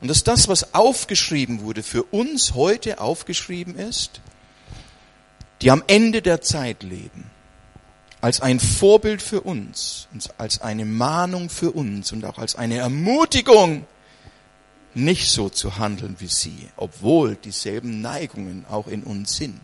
und 0.00 0.08
dass 0.08 0.22
das, 0.22 0.48
was 0.48 0.74
aufgeschrieben 0.74 1.62
wurde, 1.62 1.82
für 1.82 2.04
uns 2.04 2.54
heute 2.54 3.00
aufgeschrieben 3.00 3.76
ist, 3.76 4.20
die 5.60 5.70
am 5.70 5.82
Ende 5.88 6.22
der 6.22 6.40
Zeit 6.40 6.82
leben 6.82 7.30
als 8.20 8.40
ein 8.40 8.58
Vorbild 8.58 9.22
für 9.22 9.42
uns, 9.42 10.08
als 10.38 10.60
eine 10.60 10.84
Mahnung 10.84 11.50
für 11.50 11.70
uns 11.70 12.12
und 12.12 12.24
auch 12.24 12.38
als 12.38 12.56
eine 12.56 12.78
Ermutigung, 12.78 13.86
nicht 14.94 15.30
so 15.30 15.48
zu 15.48 15.78
handeln 15.78 16.16
wie 16.18 16.28
sie, 16.28 16.68
obwohl 16.76 17.36
dieselben 17.36 18.00
Neigungen 18.00 18.64
auch 18.68 18.86
in 18.86 19.02
uns 19.02 19.36
sind. 19.36 19.60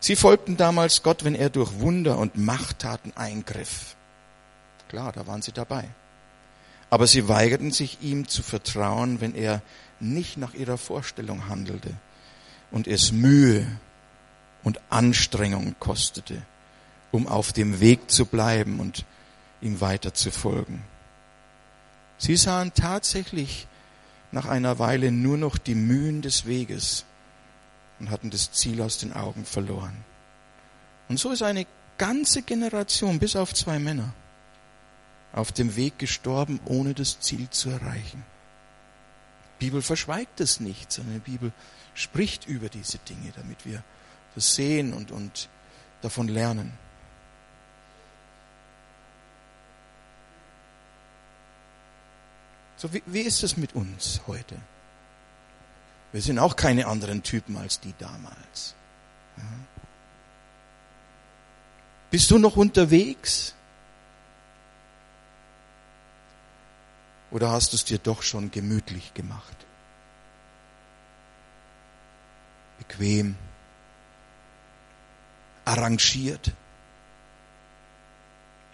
Sie 0.00 0.16
folgten 0.16 0.56
damals 0.56 1.02
Gott, 1.02 1.24
wenn 1.24 1.34
er 1.34 1.50
durch 1.50 1.80
Wunder 1.80 2.18
und 2.18 2.36
Machttaten 2.36 3.12
eingriff. 3.16 3.96
Klar, 4.88 5.12
da 5.12 5.26
waren 5.26 5.42
sie 5.42 5.52
dabei. 5.52 5.88
Aber 6.90 7.06
sie 7.06 7.28
weigerten 7.28 7.72
sich 7.72 7.98
ihm 8.02 8.28
zu 8.28 8.42
vertrauen, 8.42 9.20
wenn 9.20 9.34
er 9.34 9.62
nicht 9.98 10.36
nach 10.36 10.54
ihrer 10.54 10.78
Vorstellung 10.78 11.48
handelte 11.48 11.90
und 12.70 12.86
es 12.86 13.10
Mühe 13.10 13.66
und 14.62 14.80
Anstrengung 14.90 15.74
kostete, 15.80 16.42
um 17.10 17.26
auf 17.26 17.52
dem 17.52 17.80
Weg 17.80 18.10
zu 18.10 18.26
bleiben 18.26 18.78
und 18.78 19.04
ihm 19.66 19.80
weiter 19.80 20.14
zu 20.14 20.30
folgen. 20.30 20.82
Sie 22.18 22.36
sahen 22.36 22.72
tatsächlich 22.74 23.66
nach 24.32 24.46
einer 24.46 24.78
Weile 24.78 25.12
nur 25.12 25.36
noch 25.36 25.58
die 25.58 25.74
Mühen 25.74 26.22
des 26.22 26.46
Weges 26.46 27.04
und 27.98 28.10
hatten 28.10 28.30
das 28.30 28.52
Ziel 28.52 28.80
aus 28.80 28.98
den 28.98 29.12
Augen 29.12 29.44
verloren. 29.44 30.04
Und 31.08 31.18
so 31.18 31.30
ist 31.30 31.42
eine 31.42 31.66
ganze 31.98 32.42
Generation, 32.42 33.18
bis 33.18 33.36
auf 33.36 33.54
zwei 33.54 33.78
Männer, 33.78 34.12
auf 35.32 35.52
dem 35.52 35.76
Weg 35.76 35.98
gestorben, 35.98 36.60
ohne 36.64 36.94
das 36.94 37.20
Ziel 37.20 37.48
zu 37.50 37.70
erreichen. 37.70 38.24
Die 39.60 39.66
Bibel 39.66 39.82
verschweigt 39.82 40.40
es 40.40 40.60
nicht, 40.60 40.92
sondern 40.92 41.14
die 41.14 41.30
Bibel 41.30 41.52
spricht 41.94 42.46
über 42.46 42.68
diese 42.68 42.98
Dinge, 42.98 43.32
damit 43.36 43.64
wir 43.64 43.82
das 44.34 44.54
sehen 44.54 44.92
und, 44.92 45.10
und 45.10 45.48
davon 46.02 46.28
lernen. 46.28 46.72
So, 52.76 52.92
wie, 52.92 53.02
wie 53.06 53.22
ist 53.22 53.42
es 53.42 53.56
mit 53.56 53.74
uns 53.74 54.20
heute? 54.26 54.56
Wir 56.12 56.22
sind 56.22 56.38
auch 56.38 56.56
keine 56.56 56.86
anderen 56.86 57.22
Typen 57.22 57.56
als 57.56 57.80
die 57.80 57.94
damals. 57.98 58.74
Ja. 59.36 59.44
Bist 62.10 62.30
du 62.30 62.38
noch 62.38 62.56
unterwegs? 62.56 63.54
Oder 67.30 67.50
hast 67.50 67.72
du 67.72 67.76
es 67.76 67.84
dir 67.84 67.98
doch 67.98 68.22
schon 68.22 68.50
gemütlich 68.50 69.12
gemacht? 69.14 69.56
Bequem 72.78 73.36
arrangiert. 75.64 76.52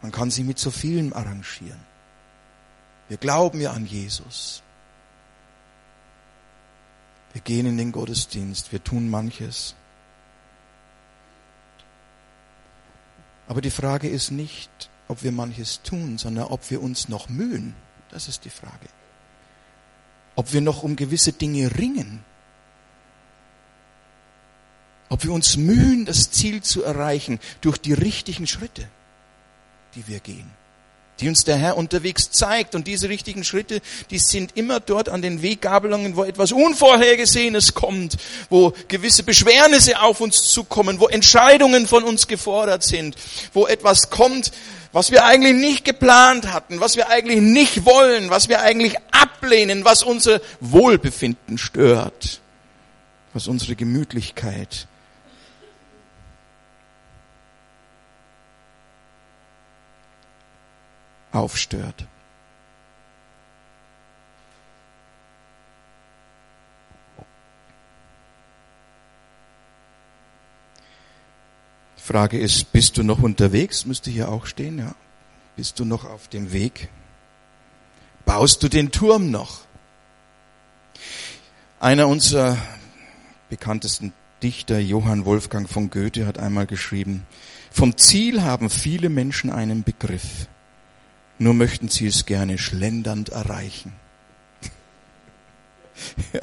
Man 0.02 0.12
kann 0.12 0.30
sie 0.30 0.44
mit 0.44 0.58
so 0.58 0.70
vielen 0.70 1.12
arrangieren. 1.12 1.91
Wir 3.12 3.18
glauben 3.18 3.60
ja 3.60 3.72
an 3.72 3.84
Jesus. 3.84 4.62
Wir 7.34 7.42
gehen 7.42 7.66
in 7.66 7.76
den 7.76 7.92
Gottesdienst, 7.92 8.72
wir 8.72 8.82
tun 8.82 9.10
manches. 9.10 9.74
Aber 13.48 13.60
die 13.60 13.70
Frage 13.70 14.08
ist 14.08 14.30
nicht, 14.30 14.70
ob 15.08 15.22
wir 15.22 15.30
manches 15.30 15.82
tun, 15.82 16.16
sondern 16.16 16.44
ob 16.44 16.70
wir 16.70 16.82
uns 16.82 17.10
noch 17.10 17.28
mühen. 17.28 17.74
Das 18.10 18.28
ist 18.28 18.46
die 18.46 18.50
Frage. 18.50 18.88
Ob 20.34 20.54
wir 20.54 20.62
noch 20.62 20.82
um 20.82 20.96
gewisse 20.96 21.34
Dinge 21.34 21.76
ringen 21.76 22.24
ob 25.10 25.24
wir 25.24 25.32
uns 25.34 25.58
mühen, 25.58 26.06
das 26.06 26.30
Ziel 26.30 26.62
zu 26.62 26.82
erreichen 26.82 27.40
durch 27.60 27.76
die 27.76 27.92
richtigen 27.92 28.46
Schritte, 28.46 28.88
die 29.94 30.08
wir 30.08 30.20
gehen, 30.20 30.50
die 31.22 31.28
uns 31.28 31.44
der 31.44 31.56
Herr 31.56 31.76
unterwegs 31.76 32.30
zeigt. 32.30 32.74
Und 32.74 32.86
diese 32.86 33.08
richtigen 33.08 33.44
Schritte, 33.44 33.80
die 34.10 34.18
sind 34.18 34.56
immer 34.56 34.80
dort 34.80 35.08
an 35.08 35.22
den 35.22 35.40
Weggabelungen, 35.40 36.16
wo 36.16 36.24
etwas 36.24 36.52
Unvorhergesehenes 36.52 37.74
kommt, 37.74 38.16
wo 38.50 38.74
gewisse 38.88 39.22
Beschwernisse 39.22 40.02
auf 40.02 40.20
uns 40.20 40.42
zukommen, 40.42 41.00
wo 41.00 41.06
Entscheidungen 41.06 41.86
von 41.86 42.02
uns 42.02 42.26
gefordert 42.26 42.82
sind, 42.82 43.16
wo 43.52 43.66
etwas 43.66 44.10
kommt, 44.10 44.52
was 44.92 45.10
wir 45.10 45.24
eigentlich 45.24 45.54
nicht 45.54 45.84
geplant 45.84 46.52
hatten, 46.52 46.80
was 46.80 46.96
wir 46.96 47.08
eigentlich 47.08 47.40
nicht 47.40 47.86
wollen, 47.86 48.28
was 48.28 48.48
wir 48.48 48.60
eigentlich 48.60 48.96
ablehnen, 49.10 49.84
was 49.84 50.02
unser 50.02 50.40
Wohlbefinden 50.60 51.56
stört, 51.56 52.40
was 53.32 53.48
unsere 53.48 53.76
Gemütlichkeit 53.76 54.86
aufstört. 61.32 62.06
Frage 71.96 72.38
ist, 72.38 72.72
bist 72.72 72.98
du 72.98 73.04
noch 73.04 73.22
unterwegs? 73.22 73.86
Müsste 73.86 74.10
hier 74.10 74.28
auch 74.28 74.46
stehen, 74.46 74.78
ja. 74.78 74.94
Bist 75.56 75.78
du 75.78 75.84
noch 75.84 76.04
auf 76.04 76.28
dem 76.28 76.52
Weg? 76.52 76.88
Baust 78.24 78.62
du 78.62 78.68
den 78.68 78.90
Turm 78.90 79.30
noch? 79.30 79.60
Einer 81.78 82.08
unserer 82.08 82.58
bekanntesten 83.48 84.12
Dichter, 84.42 84.78
Johann 84.78 85.24
Wolfgang 85.24 85.70
von 85.70 85.90
Goethe, 85.90 86.26
hat 86.26 86.38
einmal 86.38 86.66
geschrieben, 86.66 87.26
vom 87.70 87.96
Ziel 87.96 88.42
haben 88.42 88.68
viele 88.68 89.08
Menschen 89.08 89.50
einen 89.50 89.84
Begriff 89.84 90.48
nur 91.42 91.54
möchten 91.54 91.88
sie 91.88 92.06
es 92.06 92.26
gerne 92.26 92.58
schlendernd 92.58 93.30
erreichen. 93.30 93.92
ja. 96.32 96.40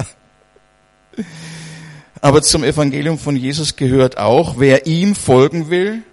Aber 2.22 2.42
zum 2.42 2.64
Evangelium 2.64 3.18
von 3.18 3.36
Jesus 3.36 3.76
gehört 3.76 4.18
auch, 4.18 4.60
wer 4.60 4.88
ihm 4.88 5.16
folgen 5.16 5.70
will, 5.70 6.04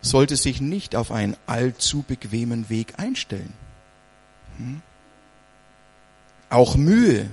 sollte 0.00 0.36
sich 0.36 0.60
nicht 0.60 0.96
auf 0.96 1.12
einen 1.12 1.36
allzu 1.46 2.02
bequemen 2.02 2.68
Weg 2.68 2.94
einstellen. 2.98 3.52
Hm? 4.58 4.82
Auch 6.50 6.76
Mühe, 6.76 7.30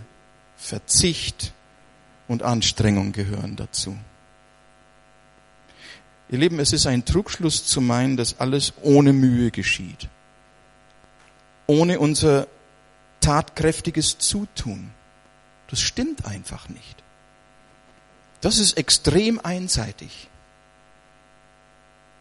Verzicht 0.56 1.54
und 2.28 2.44
Anstrengung 2.44 3.12
gehören 3.12 3.56
dazu. 3.56 3.98
Ihr 6.32 6.38
Lieben, 6.38 6.60
es 6.60 6.72
ist 6.72 6.88
ein 6.88 7.04
Trugschluss 7.04 7.66
zu 7.66 7.82
meinen, 7.82 8.16
dass 8.16 8.40
alles 8.40 8.74
ohne 8.82 9.12
Mühe 9.12 9.52
geschieht. 9.52 10.08
Ohne 11.68 12.00
unser 12.00 12.48
tatkräftiges 13.20 14.18
Zutun. 14.18 14.92
Das 15.68 15.82
stimmt 15.82 16.26
einfach 16.26 16.70
nicht. 16.70 17.04
Das 18.40 18.60
ist 18.60 18.78
extrem 18.78 19.40
einseitig. 19.40 20.30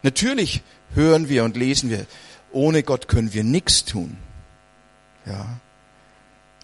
Natürlich 0.03 0.63
hören 0.95 1.29
wir 1.29 1.45
und 1.45 1.57
lesen 1.57 1.89
wir, 1.89 2.07
ohne 2.51 2.83
Gott 2.83 3.07
können 3.07 3.33
wir 3.33 3.45
nichts 3.45 3.85
tun. 3.85 4.17
Ja. 5.25 5.61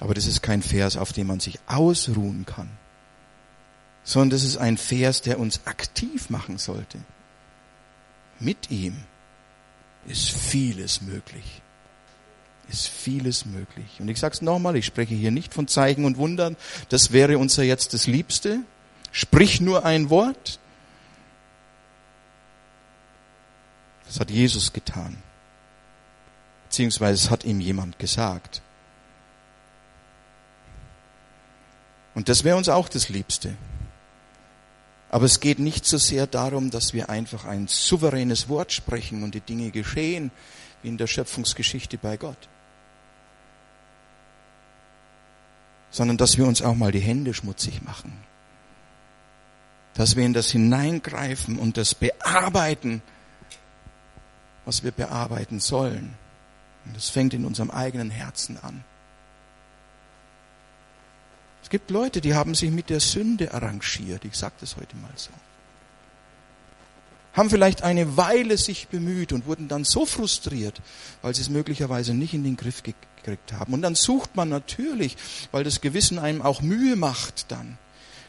Aber 0.00 0.14
das 0.14 0.26
ist 0.26 0.42
kein 0.42 0.62
Vers, 0.62 0.96
auf 0.96 1.12
dem 1.12 1.28
man 1.28 1.40
sich 1.40 1.60
ausruhen 1.66 2.44
kann. 2.44 2.68
Sondern 4.02 4.30
das 4.30 4.42
ist 4.42 4.56
ein 4.56 4.78
Vers, 4.78 5.22
der 5.22 5.38
uns 5.38 5.60
aktiv 5.64 6.28
machen 6.28 6.58
sollte. 6.58 6.98
Mit 8.38 8.70
ihm 8.70 8.96
ist 10.06 10.30
vieles 10.30 11.02
möglich. 11.02 11.62
Ist 12.68 12.88
vieles 12.88 13.46
möglich. 13.46 14.00
Und 14.00 14.08
ich 14.08 14.18
sage 14.18 14.34
es 14.34 14.42
nochmal, 14.42 14.76
ich 14.76 14.86
spreche 14.86 15.14
hier 15.14 15.30
nicht 15.30 15.54
von 15.54 15.68
Zeichen 15.68 16.04
und 16.04 16.16
Wundern. 16.16 16.56
Das 16.88 17.12
wäre 17.12 17.38
unser 17.38 17.62
jetzt 17.62 17.94
das 17.94 18.06
Liebste. 18.06 18.60
Sprich 19.12 19.60
nur 19.60 19.84
ein 19.84 20.10
Wort. 20.10 20.58
Das 24.06 24.20
hat 24.20 24.30
Jesus 24.30 24.72
getan. 24.72 25.16
Beziehungsweise 26.64 27.24
es 27.24 27.30
hat 27.30 27.44
ihm 27.44 27.60
jemand 27.60 27.98
gesagt. 27.98 28.62
Und 32.14 32.28
das 32.28 32.44
wäre 32.44 32.56
uns 32.56 32.68
auch 32.68 32.88
das 32.88 33.08
Liebste. 33.08 33.56
Aber 35.16 35.24
es 35.24 35.40
geht 35.40 35.58
nicht 35.60 35.86
so 35.86 35.96
sehr 35.96 36.26
darum, 36.26 36.70
dass 36.70 36.92
wir 36.92 37.08
einfach 37.08 37.46
ein 37.46 37.68
souveränes 37.68 38.50
Wort 38.50 38.70
sprechen 38.70 39.22
und 39.22 39.34
die 39.34 39.40
Dinge 39.40 39.70
geschehen, 39.70 40.30
wie 40.82 40.88
in 40.88 40.98
der 40.98 41.06
Schöpfungsgeschichte 41.06 41.96
bei 41.96 42.18
Gott. 42.18 42.36
Sondern 45.90 46.18
dass 46.18 46.36
wir 46.36 46.46
uns 46.46 46.60
auch 46.60 46.74
mal 46.74 46.92
die 46.92 47.00
Hände 47.00 47.32
schmutzig 47.32 47.80
machen. 47.80 48.12
Dass 49.94 50.16
wir 50.16 50.26
in 50.26 50.34
das 50.34 50.50
hineingreifen 50.50 51.58
und 51.58 51.78
das 51.78 51.94
bearbeiten, 51.94 53.00
was 54.66 54.84
wir 54.84 54.90
bearbeiten 54.90 55.60
sollen. 55.60 56.12
Und 56.84 56.94
das 56.94 57.08
fängt 57.08 57.32
in 57.32 57.46
unserem 57.46 57.70
eigenen 57.70 58.10
Herzen 58.10 58.58
an. 58.62 58.84
Es 61.66 61.70
gibt 61.70 61.90
Leute, 61.90 62.20
die 62.20 62.32
haben 62.32 62.54
sich 62.54 62.70
mit 62.70 62.90
der 62.90 63.00
Sünde 63.00 63.52
arrangiert. 63.52 64.24
Ich 64.24 64.36
sage 64.36 64.54
das 64.60 64.76
heute 64.76 64.94
mal 64.98 65.10
so. 65.16 65.32
Haben 67.32 67.50
vielleicht 67.50 67.82
eine 67.82 68.16
Weile 68.16 68.56
sich 68.56 68.86
bemüht 68.86 69.32
und 69.32 69.46
wurden 69.46 69.66
dann 69.66 69.82
so 69.82 70.06
frustriert, 70.06 70.80
weil 71.22 71.34
sie 71.34 71.42
es 71.42 71.48
möglicherweise 71.48 72.14
nicht 72.14 72.34
in 72.34 72.44
den 72.44 72.56
Griff 72.56 72.84
gekriegt 72.84 73.52
haben. 73.52 73.74
Und 73.74 73.82
dann 73.82 73.96
sucht 73.96 74.36
man 74.36 74.48
natürlich, 74.48 75.16
weil 75.50 75.64
das 75.64 75.80
Gewissen 75.80 76.20
einem 76.20 76.40
auch 76.40 76.62
Mühe 76.62 76.94
macht 76.94 77.50
dann, 77.50 77.78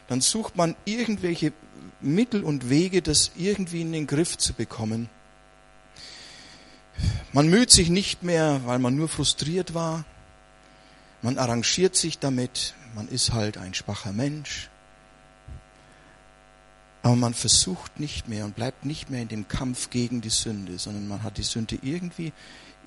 dann 0.08 0.20
sucht 0.20 0.56
man 0.56 0.74
irgendwelche 0.84 1.52
Mittel 2.00 2.42
und 2.42 2.70
Wege, 2.70 3.02
das 3.02 3.30
irgendwie 3.36 3.82
in 3.82 3.92
den 3.92 4.08
Griff 4.08 4.36
zu 4.36 4.52
bekommen. 4.52 5.08
Man 7.32 7.48
müht 7.48 7.70
sich 7.70 7.88
nicht 7.88 8.24
mehr, 8.24 8.62
weil 8.64 8.80
man 8.80 8.96
nur 8.96 9.08
frustriert 9.08 9.74
war. 9.74 10.04
Man 11.22 11.38
arrangiert 11.38 11.94
sich 11.94 12.18
damit, 12.18 12.74
man 12.98 13.06
ist 13.06 13.32
halt 13.32 13.58
ein 13.58 13.74
schwacher 13.74 14.12
Mensch. 14.12 14.68
Aber 17.04 17.14
man 17.14 17.32
versucht 17.32 18.00
nicht 18.00 18.26
mehr 18.26 18.44
und 18.44 18.56
bleibt 18.56 18.84
nicht 18.84 19.08
mehr 19.08 19.22
in 19.22 19.28
dem 19.28 19.46
Kampf 19.46 19.90
gegen 19.90 20.20
die 20.20 20.30
Sünde, 20.30 20.80
sondern 20.80 21.06
man 21.06 21.22
hat 21.22 21.38
die 21.38 21.44
Sünde 21.44 21.78
irgendwie 21.80 22.32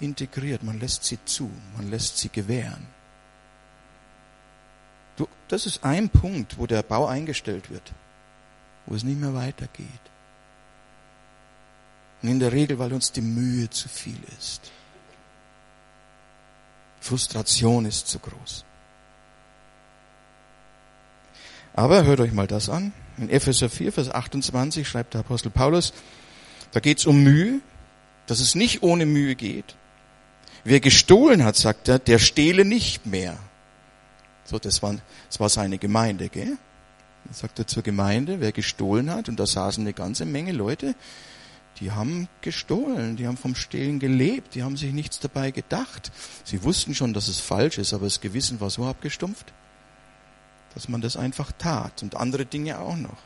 integriert. 0.01 0.63
Man 0.63 0.81
lässt 0.81 1.05
sie 1.05 1.17
zu, 1.23 1.49
man 1.77 1.89
lässt 1.89 2.17
sie 2.17 2.27
gewähren. 2.27 2.85
Das 5.47 5.65
ist 5.65 5.81
ein 5.85 6.09
Punkt, 6.09 6.57
wo 6.57 6.67
der 6.67 6.83
Bau 6.83 7.05
eingestellt 7.05 7.69
wird, 7.69 7.93
wo 8.87 8.95
es 8.95 9.03
nicht 9.03 9.17
mehr 9.17 9.33
weitergeht. 9.33 9.87
Und 12.21 12.27
in 12.27 12.39
der 12.41 12.51
Regel, 12.51 12.77
weil 12.79 12.91
uns 12.91 13.13
die 13.13 13.21
Mühe 13.21 13.69
zu 13.69 13.87
viel 13.87 14.19
ist. 14.37 14.71
Frustration 16.99 17.85
ist 17.85 18.09
zu 18.09 18.19
groß. 18.19 18.65
Aber 21.73 22.05
hört 22.05 22.19
euch 22.19 22.33
mal 22.33 22.47
das 22.47 22.69
an. 22.69 22.93
In 23.17 23.29
Epheser 23.29 23.69
4, 23.69 23.91
Vers 23.91 24.09
28 24.09 24.87
schreibt 24.87 25.13
der 25.13 25.21
Apostel 25.21 25.49
Paulus, 25.49 25.93
da 26.71 26.79
geht 26.79 26.99
es 26.99 27.05
um 27.05 27.23
Mühe, 27.23 27.59
dass 28.27 28.39
es 28.39 28.55
nicht 28.55 28.83
ohne 28.83 29.05
Mühe 29.05 29.35
geht. 29.35 29.75
Wer 30.63 30.79
gestohlen 30.79 31.43
hat, 31.43 31.55
sagt 31.55 31.87
er, 31.87 31.99
der 31.99 32.19
stehle 32.19 32.65
nicht 32.65 33.05
mehr. 33.05 33.37
So, 34.43 34.59
das 34.59 34.81
war, 34.83 34.95
das 35.27 35.39
war 35.39 35.49
seine 35.49 35.77
Gemeinde, 35.77 36.29
gell? 36.29 36.57
Dann 37.25 37.33
sagt 37.33 37.59
er 37.59 37.67
zur 37.67 37.83
Gemeinde, 37.83 38.39
wer 38.39 38.51
gestohlen 38.51 39.09
hat, 39.09 39.29
und 39.29 39.39
da 39.39 39.45
saßen 39.45 39.83
eine 39.83 39.93
ganze 39.93 40.25
Menge 40.25 40.51
Leute, 40.51 40.95
die 41.79 41.91
haben 41.91 42.27
gestohlen, 42.41 43.15
die 43.15 43.27
haben 43.27 43.37
vom 43.37 43.55
Stehlen 43.55 43.99
gelebt, 43.99 44.55
die 44.55 44.63
haben 44.63 44.77
sich 44.77 44.93
nichts 44.93 45.19
dabei 45.19 45.51
gedacht. 45.51 46.11
Sie 46.43 46.63
wussten 46.63 46.93
schon, 46.93 47.13
dass 47.13 47.27
es 47.27 47.39
falsch 47.39 47.77
ist, 47.77 47.93
aber 47.93 48.05
das 48.05 48.21
Gewissen 48.21 48.59
war 48.59 48.69
so 48.69 48.85
abgestumpft 48.85 49.53
dass 50.73 50.89
man 50.89 51.01
das 51.01 51.17
einfach 51.17 51.51
tat 51.57 52.03
und 52.03 52.15
andere 52.15 52.45
Dinge 52.45 52.79
auch 52.79 52.95
noch. 52.95 53.17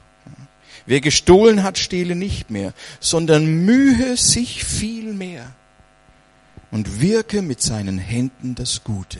Wer 0.85 1.01
gestohlen 1.01 1.63
hat, 1.63 1.77
stehle 1.77 2.15
nicht 2.15 2.49
mehr, 2.49 2.73
sondern 2.99 3.65
mühe 3.65 4.17
sich 4.17 4.63
viel 4.63 5.13
mehr 5.13 5.51
und 6.71 6.99
wirke 7.01 7.41
mit 7.41 7.61
seinen 7.61 7.97
Händen 7.97 8.55
das 8.55 8.83
Gute, 8.83 9.19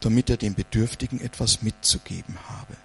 damit 0.00 0.30
er 0.30 0.36
dem 0.36 0.54
Bedürftigen 0.54 1.20
etwas 1.20 1.62
mitzugeben 1.62 2.38
habe. 2.48 2.76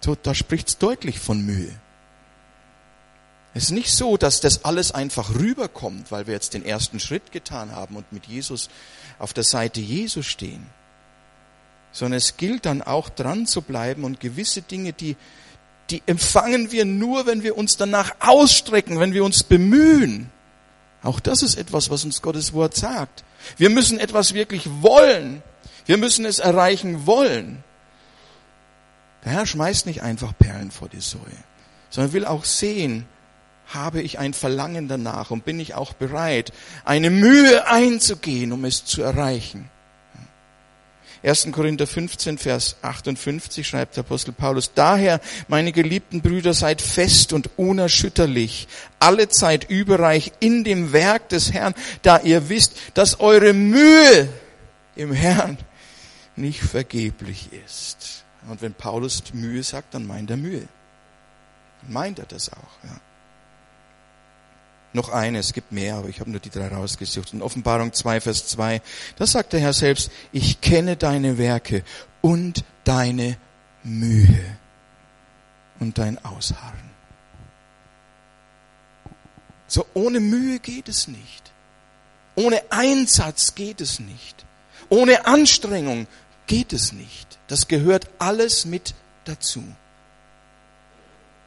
So, 0.00 0.16
da 0.16 0.34
spricht's 0.34 0.78
deutlich 0.78 1.20
von 1.20 1.44
Mühe. 1.44 1.72
Es 3.54 3.64
ist 3.64 3.72
nicht 3.72 3.92
so, 3.92 4.16
dass 4.16 4.40
das 4.40 4.64
alles 4.64 4.92
einfach 4.92 5.34
rüberkommt, 5.34 6.10
weil 6.10 6.26
wir 6.26 6.34
jetzt 6.34 6.54
den 6.54 6.64
ersten 6.64 6.98
Schritt 6.98 7.32
getan 7.32 7.72
haben 7.72 7.96
und 7.96 8.10
mit 8.12 8.26
Jesus 8.26 8.70
auf 9.18 9.34
der 9.34 9.44
Seite 9.44 9.80
Jesus 9.80 10.26
stehen 10.26 10.66
sondern 11.92 12.18
es 12.18 12.36
gilt 12.36 12.66
dann 12.66 12.82
auch 12.82 13.08
dran 13.08 13.46
zu 13.46 13.62
bleiben 13.62 14.04
und 14.04 14.18
gewisse 14.20 14.62
Dinge, 14.62 14.92
die, 14.92 15.16
die 15.90 16.02
empfangen 16.06 16.72
wir 16.72 16.84
nur, 16.84 17.26
wenn 17.26 17.42
wir 17.42 17.56
uns 17.56 17.76
danach 17.76 18.14
ausstrecken, 18.20 18.98
wenn 18.98 19.12
wir 19.12 19.24
uns 19.24 19.44
bemühen. 19.44 20.30
Auch 21.02 21.20
das 21.20 21.42
ist 21.42 21.56
etwas, 21.56 21.90
was 21.90 22.04
uns 22.04 22.22
Gottes 22.22 22.52
Wort 22.52 22.74
sagt. 22.74 23.24
Wir 23.56 23.70
müssen 23.70 23.98
etwas 23.98 24.34
wirklich 24.34 24.68
wollen. 24.80 25.42
Wir 25.86 25.98
müssen 25.98 26.24
es 26.24 26.38
erreichen 26.38 27.06
wollen. 27.06 27.62
Der 29.24 29.32
Herr 29.32 29.46
schmeißt 29.46 29.86
nicht 29.86 30.02
einfach 30.02 30.32
Perlen 30.36 30.70
vor 30.70 30.88
die 30.88 31.00
Säue, 31.00 31.20
sondern 31.90 32.12
will 32.12 32.24
auch 32.24 32.44
sehen, 32.44 33.06
habe 33.66 34.02
ich 34.02 34.18
ein 34.18 34.34
Verlangen 34.34 34.88
danach 34.88 35.30
und 35.30 35.44
bin 35.44 35.60
ich 35.60 35.74
auch 35.74 35.92
bereit, 35.92 36.52
eine 36.84 37.10
Mühe 37.10 37.66
einzugehen, 37.66 38.52
um 38.52 38.64
es 38.64 38.84
zu 38.84 39.02
erreichen. 39.02 39.70
1. 41.22 41.48
Korinther 41.52 41.86
15, 41.86 42.36
Vers 42.38 42.76
58 42.82 43.66
schreibt 43.66 43.96
der 43.96 44.04
Apostel 44.04 44.32
Paulus, 44.32 44.72
daher, 44.74 45.20
meine 45.46 45.72
geliebten 45.72 46.20
Brüder, 46.20 46.52
seid 46.52 46.82
fest 46.82 47.32
und 47.32 47.50
unerschütterlich, 47.56 48.66
alle 48.98 49.28
Zeit 49.28 49.70
überreich 49.70 50.32
in 50.40 50.64
dem 50.64 50.92
Werk 50.92 51.28
des 51.28 51.52
Herrn, 51.52 51.74
da 52.02 52.18
ihr 52.18 52.48
wisst, 52.48 52.74
dass 52.94 53.20
eure 53.20 53.52
Mühe 53.52 54.28
im 54.96 55.12
Herrn 55.12 55.58
nicht 56.34 56.60
vergeblich 56.60 57.50
ist. 57.64 58.24
Und 58.48 58.60
wenn 58.60 58.74
Paulus 58.74 59.22
Mühe 59.32 59.62
sagt, 59.62 59.94
dann 59.94 60.06
meint 60.06 60.30
er 60.30 60.36
Mühe. 60.36 60.66
Dann 61.82 61.92
meint 61.92 62.18
er 62.18 62.26
das 62.26 62.52
auch. 62.52 62.84
Ja. 62.84 63.00
Noch 64.94 65.08
eine, 65.08 65.38
es 65.38 65.52
gibt 65.52 65.72
mehr, 65.72 65.96
aber 65.96 66.08
ich 66.08 66.20
habe 66.20 66.30
nur 66.30 66.40
die 66.40 66.50
drei 66.50 66.68
rausgesucht. 66.68 67.32
In 67.32 67.40
Offenbarung 67.42 67.92
2, 67.92 68.20
Vers 68.20 68.46
2, 68.48 68.82
da 69.16 69.26
sagt 69.26 69.54
der 69.54 69.60
Herr 69.60 69.72
selbst, 69.72 70.10
ich 70.32 70.60
kenne 70.60 70.96
deine 70.96 71.38
Werke 71.38 71.82
und 72.20 72.64
deine 72.84 73.38
Mühe 73.82 74.56
und 75.80 75.96
dein 75.96 76.22
Ausharren. 76.24 76.92
So 79.66 79.86
ohne 79.94 80.20
Mühe 80.20 80.58
geht 80.58 80.88
es 80.88 81.08
nicht. 81.08 81.52
Ohne 82.34 82.62
Einsatz 82.70 83.54
geht 83.54 83.80
es 83.80 84.00
nicht. 84.00 84.44
Ohne 84.90 85.24
Anstrengung 85.26 86.06
geht 86.46 86.74
es 86.74 86.92
nicht. 86.92 87.38
Das 87.46 87.68
gehört 87.68 88.08
alles 88.18 88.66
mit 88.66 88.94
dazu. 89.24 89.64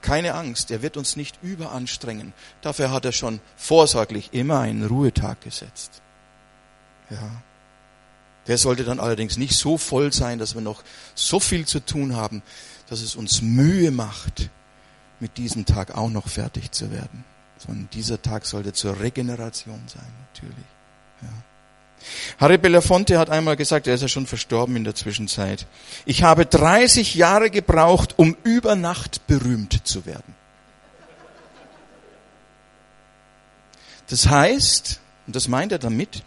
Keine 0.06 0.36
Angst, 0.36 0.70
er 0.70 0.84
wird 0.84 0.97
uns 0.97 1.16
nicht 1.16 1.39
überanstrengen. 1.41 2.34
Dafür 2.62 2.91
hat 2.91 3.06
er 3.06 3.12
schon 3.12 3.39
vorsorglich 3.58 4.34
immer 4.34 4.60
einen 4.60 4.86
Ruhetag 4.86 5.41
gesetzt. 5.41 6.03
Ja. 7.10 7.41
Der 8.45 8.60
sollte 8.60 8.84
dann 8.84 8.99
allerdings 8.99 9.38
nicht 9.38 9.56
so 9.58 9.80
voll 9.80 10.14
sein, 10.14 10.38
dass 10.38 10.53
wir 10.53 10.62
noch 10.62 10.84
so 11.16 11.39
viel 11.39 11.66
zu 11.66 11.80
tun 11.80 12.16
haben, 12.16 12.43
dass 12.88 13.01
es 13.01 13.16
uns 13.16 13.41
Mühe 13.41 13.89
macht, 13.89 14.51
mit 15.20 15.39
diesem 15.39 15.66
Tag 15.66 15.95
auch 15.95 16.12
noch 16.12 16.28
fertig 16.28 16.72
zu 16.72 16.91
werden. 16.91 17.24
Sondern 17.58 17.89
dieser 17.91 18.22
Tag 18.22 18.45
sollte 18.45 18.74
zur 18.74 18.99
Regeneration 18.99 19.82
sein, 19.88 20.14
natürlich. 20.32 20.68
Ja. 21.24 21.30
Harry 22.39 22.58
Belafonte 22.58 23.18
hat 23.18 23.30
einmal 23.30 23.56
gesagt, 23.56 23.88
er 23.88 23.96
ist 23.96 24.02
ja 24.02 24.08
schon 24.08 24.28
verstorben 24.28 24.76
in 24.76 24.84
der 24.84 24.96
Zwischenzeit, 24.96 25.66
ich 26.06 26.24
habe 26.24 26.46
30 26.46 27.16
Jahre 27.16 27.50
gebraucht, 27.50 28.14
um 28.18 28.38
über 28.43 28.76
Nacht 28.76 29.26
berühmt 29.28 29.88
zu 29.88 30.06
werden. 30.06 30.36
Das 34.08 34.28
heißt, 34.28 35.00
und 35.26 35.36
das 35.36 35.48
meint 35.48 35.72
er 35.72 35.80
damit, 35.80 36.24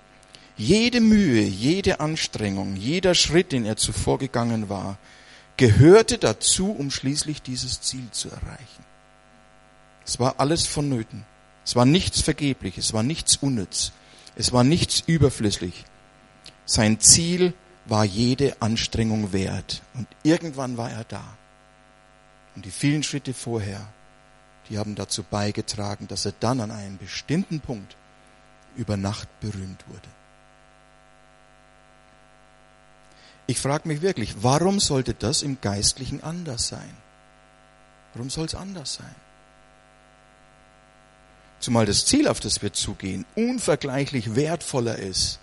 jede 0.57 1.01
Mühe, 1.01 1.43
jede 1.43 2.01
Anstrengung, 2.01 2.75
jeder 2.75 3.14
Schritt, 3.14 3.53
den 3.53 3.64
er 3.64 3.77
zuvor 3.77 4.19
gegangen 4.19 4.69
war, 4.69 4.99
gehörte 5.57 6.19
dazu, 6.19 6.73
um 6.73 6.91
schließlich 6.91 7.43
dieses 7.43 7.81
Ziel 7.81 8.09
zu 8.11 8.29
erreichen. 8.29 8.85
Es 10.05 10.19
war 10.19 10.37
alles 10.39 10.66
vonnöten. 10.66 11.25
Es 11.64 11.77
war 11.77 11.85
nichts 11.85 12.23
vergeblich, 12.23 12.79
es 12.79 12.93
war 12.93 13.03
nichts 13.03 13.37
unnütz. 13.37 13.93
Es 14.39 14.53
war 14.53 14.62
nichts 14.62 15.01
überflüssig. 15.01 15.84
Sein 16.64 17.01
Ziel 17.01 17.55
war 17.86 18.05
jede 18.05 18.62
Anstrengung 18.62 19.32
wert. 19.32 19.82
Und 19.95 20.07
irgendwann 20.22 20.76
war 20.76 20.91
er 20.93 21.03
da. 21.03 21.24
Und 22.55 22.64
die 22.64 22.70
vielen 22.70 23.03
Schritte 23.03 23.34
vorher, 23.34 23.84
die 24.68 24.78
haben 24.78 24.95
dazu 24.95 25.24
beigetragen, 25.24 26.07
dass 26.07 26.24
er 26.24 26.34
dann 26.39 26.61
an 26.61 26.70
einem 26.70 26.99
bestimmten 26.99 27.59
Punkt 27.59 27.97
über 28.76 28.97
Nacht 28.97 29.28
berühmt 29.41 29.84
wurde. 29.89 30.09
Ich 33.49 33.59
frage 33.59 33.89
mich 33.89 34.03
wirklich, 34.03 34.45
warum 34.45 34.78
sollte 34.78 35.14
das 35.14 35.43
im 35.43 35.61
Geistlichen 35.61 36.22
anders 36.22 36.68
sein? 36.68 36.97
Warum 38.14 38.30
soll 38.30 38.47
es 38.47 38.55
anders 38.55 38.95
sein? 38.95 39.14
Zumal 41.61 41.87
das 41.87 42.07
Ziel, 42.07 42.29
auf 42.29 42.41
das 42.41 42.63
wir 42.63 42.73
zugehen, 42.73 43.25
unvergleichlich 43.35 44.37
wertvoller 44.37 44.97
ist, 44.97 45.41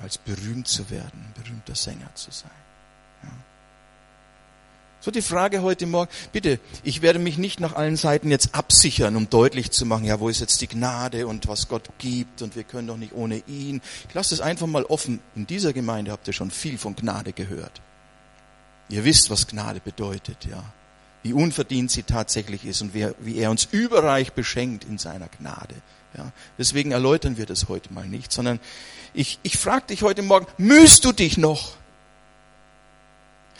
als 0.00 0.18
berühmt 0.18 0.68
zu 0.68 0.90
werden, 0.90 1.32
berühmter 1.34 1.74
Sänger 1.74 2.08
zu 2.14 2.30
sein. 2.30 2.50
So 5.00 5.10
die 5.10 5.20
Frage 5.20 5.60
heute 5.60 5.84
Morgen, 5.84 6.10
bitte, 6.32 6.58
ich 6.82 7.02
werde 7.02 7.18
mich 7.18 7.36
nicht 7.36 7.60
nach 7.60 7.74
allen 7.74 7.96
Seiten 7.96 8.30
jetzt 8.30 8.54
absichern, 8.54 9.16
um 9.16 9.28
deutlich 9.28 9.70
zu 9.70 9.84
machen, 9.84 10.06
ja, 10.06 10.18
wo 10.18 10.30
ist 10.30 10.40
jetzt 10.40 10.62
die 10.62 10.66
Gnade 10.66 11.26
und 11.26 11.46
was 11.46 11.68
Gott 11.68 11.90
gibt 11.98 12.40
und 12.40 12.56
wir 12.56 12.64
können 12.64 12.88
doch 12.88 12.96
nicht 12.96 13.12
ohne 13.12 13.42
ihn. 13.46 13.82
Ich 14.08 14.14
lasse 14.14 14.34
es 14.34 14.40
einfach 14.40 14.66
mal 14.66 14.84
offen. 14.84 15.20
In 15.34 15.46
dieser 15.46 15.74
Gemeinde 15.74 16.10
habt 16.10 16.26
ihr 16.26 16.32
schon 16.32 16.50
viel 16.50 16.78
von 16.78 16.96
Gnade 16.96 17.34
gehört. 17.34 17.82
Ihr 18.88 19.04
wisst, 19.04 19.28
was 19.28 19.46
Gnade 19.46 19.80
bedeutet, 19.80 20.46
ja 20.46 20.64
wie 21.24 21.32
unverdient 21.32 21.90
sie 21.90 22.04
tatsächlich 22.04 22.66
ist 22.66 22.82
und 22.82 22.94
wie 22.94 23.00
er, 23.00 23.14
wie 23.18 23.38
er 23.38 23.50
uns 23.50 23.66
überreich 23.72 24.34
beschenkt 24.34 24.84
in 24.84 24.98
seiner 24.98 25.28
Gnade. 25.28 25.74
Ja, 26.16 26.30
deswegen 26.58 26.92
erläutern 26.92 27.38
wir 27.38 27.46
das 27.46 27.68
heute 27.68 27.92
mal 27.92 28.06
nicht, 28.06 28.30
sondern 28.30 28.60
ich, 29.14 29.38
ich 29.42 29.56
frage 29.56 29.86
dich 29.86 30.02
heute 30.02 30.22
Morgen, 30.22 30.46
mühst 30.58 31.04
du 31.04 31.12
dich 31.12 31.38
noch? 31.38 31.76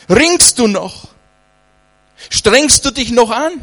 Ringst 0.07 0.59
du 0.59 0.67
noch? 0.67 1.09
Strengst 2.29 2.85
du 2.85 2.91
dich 2.91 3.11
noch 3.11 3.31
an? 3.31 3.53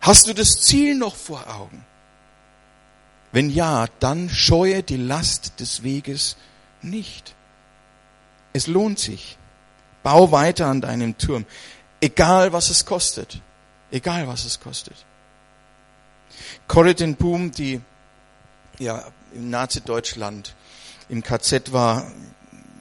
Hast 0.00 0.26
du 0.26 0.34
das 0.34 0.60
Ziel 0.62 0.96
noch 0.96 1.14
vor 1.14 1.48
Augen? 1.48 1.84
Wenn 3.30 3.50
ja, 3.50 3.86
dann 4.00 4.28
scheue 4.28 4.82
die 4.82 4.96
Last 4.96 5.60
des 5.60 5.84
Weges 5.84 6.36
nicht. 6.82 7.36
Es 8.52 8.66
lohnt 8.66 8.98
sich. 8.98 9.38
Bau 10.02 10.32
weiter 10.32 10.66
an 10.66 10.80
deinem 10.80 11.16
Turm. 11.18 11.46
Egal 12.00 12.52
was 12.52 12.70
es 12.70 12.84
kostet. 12.84 13.40
Egal 13.90 14.26
was 14.26 14.44
es 14.44 14.60
kostet. 14.60 14.96
Corrie 16.66 16.94
ten 16.94 17.16
Boom, 17.16 17.50
die 17.50 17.80
ja 18.78 19.04
im 19.34 19.50
Nazi-Deutschland 19.50 20.54
im 21.08 21.22
KZ 21.22 21.72
war 21.72 22.10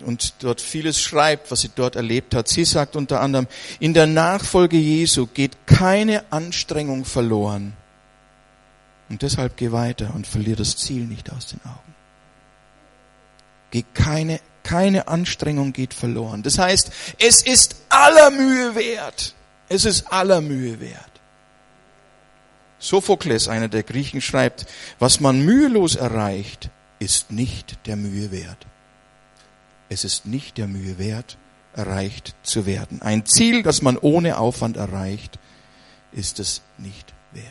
und 0.05 0.35
dort 0.43 0.61
vieles 0.61 1.01
schreibt, 1.01 1.51
was 1.51 1.61
sie 1.61 1.71
dort 1.73 1.95
erlebt 1.95 2.33
hat. 2.33 2.47
Sie 2.47 2.63
sagt 2.63 2.95
unter 2.95 3.21
anderem, 3.21 3.47
in 3.79 3.93
der 3.93 4.07
Nachfolge 4.07 4.77
Jesu 4.77 5.27
geht 5.27 5.67
keine 5.67 6.31
Anstrengung 6.31 7.05
verloren. 7.05 7.73
Und 9.09 9.23
deshalb 9.23 9.57
geh 9.57 9.71
weiter 9.71 10.13
und 10.13 10.27
verlier 10.27 10.55
das 10.55 10.77
Ziel 10.77 11.05
nicht 11.05 11.31
aus 11.31 11.47
den 11.47 11.59
Augen. 11.65 11.95
Geh 13.71 13.83
keine 13.93 14.39
keine 14.63 15.07
Anstrengung 15.07 15.73
geht 15.73 15.93
verloren. 15.93 16.43
Das 16.43 16.57
heißt, 16.57 16.91
es 17.19 17.43
ist 17.45 17.75
aller 17.89 18.31
Mühe 18.31 18.75
wert. 18.75 19.33
Es 19.67 19.85
ist 19.85 20.11
aller 20.11 20.41
Mühe 20.41 20.79
wert. 20.79 21.09
Sophokles, 22.79 23.47
einer 23.47 23.67
der 23.67 23.83
Griechen, 23.83 24.21
schreibt, 24.21 24.65
was 24.99 25.19
man 25.19 25.43
mühelos 25.43 25.95
erreicht, 25.95 26.69
ist 26.97 27.31
nicht 27.31 27.85
der 27.85 27.95
Mühe 27.95 28.31
wert. 28.31 28.67
Es 29.89 30.05
ist 30.05 30.25
nicht 30.25 30.57
der 30.57 30.67
Mühe 30.67 30.97
wert, 30.97 31.37
erreicht 31.73 32.35
zu 32.43 32.65
werden. 32.65 33.01
Ein 33.01 33.25
Ziel, 33.25 33.63
das 33.63 33.81
man 33.81 33.97
ohne 33.97 34.37
Aufwand 34.37 34.77
erreicht, 34.77 35.39
ist 36.11 36.39
es 36.39 36.61
nicht 36.77 37.13
wert. 37.31 37.45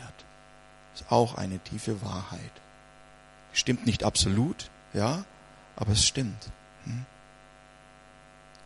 Ist 0.95 1.11
auch 1.11 1.35
eine 1.35 1.59
tiefe 1.59 2.01
Wahrheit. 2.01 2.39
Stimmt 3.53 3.85
nicht 3.85 4.03
absolut, 4.03 4.69
ja, 4.93 5.25
aber 5.75 5.93
es 5.93 6.05
stimmt. 6.05 6.51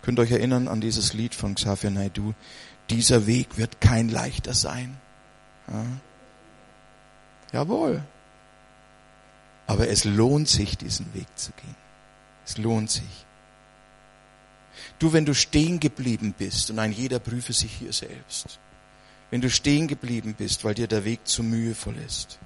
Könnt 0.01 0.19
ihr 0.19 0.23
euch 0.23 0.31
erinnern 0.31 0.67
an 0.67 0.81
dieses 0.81 1.13
Lied 1.13 1.33
von 1.33 1.55
Xavier 1.55 1.89
Naidu? 1.89 2.33
Dieser 2.89 3.25
Weg 3.25 3.57
wird 3.57 3.79
kein 3.79 4.09
leichter 4.09 4.53
sein. 4.53 4.97
Ja? 5.67 5.85
Jawohl. 7.53 8.03
Aber 9.65 9.87
es 9.87 10.03
lohnt 10.03 10.49
sich, 10.49 10.77
diesen 10.77 11.13
Weg 11.13 11.27
zu 11.35 11.51
gehen. 11.53 11.75
Es 12.45 12.57
lohnt 12.57 12.91
sich. 12.91 13.25
Du, 14.99 15.13
wenn 15.13 15.25
du 15.25 15.33
stehen 15.33 15.79
geblieben 15.79 16.33
bist, 16.37 16.69
und 16.71 16.79
ein 16.79 16.91
jeder 16.91 17.19
prüfe 17.19 17.53
sich 17.53 17.71
hier 17.73 17.93
selbst, 17.93 18.59
wenn 19.29 19.41
du 19.41 19.49
stehen 19.49 19.87
geblieben 19.87 20.35
bist, 20.37 20.65
weil 20.65 20.73
dir 20.73 20.87
der 20.87 21.05
Weg 21.05 21.27
zu 21.27 21.43
mühevoll 21.43 21.97
ist, 21.97 22.39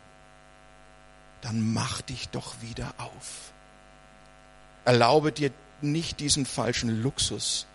dann 1.41 1.74
mach 1.74 2.01
dich 2.01 2.30
doch 2.30 2.61
wieder 2.61 2.93
auf. 2.97 3.53
Erlaube 4.88 5.34
dir 5.34 5.52
nicht 5.82 6.22
diesen 6.22 6.46
falschen 6.46 7.02
Luxus, 7.04 7.66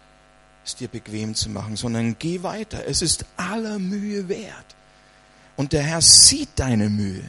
es 0.65 0.77
dir 0.77 0.89
bequem 0.89 1.35
zu 1.35 1.51
machen, 1.51 1.77
sondern 1.77 2.17
geh 2.19 2.43
weiter. 2.43 2.87
Es 2.87 3.03
ist 3.03 3.27
aller 3.37 3.79
Mühe 3.79 4.31
wert. 4.31 4.65
Und 5.57 5.75
der 5.75 5.83
Herr 5.83 6.01
sieht 6.01 6.49
deine 6.57 6.89
Mühe. 6.89 7.23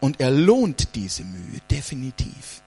Und 0.00 0.18
er 0.18 0.32
lohnt 0.32 0.96
diese 0.96 1.22
Mühe, 1.22 1.60
definitiv. 1.70 2.60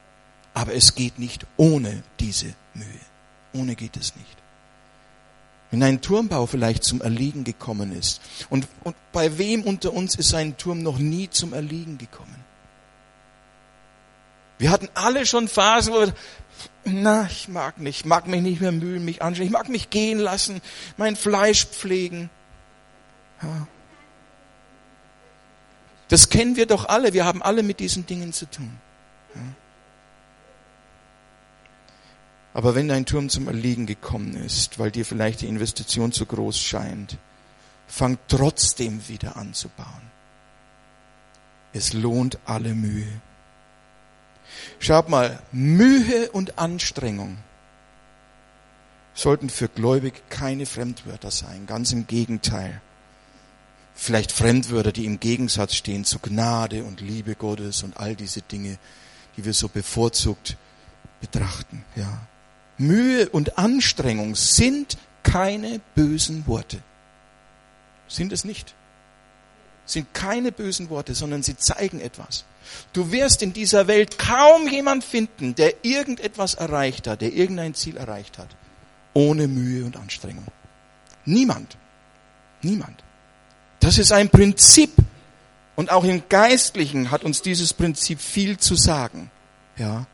Aber 0.54 0.74
es 0.74 0.96
geht 0.96 1.20
nicht 1.20 1.46
ohne 1.58 2.02
diese 2.22 2.54
Mühe. 2.74 2.88
Ohne 3.54 3.76
geht 3.76 3.98
es 3.98 4.16
nicht. 4.16 4.38
Wenn 5.70 5.84
ein 5.84 6.00
Turmbau 6.00 6.46
vielleicht 6.46 6.86
zum 6.86 7.02
Erliegen 7.02 7.44
gekommen 7.44 7.92
ist. 7.92 8.22
Und, 8.50 8.70
und 8.86 8.96
bei 9.12 9.38
wem 9.38 9.64
unter 9.64 9.92
uns 9.92 10.16
ist 10.16 10.34
ein 10.34 10.56
Turm 10.56 10.82
noch 10.82 10.98
nie 10.98 11.30
zum 11.30 11.52
Erliegen 11.52 11.98
gekommen? 11.98 12.44
Wir 14.60 14.72
hatten 14.72 14.88
alle 14.94 15.26
schon 15.26 15.48
Phasen, 15.48 15.94
wo 15.94 16.00
wir, 16.00 16.14
na, 16.86 17.28
ich 17.30 17.48
mag 17.48 17.80
nicht, 17.80 18.02
ich 18.02 18.06
mag 18.06 18.28
mich 18.28 18.42
nicht 18.42 18.62
mehr 18.62 18.72
mühen, 18.72 19.06
mich 19.06 19.22
anstrengen, 19.22 19.48
ich 19.48 19.54
mag 19.54 19.70
mich 19.70 19.90
gehen 19.90 20.20
lassen, 20.20 20.62
mein 20.98 21.16
Fleisch 21.16 21.66
pflegen. 21.66 22.30
Ja. 23.42 23.68
Das 26.10 26.30
kennen 26.30 26.56
wir 26.56 26.66
doch 26.66 26.86
alle, 26.86 27.14
wir 27.14 27.26
haben 27.26 27.42
alle 27.42 27.64
mit 27.64 27.80
diesen 27.80 28.06
Dingen 28.06 28.34
zu 28.34 28.50
tun. 28.50 28.72
Ja. 29.36 29.42
Aber 32.54 32.76
wenn 32.76 32.88
dein 32.88 33.06
Turm 33.06 33.30
zum 33.30 33.48
Erliegen 33.48 33.86
gekommen 33.86 34.36
ist, 34.36 34.78
weil 34.78 34.92
dir 34.92 35.06
vielleicht 35.06 35.42
die 35.42 35.48
Investition 35.48 36.12
zu 36.12 36.26
groß 36.26 36.60
scheint, 36.60 37.18
fang 37.88 38.18
trotzdem 38.28 39.08
wieder 39.08 39.38
an 39.38 39.54
zu 39.54 39.70
bauen. 39.70 40.12
Es 41.74 41.94
lohnt 41.94 42.38
alle 42.46 42.76
Mühe. 42.76 43.22
Schaut 44.84 45.08
mal, 45.08 45.40
Mühe 45.54 46.30
und 46.32 46.60
Anstrengung 46.60 47.38
sollten 49.14 49.50
für 49.50 49.70
Gläubige 49.70 50.20
keine 50.28 50.66
Fremdwörter 50.66 51.32
sein, 51.32 51.68
ganz 51.68 51.94
im 51.94 52.06
Gegenteil. 52.06 52.82
Vielleicht 53.96 54.34
Fremdwörter, 54.34 54.92
die 54.92 55.06
im 55.06 55.22
Gegensatz 55.22 55.76
stehen 55.76 56.04
zu 56.04 56.20
Gnade 56.20 56.84
und 56.84 57.00
Liebe 57.00 57.36
Gottes 57.36 57.84
und 57.84 57.96
all 57.96 58.18
diese 58.18 58.42
Dinge, 58.42 58.78
die 59.38 59.46
wir 59.46 59.54
so 59.54 59.70
bevorzugt 59.70 60.58
betrachten, 61.22 61.86
ja. 61.96 62.28
Mühe 62.78 63.30
und 63.30 63.58
Anstrengung 63.58 64.36
sind 64.36 64.98
keine 65.24 65.80
bösen 65.96 66.46
Worte. 66.46 66.84
Sind 68.10 68.34
es 68.34 68.44
nicht. 68.44 68.76
Sind 69.86 70.14
keine 70.14 70.52
bösen 70.52 70.90
Worte, 70.90 71.14
sondern 71.14 71.44
sie 71.44 71.58
zeigen 71.58 72.00
etwas. 72.00 72.46
Du 72.94 73.12
wirst 73.12 73.42
in 73.42 73.54
dieser 73.54 73.88
Welt 73.88 74.18
kaum 74.18 74.68
jemand 74.68 75.04
finden, 75.04 75.56
der 75.56 75.84
irgendetwas 75.84 76.54
erreicht 76.56 77.08
hat, 77.08 77.22
der 77.22 77.34
irgendein 77.34 77.74
Ziel 77.74 77.98
erreicht 77.98 78.38
hat, 78.38 78.48
ohne 79.14 79.48
Mühe 79.48 79.86
und 79.86 79.98
Anstrengung. 79.98 80.46
Niemand. 81.26 81.78
Niemand. 82.62 83.04
Das 83.80 83.98
ist 83.98 84.12
ein 84.12 84.30
Prinzip. 84.30 84.92
Und 85.76 85.92
auch 85.92 86.04
im 86.04 86.24
Geistlichen 86.30 87.12
hat 87.12 87.24
uns 87.24 87.42
dieses 87.42 87.74
Prinzip 87.74 88.22
viel 88.22 88.58
zu 88.58 88.76
sagen. 88.76 89.32
Ja. 89.76 90.06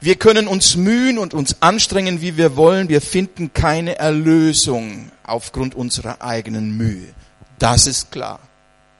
Wir 0.00 0.16
können 0.16 0.48
uns 0.48 0.76
mühen 0.76 1.18
und 1.18 1.34
uns 1.34 1.62
anstrengen, 1.62 2.20
wie 2.20 2.36
wir 2.36 2.56
wollen. 2.56 2.88
Wir 2.88 3.00
finden 3.00 3.52
keine 3.52 3.96
Erlösung 3.96 5.10
aufgrund 5.22 5.74
unserer 5.74 6.20
eigenen 6.20 6.76
Mühe. 6.76 7.14
Das 7.58 7.86
ist 7.86 8.10
klar. 8.10 8.40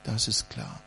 Das 0.03 0.27
ist 0.27 0.49
klar. 0.49 0.79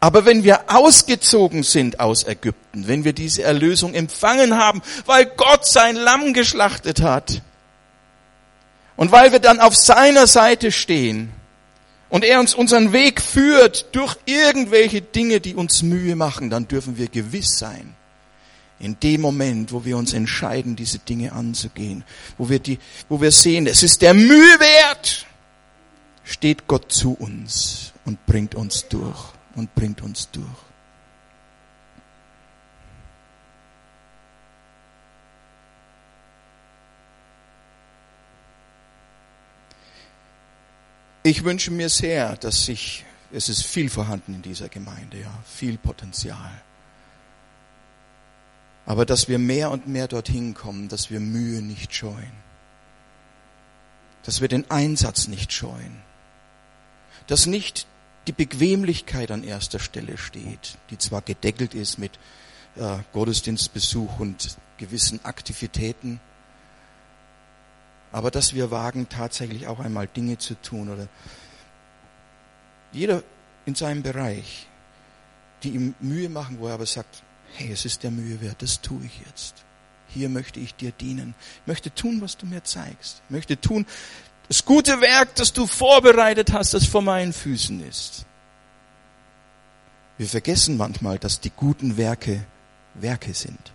Aber 0.00 0.26
wenn 0.26 0.44
wir 0.44 0.70
ausgezogen 0.70 1.62
sind 1.62 2.00
aus 2.00 2.26
Ägypten, 2.26 2.88
wenn 2.88 3.04
wir 3.04 3.12
diese 3.12 3.42
Erlösung 3.42 3.94
empfangen 3.94 4.56
haben, 4.56 4.82
weil 5.06 5.26
Gott 5.26 5.66
sein 5.66 5.96
Lamm 5.96 6.34
geschlachtet 6.34 7.00
hat 7.00 7.42
und 8.96 9.12
weil 9.12 9.32
wir 9.32 9.38
dann 9.38 9.60
auf 9.60 9.74
seiner 9.74 10.26
Seite 10.26 10.72
stehen 10.72 11.30
und 12.10 12.24
er 12.24 12.40
uns 12.40 12.54
unseren 12.54 12.92
Weg 12.92 13.20
führt 13.20 13.94
durch 13.94 14.16
irgendwelche 14.26 15.00
Dinge, 15.00 15.40
die 15.40 15.54
uns 15.54 15.82
Mühe 15.82 16.16
machen, 16.16 16.50
dann 16.50 16.68
dürfen 16.68 16.98
wir 16.98 17.08
gewiss 17.08 17.58
sein, 17.58 17.94
in 18.78 19.00
dem 19.00 19.22
Moment, 19.22 19.72
wo 19.72 19.84
wir 19.84 19.96
uns 19.96 20.12
entscheiden, 20.12 20.76
diese 20.76 20.98
Dinge 20.98 21.32
anzugehen, 21.32 22.04
wo 22.36 22.50
wir 22.50 22.58
die, 22.58 22.78
wo 23.08 23.20
wir 23.20 23.30
sehen, 23.30 23.66
es 23.66 23.82
ist 23.82 24.02
der 24.02 24.12
Mühe 24.12 24.60
wert, 24.60 25.26
steht 26.24 26.66
Gott 26.66 26.90
zu 26.90 27.12
uns 27.12 27.92
und 28.04 28.24
bringt 28.26 28.54
uns 28.54 28.88
durch 28.88 29.32
und 29.54 29.74
bringt 29.74 30.02
uns 30.02 30.30
durch. 30.30 30.48
Ich 41.26 41.42
wünsche 41.42 41.70
mir 41.70 41.88
sehr, 41.88 42.36
dass 42.36 42.66
sich, 42.66 43.04
es 43.32 43.48
ist 43.48 43.64
viel 43.64 43.88
vorhanden 43.88 44.34
in 44.34 44.42
dieser 44.42 44.68
Gemeinde, 44.68 45.20
ja, 45.20 45.32
viel 45.46 45.78
Potenzial. 45.78 46.50
Aber 48.84 49.06
dass 49.06 49.26
wir 49.26 49.38
mehr 49.38 49.70
und 49.70 49.88
mehr 49.88 50.06
dorthin 50.06 50.52
kommen, 50.52 50.88
dass 50.88 51.10
wir 51.10 51.20
Mühe 51.20 51.62
nicht 51.62 51.94
scheuen. 51.94 52.44
Dass 54.24 54.42
wir 54.42 54.48
den 54.48 54.70
Einsatz 54.70 55.26
nicht 55.26 55.50
scheuen. 55.50 56.03
Dass 57.26 57.46
nicht 57.46 57.86
die 58.26 58.32
Bequemlichkeit 58.32 59.30
an 59.30 59.44
erster 59.44 59.78
Stelle 59.78 60.18
steht, 60.18 60.78
die 60.90 60.98
zwar 60.98 61.22
gedeckelt 61.22 61.74
ist 61.74 61.98
mit 61.98 62.18
äh, 62.76 62.98
Gottesdienstbesuch 63.12 64.18
und 64.18 64.56
gewissen 64.78 65.24
Aktivitäten, 65.24 66.20
aber 68.12 68.30
dass 68.30 68.54
wir 68.54 68.70
wagen, 68.70 69.08
tatsächlich 69.08 69.66
auch 69.66 69.80
einmal 69.80 70.06
Dinge 70.06 70.38
zu 70.38 70.54
tun 70.62 70.88
oder 70.88 71.08
jeder 72.92 73.24
in 73.66 73.74
seinem 73.74 74.02
Bereich, 74.02 74.68
die 75.62 75.70
ihm 75.70 75.94
Mühe 75.98 76.28
machen, 76.28 76.58
wo 76.60 76.68
er 76.68 76.74
aber 76.74 76.86
sagt, 76.86 77.22
hey, 77.54 77.72
es 77.72 77.84
ist 77.84 78.02
der 78.02 78.10
Mühe 78.10 78.40
wert, 78.40 78.62
das 78.62 78.80
tue 78.80 79.04
ich 79.04 79.20
jetzt. 79.26 79.64
Hier 80.08 80.28
möchte 80.28 80.60
ich 80.60 80.76
dir 80.76 80.92
dienen. 80.92 81.34
Ich 81.62 81.66
möchte 81.66 81.92
tun, 81.92 82.20
was 82.20 82.36
du 82.36 82.46
mir 82.46 82.62
zeigst. 82.62 83.20
Ich 83.24 83.30
möchte 83.30 83.60
tun, 83.60 83.84
das 84.48 84.64
gute 84.64 85.00
Werk, 85.00 85.34
das 85.36 85.52
du 85.52 85.66
vorbereitet 85.66 86.52
hast, 86.52 86.74
das 86.74 86.86
vor 86.86 87.02
meinen 87.02 87.32
Füßen 87.32 87.86
ist. 87.88 88.26
Wir 90.18 90.28
vergessen 90.28 90.76
manchmal, 90.76 91.18
dass 91.18 91.40
die 91.40 91.50
guten 91.50 91.96
Werke 91.96 92.44
Werke 92.94 93.34
sind. 93.34 93.72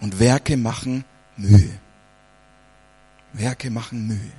Und 0.00 0.18
Werke 0.18 0.56
machen 0.56 1.04
Mühe. 1.36 1.78
Werke 3.32 3.70
machen 3.70 4.06
Mühe. 4.06 4.32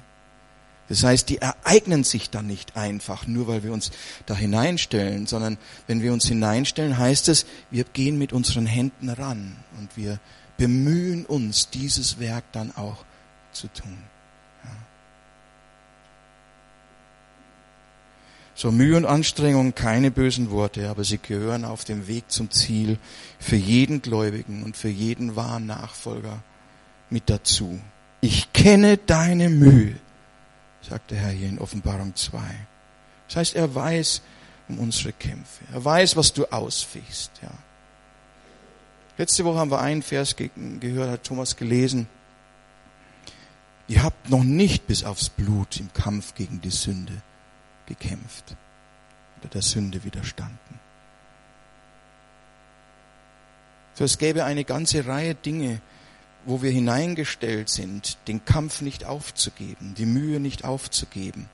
Das 0.88 1.04
heißt, 1.04 1.30
die 1.30 1.40
ereignen 1.40 2.04
sich 2.04 2.30
dann 2.30 2.46
nicht 2.46 2.78
einfach, 2.78 3.26
nur 3.26 3.48
weil 3.48 3.64
wir 3.64 3.74
uns 3.74 3.92
da 4.28 4.36
hineinstellen, 4.36 5.26
sondern 5.26 5.58
wenn 5.88 6.02
wir 6.02 6.14
uns 6.14 6.28
hineinstellen, 6.28 6.98
heißt 6.98 7.28
es, 7.30 7.46
wir 7.72 7.86
gehen 7.86 8.20
mit 8.20 8.34
unseren 8.34 8.68
Händen 8.68 9.10
ran 9.10 9.56
und 9.80 9.98
wir 9.98 10.20
bemühen 10.58 11.26
uns, 11.26 11.70
dieses 11.70 12.20
Werk 12.20 12.44
dann 12.52 12.76
auch 12.76 13.04
zu 13.52 13.68
tun. 13.68 13.98
So 18.58 18.72
Mühe 18.72 18.96
und 18.96 19.06
Anstrengung, 19.06 19.76
keine 19.76 20.12
bösen 20.12 20.50
Worte, 20.50 20.90
aber 20.90 21.04
sie 21.04 21.18
gehören 21.18 21.66
auf 21.66 21.84
dem 21.84 22.08
Weg 22.08 22.32
zum 22.32 22.50
Ziel 22.52 22.98
für 23.38 23.58
jeden 23.58 24.02
Gläubigen 24.02 24.64
und 24.64 24.78
für 24.78 24.88
jeden 24.88 25.36
wahren 25.36 25.66
Nachfolger 25.66 26.42
mit 27.10 27.30
dazu. 27.30 27.82
Ich 28.22 28.54
kenne 28.54 28.96
deine 28.96 29.50
Mühe, 29.50 29.98
sagt 30.82 31.12
der 31.12 31.18
Herr 31.18 31.32
hier 31.32 31.50
in 31.50 31.60
Offenbarung 31.60 32.16
2. 32.16 32.40
Das 33.28 33.36
heißt, 33.36 33.56
er 33.56 33.76
weiß 33.76 34.22
um 34.70 34.80
unsere 34.80 35.12
Kämpfe. 35.12 35.66
Er 35.74 35.84
weiß, 35.84 36.16
was 36.16 36.32
du 36.32 36.46
ausfichst, 36.46 37.32
ja. 37.42 37.52
Letzte 39.18 39.44
Woche 39.44 39.60
haben 39.60 39.72
wir 39.72 39.82
einen 39.82 40.02
Vers 40.02 40.36
gehört, 40.38 41.12
hat 41.12 41.24
Thomas 41.26 41.58
gelesen. 41.58 42.08
Ihr 43.90 44.02
habt 44.02 44.30
noch 44.30 44.44
nicht 44.44 44.88
bis 44.88 45.04
aufs 45.04 45.30
Blut 45.30 45.78
im 45.78 45.92
Kampf 45.92 46.36
gegen 46.36 46.62
die 46.62 46.72
Sünde 46.72 47.22
gekämpft 47.86 48.56
oder 49.40 49.50
der 49.50 49.62
Sünde 49.62 50.04
widerstanden. 50.04 50.80
So, 53.94 54.04
es 54.04 54.18
gäbe 54.18 54.44
eine 54.44 54.66
ganze 54.66 55.06
Reihe 55.06 55.36
Dinge, 55.36 55.82
wo 56.46 56.62
wir 56.62 56.72
hineingestellt 56.72 57.70
sind, 57.70 58.18
den 58.28 58.46
Kampf 58.46 58.82
nicht 58.82 59.06
aufzugeben, 59.06 59.96
die 59.98 60.06
Mühe 60.06 60.40
nicht 60.40 60.64
aufzugeben, 60.64 61.50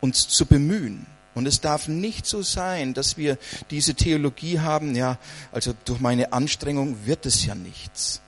uns 0.00 0.28
zu 0.28 0.46
bemühen. 0.46 1.06
Und 1.34 1.46
es 1.46 1.60
darf 1.60 1.86
nicht 1.86 2.26
so 2.26 2.42
sein, 2.42 2.94
dass 2.94 3.16
wir 3.16 3.38
diese 3.70 3.94
Theologie 3.94 4.58
haben, 4.58 4.96
ja, 4.96 5.18
also 5.52 5.72
durch 5.84 6.00
meine 6.00 6.32
Anstrengung 6.32 7.06
wird 7.06 7.26
es 7.26 7.46
ja 7.46 7.54
nichts. 7.54 8.20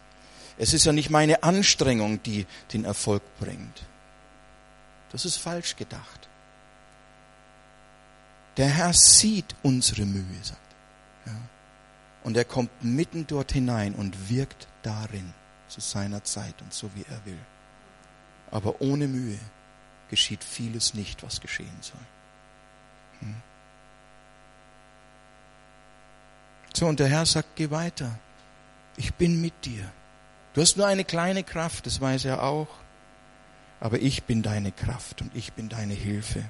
Es 0.58 0.74
ist 0.74 0.84
ja 0.84 0.92
nicht 0.92 1.10
meine 1.10 1.42
Anstrengung, 1.42 2.22
die 2.22 2.46
den 2.72 2.84
Erfolg 2.84 3.22
bringt. 3.40 3.82
Das 5.10 5.24
ist 5.24 5.38
falsch 5.38 5.74
gedacht. 5.74 6.19
Der 8.60 8.68
Herr 8.68 8.92
sieht 8.92 9.56
unsere 9.62 10.04
Mühe, 10.04 10.36
sagt 10.42 10.60
er. 11.24 11.32
Ja. 11.32 11.38
Und 12.24 12.36
er 12.36 12.44
kommt 12.44 12.84
mitten 12.84 13.26
dort 13.26 13.52
hinein 13.52 13.94
und 13.94 14.28
wirkt 14.28 14.68
darin 14.82 15.32
zu 15.68 15.80
seiner 15.80 16.24
Zeit 16.24 16.60
und 16.60 16.74
so 16.74 16.90
wie 16.94 17.06
er 17.08 17.24
will. 17.24 17.38
Aber 18.50 18.82
ohne 18.82 19.08
Mühe 19.08 19.38
geschieht 20.10 20.44
vieles 20.44 20.92
nicht, 20.92 21.22
was 21.22 21.40
geschehen 21.40 21.78
soll. 21.80 22.06
Hm. 23.20 23.36
So, 26.74 26.86
und 26.86 27.00
der 27.00 27.08
Herr 27.08 27.24
sagt, 27.24 27.56
geh 27.56 27.70
weiter. 27.70 28.18
Ich 28.98 29.14
bin 29.14 29.40
mit 29.40 29.64
dir. 29.64 29.90
Du 30.52 30.60
hast 30.60 30.76
nur 30.76 30.86
eine 30.86 31.04
kleine 31.04 31.44
Kraft, 31.44 31.86
das 31.86 31.98
weiß 31.98 32.26
er 32.26 32.42
auch. 32.42 32.68
Aber 33.80 34.00
ich 34.00 34.24
bin 34.24 34.42
deine 34.42 34.70
Kraft 34.70 35.22
und 35.22 35.34
ich 35.34 35.54
bin 35.54 35.70
deine 35.70 35.94
Hilfe. 35.94 36.44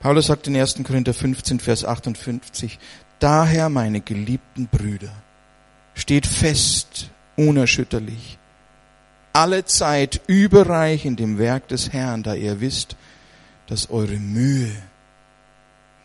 Paulus 0.00 0.28
sagt 0.28 0.46
in 0.46 0.56
1. 0.56 0.82
Korinther 0.82 1.12
15, 1.12 1.60
Vers 1.60 1.84
58, 1.84 2.78
Daher, 3.18 3.68
meine 3.68 4.00
geliebten 4.00 4.66
Brüder, 4.66 5.12
steht 5.92 6.26
fest, 6.26 7.10
unerschütterlich, 7.36 8.38
alle 9.34 9.66
Zeit 9.66 10.22
überreich 10.26 11.04
in 11.04 11.16
dem 11.16 11.36
Werk 11.36 11.68
des 11.68 11.92
Herrn, 11.92 12.22
da 12.22 12.34
ihr 12.34 12.62
wisst, 12.62 12.96
dass 13.66 13.90
eure 13.90 14.16
Mühe 14.16 14.72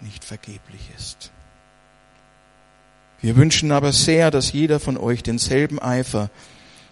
nicht 0.02 0.26
vergeblich 0.26 0.90
ist. 0.98 1.32
Wir 3.22 3.38
wünschen 3.38 3.72
aber 3.72 3.94
sehr, 3.94 4.30
dass 4.30 4.52
jeder 4.52 4.82
von 4.82 4.98
euch 4.98 5.24
denselben 5.24 5.80
Eifer 5.82 6.30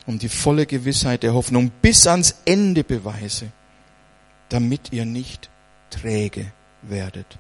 um 0.06 0.20
die 0.20 0.30
volle 0.30 0.66
Gewissheit 0.66 1.24
der 1.24 1.34
Hoffnung 1.34 1.70
bis 1.82 2.08
ans 2.08 2.36
Ende 2.46 2.86
beweise, 2.86 3.52
damit 4.48 4.94
ihr 4.94 5.04
nicht 5.04 5.50
träge 5.90 6.54
werdet, 6.90 7.38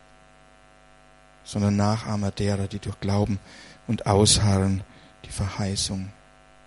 sondern 1.43 1.75
Nachahmer 1.75 2.31
derer, 2.31 2.67
die 2.67 2.79
durch 2.79 2.99
Glauben 2.99 3.39
und 3.87 4.05
Ausharren 4.05 4.83
die 5.25 5.31
Verheißung 5.31 6.11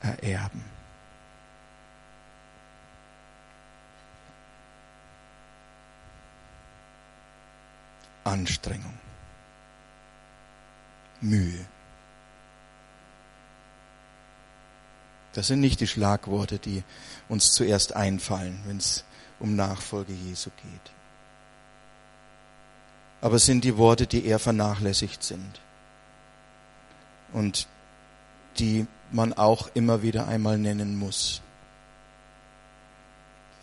ererben. 0.02 0.64
Anstrengung, 8.24 8.98
Mühe. 11.20 11.64
Das 15.32 15.46
sind 15.46 15.60
nicht 15.60 15.80
die 15.80 15.86
Schlagworte, 15.86 16.58
die 16.58 16.82
uns 17.28 17.52
zuerst 17.52 17.94
einfallen, 17.94 18.58
wenn 18.66 18.78
es 18.78 19.04
um 19.38 19.54
Nachfolge 19.54 20.12
Jesu 20.12 20.50
geht. 20.50 20.95
Aber 23.20 23.38
sind 23.38 23.64
die 23.64 23.76
Worte, 23.76 24.06
die 24.06 24.24
eher 24.24 24.38
vernachlässigt 24.38 25.22
sind 25.22 25.60
und 27.32 27.66
die 28.58 28.86
man 29.10 29.32
auch 29.32 29.68
immer 29.74 30.02
wieder 30.02 30.28
einmal 30.28 30.58
nennen 30.58 30.98
muss. 30.98 31.40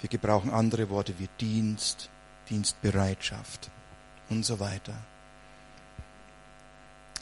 Wir 0.02 0.10
gebrauchen 0.10 0.52
andere 0.52 0.90
Worte 0.90 1.18
wie 1.18 1.30
Dienst, 1.40 2.10
Dienstbereitschaft 2.50 3.72
und 4.30 4.46
so 4.46 4.60
weiter. 4.60 4.96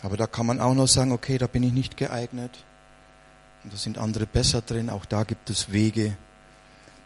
Aber 0.03 0.17
da 0.17 0.25
kann 0.25 0.45
man 0.45 0.59
auch 0.59 0.73
noch 0.73 0.87
sagen, 0.87 1.11
okay, 1.11 1.37
da 1.37 1.47
bin 1.47 1.63
ich 1.63 1.73
nicht 1.73 1.95
geeignet. 1.95 2.65
Und 3.63 3.71
da 3.71 3.77
sind 3.77 3.97
andere 3.97 4.25
besser 4.25 4.61
drin. 4.61 4.89
Auch 4.89 5.05
da 5.05 5.23
gibt 5.23 5.49
es 5.49 5.71
Wege, 5.71 6.17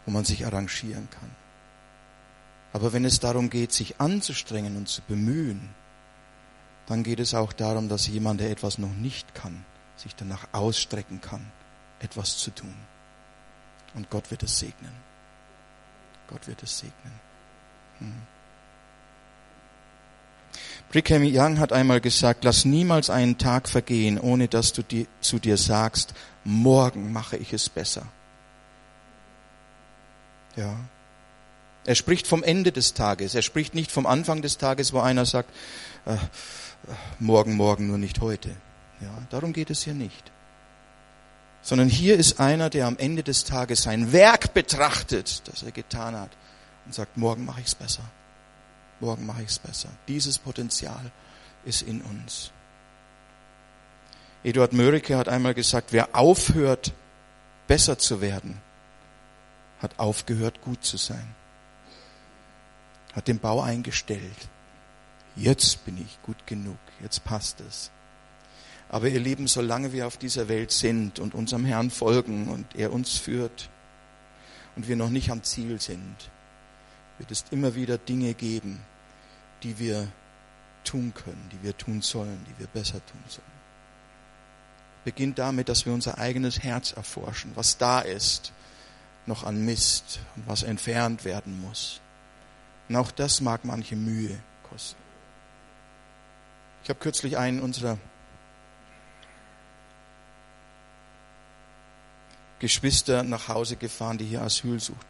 wo 0.06 0.12
man 0.12 0.24
sich 0.24 0.46
arrangieren 0.46 1.10
kann. 1.10 1.30
Aber 2.76 2.92
wenn 2.92 3.06
es 3.06 3.22
darum 3.22 3.50
geht, 3.50 3.72
sich 3.72 4.02
anzustrengen 4.02 4.76
und 4.76 4.90
zu 4.90 5.02
bemühen, 5.02 5.70
dann 6.88 7.04
geht 7.04 7.22
es 7.22 7.34
auch 7.34 7.54
darum, 7.54 7.88
dass 7.88 8.06
jemand, 8.06 8.42
der 8.42 8.52
etwas 8.52 8.80
noch 8.80 8.94
nicht 8.94 9.34
kann, 9.34 9.64
sich 9.96 10.14
danach 10.14 10.50
ausstrecken 10.52 11.22
kann, 11.22 11.50
etwas 12.02 12.38
zu 12.38 12.52
tun. 12.52 12.76
Und 13.94 14.10
Gott 14.10 14.30
wird 14.30 14.44
es 14.44 14.60
segnen. 14.60 14.92
Gott 16.28 16.50
wird 16.50 16.64
es 16.64 16.80
segnen. 16.80 17.14
Hm. 18.00 18.22
Brigham 20.90 21.24
Young 21.24 21.60
hat 21.60 21.72
einmal 21.72 22.02
gesagt, 22.02 22.44
lass 22.44 22.66
niemals 22.66 23.10
einen 23.10 23.38
Tag 23.38 23.70
vergehen, 23.70 24.20
ohne 24.20 24.50
dass 24.50 24.74
du 24.74 24.84
die, 24.84 25.08
zu 25.22 25.40
dir 25.40 25.56
sagst, 25.56 26.14
morgen 26.44 27.14
mache 27.14 27.38
ich 27.38 27.54
es 27.54 27.70
besser. 27.70 28.06
Ja. 30.58 30.76
Er 31.86 31.96
spricht 31.96 32.28
vom 32.28 32.44
Ende 32.44 32.72
des 32.72 32.94
Tages. 32.94 33.36
Er 33.36 33.42
spricht 33.42 33.76
nicht 33.76 33.92
vom 33.92 34.06
Anfang 34.06 34.42
des 34.42 34.58
Tages, 34.58 34.94
wo 34.94 35.00
einer 35.00 35.26
sagt, 35.26 35.50
äh, 36.06 36.18
morgen, 37.20 37.56
morgen, 37.56 37.88
nur 37.88 37.98
nicht 37.98 38.22
heute. 38.22 38.50
Ja, 39.02 39.12
darum 39.30 39.54
geht 39.54 39.70
es 39.70 39.84
hier 39.84 39.94
nicht. 39.94 40.32
Sondern 41.62 41.90
hier 41.90 42.18
ist 42.18 42.40
einer, 42.40 42.70
der 42.70 42.88
am 42.88 42.98
Ende 42.98 43.24
des 43.24 43.44
Tages 43.44 43.84
sein 43.84 44.12
Werk 44.12 44.54
betrachtet, 44.54 45.48
das 45.48 45.64
er 45.64 45.72
getan 45.72 46.16
hat, 46.16 46.32
und 46.86 46.94
sagt, 46.94 47.18
morgen 47.18 47.46
mache 47.46 47.62
ich 47.62 47.68
es 47.68 47.76
besser 47.76 48.04
morgen 49.00 49.26
mache 49.26 49.44
ich 49.44 49.50
es 49.50 49.60
besser. 49.60 49.90
Dieses 50.08 50.38
Potenzial 50.38 51.12
ist 51.66 51.82
in 51.82 52.02
uns. 52.02 52.52
Eduard 54.44 54.74
Mörike 54.74 55.18
hat 55.18 55.28
einmal 55.28 55.54
gesagt, 55.54 55.92
wer 55.92 56.10
aufhört, 56.14 56.94
besser 57.68 57.98
zu 57.98 58.22
werden, 58.22 58.62
hat 59.82 59.98
aufgehört, 59.98 60.62
gut 60.62 60.84
zu 60.84 60.98
sein. 60.98 61.36
Hat 63.16 63.28
den 63.28 63.40
Bau 63.40 63.62
eingestellt. 63.62 64.50
Jetzt 65.36 65.86
bin 65.86 65.98
ich 65.98 66.22
gut 66.22 66.46
genug, 66.46 66.78
jetzt 67.02 67.24
passt 67.24 67.62
es. 67.62 67.92
Aber 68.90 69.10
ihr 69.10 69.20
Lieben, 69.20 69.48
solange 69.48 69.92
wir 69.92 70.08
auf 70.08 70.18
dieser 70.18 70.48
Welt 70.48 70.72
sind 70.72 71.20
und 71.20 71.34
unserem 71.34 71.66
Herrn 71.66 71.90
folgen 71.90 72.48
und 72.48 72.76
er 72.76 72.94
uns 72.94 73.18
führt 73.18 73.70
und 74.76 74.88
wir 74.88 74.96
noch 74.96 75.10
nicht 75.10 75.32
am 75.32 75.44
Ziel 75.44 75.82
sind, 75.82 76.16
wird 77.18 77.32
es 77.32 77.46
immer 77.52 77.76
wieder 77.76 77.98
Dinge 77.98 78.34
geben, 78.34 78.80
die 79.64 79.80
wir 79.80 80.08
tun 80.84 81.14
können, 81.14 81.50
die 81.52 81.64
wir 81.64 81.76
tun 81.76 82.02
sollen, 82.02 82.46
die 82.48 82.60
wir 82.60 82.68
besser 82.68 83.06
tun 83.06 83.24
sollen. 83.28 83.56
Beginnt 85.04 85.40
damit, 85.40 85.70
dass 85.70 85.86
wir 85.86 85.94
unser 85.94 86.18
eigenes 86.18 86.64
Herz 86.64 86.94
erforschen, 86.94 87.52
was 87.56 87.78
da 87.78 88.00
ist, 88.00 88.54
noch 89.26 89.44
an 89.44 89.66
Mist 89.66 90.20
und 90.36 90.48
was 90.48 90.64
entfernt 90.64 91.26
werden 91.26 91.60
muss. 91.62 92.02
Und 92.90 92.96
auch 92.96 93.12
das 93.12 93.42
mag 93.42 93.66
manche 93.66 93.96
Mühe 93.96 94.38
kosten. 94.70 95.02
Ich 96.84 96.90
habe 96.90 97.00
kürzlich 97.00 97.38
einen 97.38 97.62
unserer 97.62 97.98
Geschwister 102.60 103.24
nach 103.24 103.48
Hause 103.48 103.76
gefahren, 103.76 104.18
die 104.18 104.26
hier 104.26 104.42
Asyl 104.42 104.80
suchten. 104.80 105.06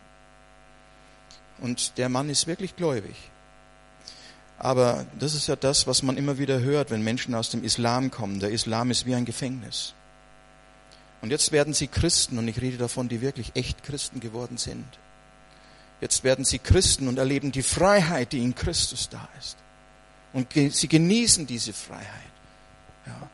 Und 1.59 1.97
der 1.97 2.09
Mann 2.09 2.29
ist 2.29 2.47
wirklich 2.47 2.75
gläubig. 2.75 3.15
Aber 4.57 5.05
das 5.19 5.35
ist 5.35 5.47
ja 5.47 5.55
das, 5.55 5.85
was 5.85 6.01
man 6.01 6.17
immer 6.17 6.37
wieder 6.37 6.59
hört, 6.59 6.91
wenn 6.91 7.03
Menschen 7.03 7.35
aus 7.35 7.49
dem 7.49 7.63
Islam 7.63 8.09
kommen. 8.09 8.39
Der 8.39 8.51
Islam 8.51 8.89
ist 8.89 9.05
wie 9.05 9.15
ein 9.15 9.25
Gefängnis. 9.25 9.93
Und 11.21 11.31
jetzt 11.31 11.51
werden 11.51 11.73
sie 11.73 11.87
Christen, 11.87 12.37
und 12.37 12.47
ich 12.47 12.61
rede 12.61 12.77
davon, 12.77 13.09
die 13.09 13.21
wirklich 13.21 13.51
echt 13.55 13.83
Christen 13.83 14.19
geworden 14.19 14.57
sind. 14.57 14.85
Jetzt 16.01 16.23
werden 16.23 16.45
sie 16.45 16.59
Christen 16.59 17.07
und 17.07 17.17
erleben 17.17 17.51
die 17.51 17.63
Freiheit, 17.63 18.33
die 18.33 18.43
in 18.43 18.53
Christus 18.53 19.09
da 19.09 19.27
ist. 19.39 19.57
Und 20.33 20.53
sie 20.53 20.87
genießen 20.87 21.47
diese 21.47 21.71
Freiheit. 21.71 22.05
Ja. 23.05 23.29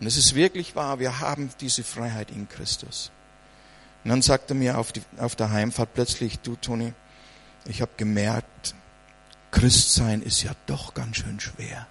Und 0.00 0.06
es 0.06 0.16
ist 0.16 0.34
wirklich 0.34 0.74
wahr, 0.74 0.98
wir 0.98 1.20
haben 1.20 1.50
diese 1.60 1.84
Freiheit 1.84 2.30
in 2.30 2.48
Christus. 2.48 3.10
Und 4.02 4.10
dann 4.10 4.22
sagte 4.22 4.54
mir 4.54 4.78
auf, 4.78 4.92
die, 4.92 5.02
auf 5.18 5.36
der 5.36 5.50
Heimfahrt 5.50 5.92
plötzlich, 5.92 6.38
du 6.38 6.56
Toni, 6.56 6.94
ich 7.66 7.82
habe 7.82 7.92
gemerkt, 7.98 8.74
Christsein 9.50 10.22
ist 10.22 10.42
ja 10.42 10.52
doch 10.66 10.94
ganz 10.94 11.16
schön 11.16 11.38
schwer. 11.38 11.86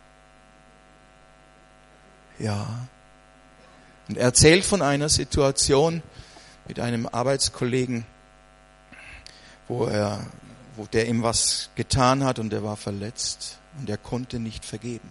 Ja. 2.39 2.87
Und 4.07 4.17
er 4.17 4.23
erzählt 4.23 4.65
von 4.65 4.81
einer 4.81 5.09
Situation 5.09 6.01
mit 6.67 6.79
einem 6.79 7.05
Arbeitskollegen, 7.05 8.05
wo 9.69 9.85
er, 9.85 10.25
wo 10.75 10.85
der 10.85 11.07
ihm 11.07 11.23
was 11.23 11.69
getan 11.75 12.25
hat 12.25 12.39
und 12.39 12.51
er 12.51 12.63
war 12.63 12.75
verletzt 12.75 13.59
und 13.77 13.89
er 13.89 13.97
konnte 13.97 14.39
nicht 14.39 14.65
vergeben. 14.65 15.09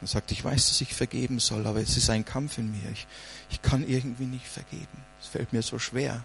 Er 0.00 0.06
sagt, 0.06 0.30
ich 0.32 0.44
weiß, 0.44 0.68
dass 0.68 0.80
ich 0.82 0.94
vergeben 0.94 1.40
soll, 1.40 1.66
aber 1.66 1.80
es 1.80 1.96
ist 1.96 2.10
ein 2.10 2.24
Kampf 2.24 2.58
in 2.58 2.70
mir. 2.70 2.90
Ich, 2.92 3.06
ich 3.50 3.62
kann 3.62 3.88
irgendwie 3.88 4.26
nicht 4.26 4.46
vergeben. 4.46 5.04
Es 5.20 5.28
fällt 5.28 5.52
mir 5.52 5.62
so 5.62 5.78
schwer. 5.78 6.22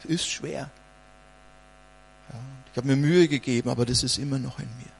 Es 0.00 0.04
ist 0.04 0.28
schwer. 0.28 0.70
Ja, 2.30 2.38
ich 2.70 2.76
habe 2.76 2.86
mir 2.86 2.96
Mühe 2.96 3.26
gegeben, 3.26 3.70
aber 3.70 3.86
das 3.86 4.02
ist 4.02 4.18
immer 4.18 4.38
noch 4.38 4.58
in 4.58 4.68
mir. 4.76 4.92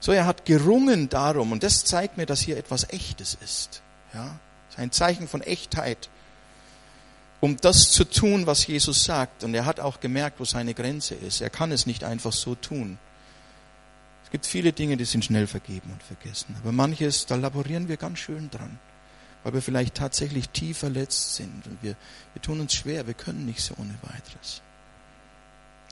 So, 0.00 0.12
er 0.12 0.26
hat 0.26 0.44
gerungen 0.44 1.08
darum, 1.08 1.52
und 1.52 1.62
das 1.62 1.84
zeigt 1.84 2.16
mir, 2.16 2.26
dass 2.26 2.40
hier 2.40 2.56
etwas 2.56 2.88
Echtes 2.90 3.38
ist. 3.42 3.82
Ja, 4.12 4.38
das 4.66 4.74
ist 4.74 4.78
ein 4.78 4.92
Zeichen 4.92 5.28
von 5.28 5.40
Echtheit, 5.40 6.10
um 7.40 7.56
das 7.56 7.90
zu 7.90 8.04
tun, 8.04 8.46
was 8.46 8.66
Jesus 8.66 9.04
sagt. 9.04 9.44
Und 9.44 9.54
er 9.54 9.64
hat 9.64 9.80
auch 9.80 10.00
gemerkt, 10.00 10.40
wo 10.40 10.44
seine 10.44 10.74
Grenze 10.74 11.14
ist. 11.14 11.40
Er 11.40 11.50
kann 11.50 11.72
es 11.72 11.86
nicht 11.86 12.04
einfach 12.04 12.32
so 12.32 12.54
tun. 12.54 12.98
Es 14.24 14.30
gibt 14.30 14.46
viele 14.46 14.72
Dinge, 14.72 14.96
die 14.96 15.06
sind 15.06 15.24
schnell 15.24 15.46
vergeben 15.46 15.90
und 15.90 16.02
vergessen. 16.02 16.54
Aber 16.62 16.70
manches, 16.70 17.26
da 17.26 17.34
laborieren 17.34 17.88
wir 17.88 17.96
ganz 17.96 18.20
schön 18.20 18.50
dran, 18.50 18.78
weil 19.42 19.54
wir 19.54 19.62
vielleicht 19.62 19.96
tatsächlich 19.96 20.50
tief 20.50 20.78
verletzt 20.78 21.34
sind. 21.34 21.66
Und 21.66 21.82
wir, 21.82 21.96
wir 22.34 22.42
tun 22.42 22.60
uns 22.60 22.74
schwer, 22.74 23.06
wir 23.06 23.14
können 23.14 23.46
nicht 23.46 23.62
so 23.62 23.74
ohne 23.78 23.94
weiteres. 24.02 24.62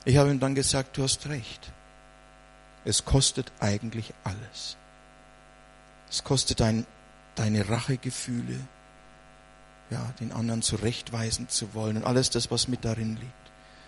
Ich 0.05 0.17
habe 0.17 0.29
ihm 0.29 0.39
dann 0.39 0.55
gesagt, 0.55 0.97
du 0.97 1.03
hast 1.03 1.27
recht. 1.27 1.71
Es 2.85 3.03
kostet 3.03 3.51
eigentlich 3.59 4.13
alles. 4.23 4.77
Es 6.09 6.23
kostet 6.23 6.59
dein, 6.59 6.85
deine 7.35 7.67
Rachegefühle, 7.67 8.59
ja, 9.89 10.13
den 10.19 10.31
anderen 10.31 10.61
zurechtweisen 10.61 11.49
zu 11.49 11.73
wollen 11.73 11.97
und 11.97 12.03
alles 12.03 12.29
das, 12.29 12.51
was 12.51 12.67
mit 12.67 12.85
darin 12.85 13.15
liegt. 13.15 13.33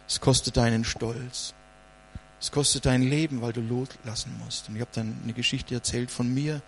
Es 0.07 0.19
kostet 0.19 0.57
deinen 0.57 0.83
Stolz. 0.83 1.53
Es 2.39 2.51
kostet 2.51 2.85
dein 2.85 3.03
Leben, 3.03 3.41
weil 3.41 3.53
du 3.53 3.61
loslassen 3.61 4.35
musst. 4.43 4.67
Und 4.67 4.75
ich 4.75 4.81
habe 4.81 4.91
dann 4.93 5.19
eine 5.23 5.33
Geschichte 5.33 5.75
erzählt 5.75 6.09
von 6.09 6.33
mir, 6.33 6.61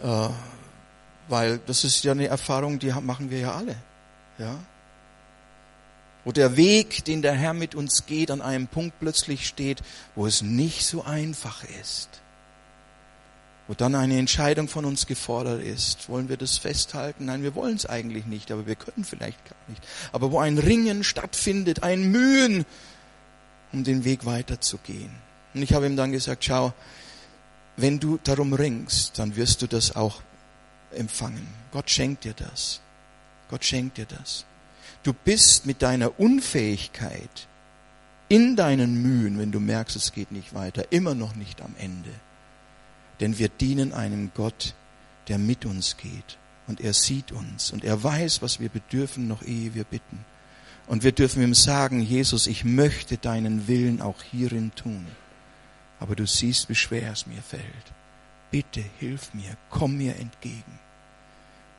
äh, 0.00 0.28
weil 1.28 1.58
das 1.66 1.82
ist 1.84 2.04
ja 2.04 2.12
eine 2.12 2.28
Erfahrung, 2.28 2.78
die 2.78 2.92
machen 2.92 3.30
wir 3.30 3.40
ja 3.40 3.54
alle. 3.54 3.76
Ja? 4.38 4.56
Wo 6.24 6.32
der 6.32 6.56
Weg, 6.56 7.04
den 7.04 7.20
der 7.20 7.34
Herr 7.34 7.52
mit 7.52 7.74
uns 7.74 8.06
geht, 8.06 8.30
an 8.30 8.42
einem 8.42 8.68
Punkt 8.68 8.98
plötzlich 9.00 9.46
steht, 9.46 9.82
wo 10.14 10.26
es 10.26 10.40
nicht 10.40 10.86
so 10.86 11.04
einfach 11.04 11.64
ist 11.80 12.22
wo 13.66 13.74
dann 13.74 13.94
eine 13.94 14.18
Entscheidung 14.18 14.68
von 14.68 14.84
uns 14.84 15.06
gefordert 15.06 15.62
ist. 15.62 16.08
Wollen 16.08 16.28
wir 16.28 16.36
das 16.36 16.58
festhalten? 16.58 17.24
Nein, 17.24 17.42
wir 17.42 17.54
wollen 17.54 17.76
es 17.76 17.86
eigentlich 17.86 18.26
nicht, 18.26 18.50
aber 18.50 18.66
wir 18.66 18.76
können 18.76 19.04
vielleicht 19.04 19.42
gar 19.44 19.56
nicht. 19.68 19.82
Aber 20.12 20.30
wo 20.32 20.38
ein 20.38 20.58
Ringen 20.58 21.02
stattfindet, 21.02 21.82
ein 21.82 22.10
Mühen, 22.10 22.66
um 23.72 23.84
den 23.84 24.04
Weg 24.04 24.26
weiterzugehen. 24.26 25.10
Und 25.54 25.62
ich 25.62 25.72
habe 25.72 25.86
ihm 25.86 25.96
dann 25.96 26.12
gesagt, 26.12 26.44
schau, 26.44 26.74
wenn 27.76 28.00
du 28.00 28.18
darum 28.22 28.52
ringst, 28.52 29.18
dann 29.18 29.36
wirst 29.36 29.62
du 29.62 29.66
das 29.66 29.96
auch 29.96 30.20
empfangen. 30.92 31.46
Gott 31.72 31.90
schenkt 31.90 32.24
dir 32.24 32.34
das. 32.34 32.80
Gott 33.48 33.64
schenkt 33.64 33.96
dir 33.98 34.06
das. 34.06 34.44
Du 35.02 35.12
bist 35.12 35.66
mit 35.66 35.82
deiner 35.82 36.18
Unfähigkeit 36.20 37.48
in 38.28 38.56
deinen 38.56 39.02
Mühen, 39.02 39.38
wenn 39.38 39.52
du 39.52 39.60
merkst, 39.60 39.96
es 39.96 40.12
geht 40.12 40.32
nicht 40.32 40.54
weiter, 40.54 40.92
immer 40.92 41.14
noch 41.14 41.34
nicht 41.34 41.60
am 41.60 41.74
Ende. 41.78 42.10
Denn 43.20 43.38
wir 43.38 43.48
dienen 43.48 43.92
einem 43.92 44.32
Gott, 44.34 44.74
der 45.28 45.38
mit 45.38 45.64
uns 45.64 45.96
geht. 45.96 46.38
Und 46.66 46.80
er 46.80 46.94
sieht 46.94 47.32
uns 47.32 47.72
und 47.72 47.84
er 47.84 48.02
weiß, 48.02 48.40
was 48.40 48.58
wir 48.58 48.70
bedürfen, 48.70 49.28
noch 49.28 49.42
ehe 49.42 49.74
wir 49.74 49.84
bitten. 49.84 50.24
Und 50.86 51.02
wir 51.02 51.12
dürfen 51.12 51.42
ihm 51.42 51.54
sagen, 51.54 52.00
Jesus, 52.00 52.46
ich 52.46 52.64
möchte 52.64 53.16
deinen 53.16 53.68
Willen 53.68 54.00
auch 54.02 54.22
hierin 54.22 54.72
tun. 54.74 55.06
Aber 56.00 56.14
du 56.14 56.26
siehst, 56.26 56.68
wie 56.68 56.74
schwer 56.74 57.12
es 57.12 57.26
mir 57.26 57.42
fällt. 57.42 57.64
Bitte 58.50 58.84
hilf 58.98 59.32
mir, 59.34 59.56
komm 59.70 59.96
mir 59.96 60.16
entgegen. 60.16 60.78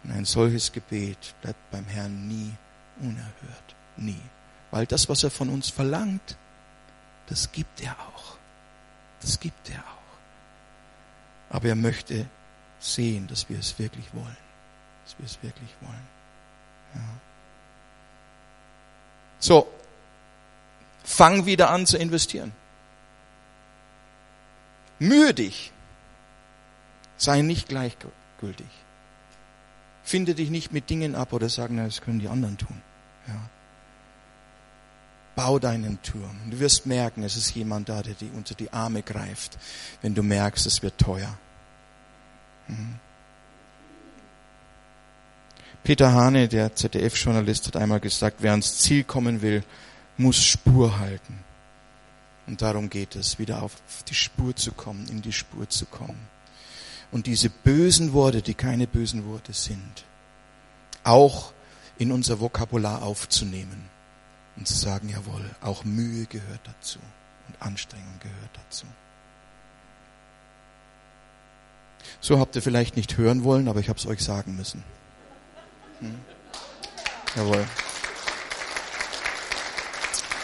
Und 0.03 0.11
ein 0.11 0.25
solches 0.25 0.71
Gebet 0.71 1.35
bleibt 1.41 1.71
beim 1.71 1.85
Herrn 1.85 2.27
nie 2.27 2.51
unerhört. 2.99 3.75
Nie. 3.97 4.21
Weil 4.71 4.85
das, 4.85 5.09
was 5.09 5.23
er 5.23 5.31
von 5.31 5.49
uns 5.49 5.69
verlangt, 5.69 6.37
das 7.27 7.51
gibt 7.51 7.81
er 7.81 7.93
auch. 7.93 8.37
Das 9.21 9.39
gibt 9.39 9.69
er 9.69 9.79
auch. 9.79 10.04
Aber 11.49 11.67
er 11.67 11.75
möchte 11.75 12.25
sehen, 12.79 13.27
dass 13.27 13.49
wir 13.49 13.59
es 13.59 13.77
wirklich 13.79 14.13
wollen. 14.13 14.37
Dass 15.03 15.17
wir 15.17 15.25
es 15.25 15.41
wirklich 15.41 15.69
wollen. 15.81 16.07
Ja. 16.95 17.01
So, 19.39 19.67
fang 21.03 21.45
wieder 21.45 21.69
an 21.69 21.85
zu 21.85 21.97
investieren. 21.97 22.51
Mühe 24.99 25.33
dich. 25.33 25.71
Sei 27.17 27.41
nicht 27.41 27.67
gleichgültig. 27.69 28.67
Finde 30.03 30.35
dich 30.35 30.49
nicht 30.49 30.71
mit 30.71 30.89
Dingen 30.89 31.15
ab 31.15 31.33
oder 31.33 31.49
sagen, 31.49 31.77
das 31.77 32.01
können 32.01 32.19
die 32.19 32.27
anderen 32.27 32.57
tun. 32.57 32.81
Ja. 33.27 33.49
Bau 35.35 35.59
deinen 35.59 36.01
Turm. 36.01 36.39
Du 36.49 36.59
wirst 36.59 36.85
merken, 36.85 37.23
es 37.23 37.35
ist 37.35 37.53
jemand 37.55 37.89
da, 37.89 38.01
der 38.01 38.13
dir 38.13 38.33
unter 38.33 38.55
die 38.55 38.71
Arme 38.71 39.01
greift, 39.03 39.57
wenn 40.01 40.15
du 40.15 40.23
merkst, 40.23 40.65
es 40.65 40.81
wird 40.81 40.97
teuer. 40.97 41.37
Mhm. 42.67 42.95
Peter 45.83 46.13
Hane, 46.13 46.47
der 46.47 46.73
ZDF-Journalist, 46.73 47.67
hat 47.67 47.75
einmal 47.75 47.99
gesagt, 47.99 48.37
wer 48.39 48.51
ans 48.51 48.79
Ziel 48.79 49.03
kommen 49.03 49.41
will, 49.41 49.63
muss 50.17 50.43
Spur 50.43 50.97
halten. 50.97 51.43
Und 52.47 52.61
darum 52.61 52.89
geht 52.89 53.15
es, 53.15 53.37
wieder 53.37 53.61
auf 53.61 53.75
die 54.07 54.15
Spur 54.15 54.55
zu 54.55 54.71
kommen, 54.71 55.07
in 55.09 55.21
die 55.21 55.33
Spur 55.33 55.69
zu 55.69 55.85
kommen. 55.85 56.27
Und 57.11 57.27
diese 57.27 57.49
bösen 57.49 58.13
Worte, 58.13 58.41
die 58.41 58.55
keine 58.55 58.87
bösen 58.87 59.25
Worte 59.25 59.53
sind, 59.53 60.05
auch 61.03 61.53
in 61.97 62.11
unser 62.11 62.39
Vokabular 62.39 63.03
aufzunehmen 63.03 63.94
und 64.55 64.67
zu 64.67 64.73
sagen, 64.75 65.09
jawohl, 65.09 65.49
auch 65.61 65.83
Mühe 65.83 66.25
gehört 66.25 66.61
dazu 66.63 66.99
und 67.47 67.61
Anstrengung 67.61 68.19
gehört 68.19 68.51
dazu. 68.53 68.85
So 72.21 72.39
habt 72.39 72.55
ihr 72.55 72.61
vielleicht 72.61 72.95
nicht 72.95 73.17
hören 73.17 73.43
wollen, 73.43 73.67
aber 73.67 73.79
ich 73.79 73.89
habe 73.89 73.99
es 73.99 74.07
euch 74.07 74.23
sagen 74.23 74.55
müssen. 74.55 74.83
Hm? 75.99 76.15
Jawohl. 77.35 77.67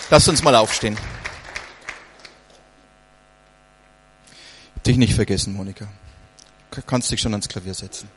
Lasst 0.09 0.27
uns 0.27 0.43
mal 0.43 0.55
aufstehen. 0.55 0.97
Dich 4.85 4.97
nicht 4.97 5.13
vergessen, 5.13 5.53
Monika. 5.53 5.87
Du 6.71 6.81
kannst 6.81 7.11
dich 7.11 7.21
schon 7.21 7.33
ans 7.33 7.47
Klavier 7.47 7.73
setzen. 7.73 8.09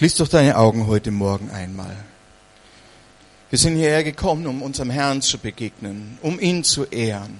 Schließ 0.00 0.14
doch 0.14 0.28
deine 0.28 0.56
Augen 0.56 0.86
heute 0.86 1.10
Morgen 1.10 1.50
einmal. 1.50 1.94
Wir 3.50 3.58
sind 3.58 3.76
hierher 3.76 4.02
gekommen, 4.02 4.46
um 4.46 4.62
unserem 4.62 4.88
Herrn 4.88 5.20
zu 5.20 5.36
begegnen, 5.36 6.16
um 6.22 6.40
ihn 6.40 6.64
zu 6.64 6.86
ehren. 6.86 7.38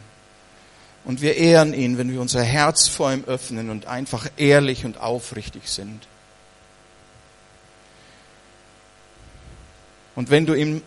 Und 1.06 1.22
wir 1.22 1.38
ehren 1.38 1.72
ihn, 1.72 1.96
wenn 1.96 2.12
wir 2.12 2.20
unser 2.20 2.42
Herz 2.42 2.86
vor 2.86 3.14
ihm 3.14 3.24
öffnen 3.24 3.70
und 3.70 3.86
einfach 3.86 4.28
ehrlich 4.36 4.84
und 4.84 5.00
aufrichtig 5.00 5.70
sind. 5.70 6.06
Und 10.14 10.28
wenn 10.28 10.44
du 10.44 10.52
ihm 10.52 10.82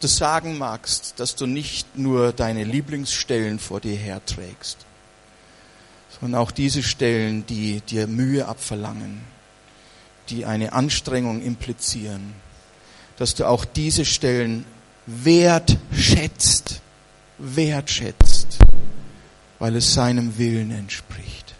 das 0.00 0.16
sagen 0.16 0.56
magst, 0.56 1.20
dass 1.20 1.36
du 1.36 1.44
nicht 1.44 1.98
nur 1.98 2.32
deine 2.32 2.64
Lieblingsstellen 2.64 3.58
vor 3.58 3.80
dir 3.80 3.96
herträgst, 3.96 4.78
sondern 6.18 6.40
auch 6.40 6.50
diese 6.50 6.82
Stellen, 6.82 7.44
die 7.44 7.82
dir 7.82 8.06
Mühe 8.06 8.48
abverlangen, 8.48 9.33
die 10.28 10.46
eine 10.46 10.72
Anstrengung 10.72 11.42
implizieren, 11.42 12.34
dass 13.16 13.34
du 13.34 13.46
auch 13.46 13.64
diese 13.64 14.04
Stellen 14.04 14.64
wertschätzt, 15.06 16.80
wertschätzt, 17.38 18.58
weil 19.58 19.76
es 19.76 19.94
seinem 19.94 20.38
Willen 20.38 20.70
entspricht. 20.70 21.54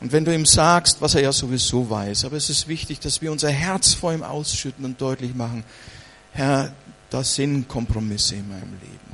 Und 0.00 0.12
wenn 0.12 0.24
du 0.24 0.34
ihm 0.34 0.46
sagst, 0.46 1.02
was 1.02 1.14
er 1.14 1.22
ja 1.22 1.32
sowieso 1.32 1.88
weiß, 1.90 2.24
aber 2.24 2.36
es 2.36 2.48
ist 2.48 2.68
wichtig, 2.68 3.00
dass 3.00 3.20
wir 3.20 3.30
unser 3.30 3.50
Herz 3.50 3.92
vor 3.92 4.14
ihm 4.14 4.22
ausschütten 4.22 4.84
und 4.84 5.00
deutlich 5.00 5.34
machen, 5.34 5.62
Herr, 6.32 6.72
das 7.10 7.34
sind 7.34 7.68
Kompromisse 7.68 8.36
in 8.36 8.48
meinem 8.48 8.72
Leben. 8.80 9.09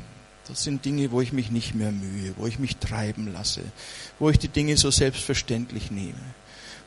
Das 0.48 0.62
sind 0.62 0.84
Dinge, 0.84 1.10
wo 1.10 1.20
ich 1.20 1.32
mich 1.32 1.50
nicht 1.50 1.74
mehr 1.74 1.90
mühe, 1.90 2.34
wo 2.36 2.46
ich 2.46 2.58
mich 2.58 2.76
treiben 2.76 3.32
lasse, 3.32 3.62
wo 4.18 4.30
ich 4.30 4.38
die 4.38 4.48
Dinge 4.48 4.76
so 4.76 4.90
selbstverständlich 4.90 5.90
nehme, 5.90 6.14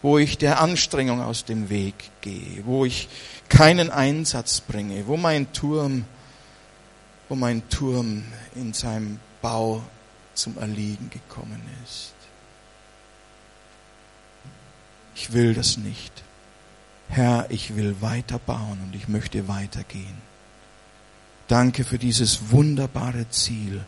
wo 0.01 0.17
ich 0.17 0.37
der 0.37 0.61
Anstrengung 0.61 1.21
aus 1.21 1.43
dem 1.43 1.69
Weg 1.69 1.95
gehe, 2.21 2.65
wo 2.65 2.85
ich 2.85 3.09
keinen 3.49 3.89
Einsatz 3.89 4.61
bringe, 4.61 5.07
wo 5.07 5.17
mein 5.17 5.51
Turm, 5.51 6.05
wo 7.27 7.35
mein 7.35 7.67
Turm 7.69 8.23
in 8.55 8.73
seinem 8.73 9.19
Bau 9.41 9.83
zum 10.33 10.57
Erliegen 10.57 11.09
gekommen 11.09 11.61
ist. 11.83 12.13
Ich 15.15 15.33
will 15.33 15.53
das 15.53 15.75
nicht. 15.75 16.23
Herr, 17.09 17.47
ich 17.49 17.75
will 17.75 17.97
weiter 17.99 18.39
bauen 18.39 18.79
und 18.83 18.95
ich 18.95 19.09
möchte 19.09 19.49
weitergehen. 19.49 20.28
Danke 21.49 21.83
für 21.83 21.97
dieses 21.97 22.51
wunderbare 22.51 23.27
Ziel, 23.31 23.83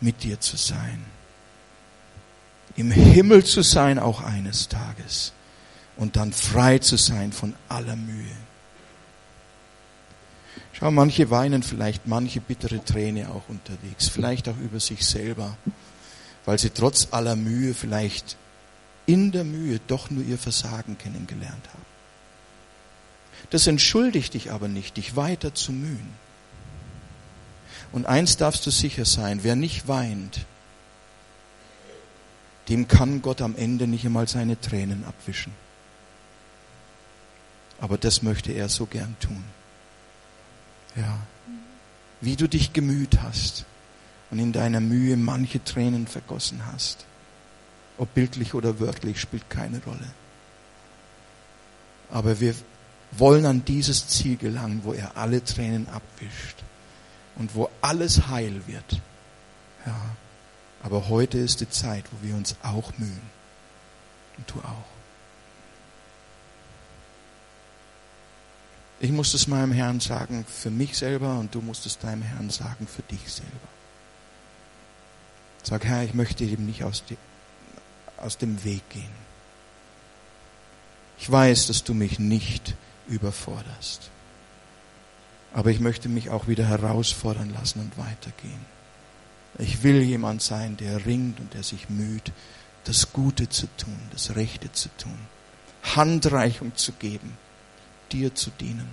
mit 0.00 0.24
dir 0.24 0.40
zu 0.40 0.56
sein. 0.56 1.04
Im 2.74 2.90
Himmel 2.90 3.44
zu 3.44 3.62
sein 3.62 4.00
auch 4.00 4.20
eines 4.20 4.68
Tages 4.68 5.32
und 5.96 6.16
dann 6.16 6.32
frei 6.32 6.80
zu 6.80 6.96
sein 6.96 7.32
von 7.32 7.54
aller 7.68 7.94
Mühe. 7.94 8.36
Schau, 10.72 10.90
manche 10.90 11.30
weinen 11.30 11.62
vielleicht 11.62 12.08
manche 12.08 12.40
bittere 12.40 12.84
Träne 12.84 13.30
auch 13.30 13.48
unterwegs, 13.48 14.08
vielleicht 14.08 14.48
auch 14.48 14.58
über 14.58 14.80
sich 14.80 15.06
selber, 15.06 15.56
weil 16.44 16.58
sie 16.58 16.70
trotz 16.70 17.06
aller 17.12 17.36
Mühe 17.36 17.72
vielleicht 17.72 18.36
in 19.06 19.30
der 19.30 19.44
Mühe 19.44 19.78
doch 19.86 20.10
nur 20.10 20.24
ihr 20.24 20.38
Versagen 20.38 20.98
kennengelernt 20.98 21.68
haben. 21.68 21.84
Das 23.50 23.68
entschuldigt 23.68 24.34
dich 24.34 24.50
aber 24.50 24.66
nicht, 24.66 24.96
dich 24.96 25.14
weiter 25.14 25.54
zu 25.54 25.70
mühen. 25.70 26.24
Und 27.94 28.06
eins 28.06 28.36
darfst 28.36 28.66
du 28.66 28.72
sicher 28.72 29.04
sein, 29.04 29.44
wer 29.44 29.54
nicht 29.54 29.86
weint, 29.86 30.46
dem 32.68 32.88
kann 32.88 33.22
Gott 33.22 33.40
am 33.40 33.54
Ende 33.54 33.86
nicht 33.86 34.04
einmal 34.04 34.26
seine 34.26 34.60
Tränen 34.60 35.04
abwischen. 35.04 35.52
Aber 37.80 37.96
das 37.96 38.20
möchte 38.20 38.50
er 38.50 38.68
so 38.68 38.86
gern 38.86 39.14
tun. 39.20 39.44
Ja. 40.96 41.20
Wie 42.20 42.34
du 42.34 42.48
dich 42.48 42.72
gemüht 42.72 43.22
hast 43.22 43.64
und 44.32 44.40
in 44.40 44.52
deiner 44.52 44.80
Mühe 44.80 45.16
manche 45.16 45.62
Tränen 45.62 46.08
vergossen 46.08 46.66
hast. 46.72 47.06
Ob 47.96 48.12
bildlich 48.12 48.54
oder 48.54 48.80
wörtlich, 48.80 49.20
spielt 49.20 49.48
keine 49.48 49.80
Rolle. 49.84 50.10
Aber 52.10 52.40
wir 52.40 52.56
wollen 53.12 53.46
an 53.46 53.64
dieses 53.64 54.08
Ziel 54.08 54.36
gelangen, 54.36 54.80
wo 54.82 54.94
er 54.94 55.16
alle 55.16 55.44
Tränen 55.44 55.88
abwischt 55.88 56.64
und 57.36 57.54
wo 57.54 57.70
alles 57.80 58.28
heil 58.28 58.66
wird. 58.66 59.00
Ja. 59.86 60.00
Aber 60.82 61.08
heute 61.08 61.38
ist 61.38 61.60
die 61.60 61.70
Zeit, 61.70 62.04
wo 62.12 62.26
wir 62.26 62.34
uns 62.34 62.56
auch 62.62 62.92
mühen. 62.98 63.30
Und 64.36 64.50
du 64.50 64.58
auch. 64.60 64.84
Ich 69.00 69.10
muss 69.10 69.34
es 69.34 69.48
meinem 69.48 69.72
Herrn 69.72 70.00
sagen 70.00 70.44
für 70.46 70.70
mich 70.70 70.96
selber 70.96 71.38
und 71.38 71.54
du 71.54 71.60
musst 71.60 71.84
es 71.86 71.98
deinem 71.98 72.22
Herrn 72.22 72.50
sagen 72.50 72.86
für 72.86 73.02
dich 73.02 73.32
selber. 73.32 73.50
Sag, 75.62 75.84
Herr, 75.84 76.04
ich 76.04 76.14
möchte 76.14 76.44
ihm 76.44 76.66
nicht 76.66 76.84
aus, 76.84 77.04
die, 77.04 77.16
aus 78.18 78.38
dem 78.38 78.62
Weg 78.64 78.88
gehen. 78.90 79.24
Ich 81.18 81.30
weiß, 81.30 81.66
dass 81.68 81.84
du 81.84 81.94
mich 81.94 82.18
nicht 82.18 82.74
überforderst. 83.08 84.10
Aber 85.54 85.70
ich 85.70 85.80
möchte 85.80 86.08
mich 86.10 86.28
auch 86.28 86.48
wieder 86.48 86.66
herausfordern 86.66 87.54
lassen 87.54 87.80
und 87.80 87.96
weitergehen. 87.96 88.66
Ich 89.58 89.84
will 89.84 90.02
jemand 90.02 90.42
sein, 90.42 90.76
der 90.76 91.06
ringt 91.06 91.38
und 91.40 91.54
der 91.54 91.62
sich 91.62 91.88
müht, 91.88 92.32
das 92.84 93.12
Gute 93.12 93.48
zu 93.48 93.68
tun, 93.76 93.96
das 94.10 94.34
Rechte 94.34 94.70
zu 94.72 94.88
tun, 94.98 95.16
Handreichung 95.82 96.76
zu 96.76 96.92
geben, 96.92 97.38
dir 98.10 98.34
zu 98.34 98.50
dienen 98.50 98.88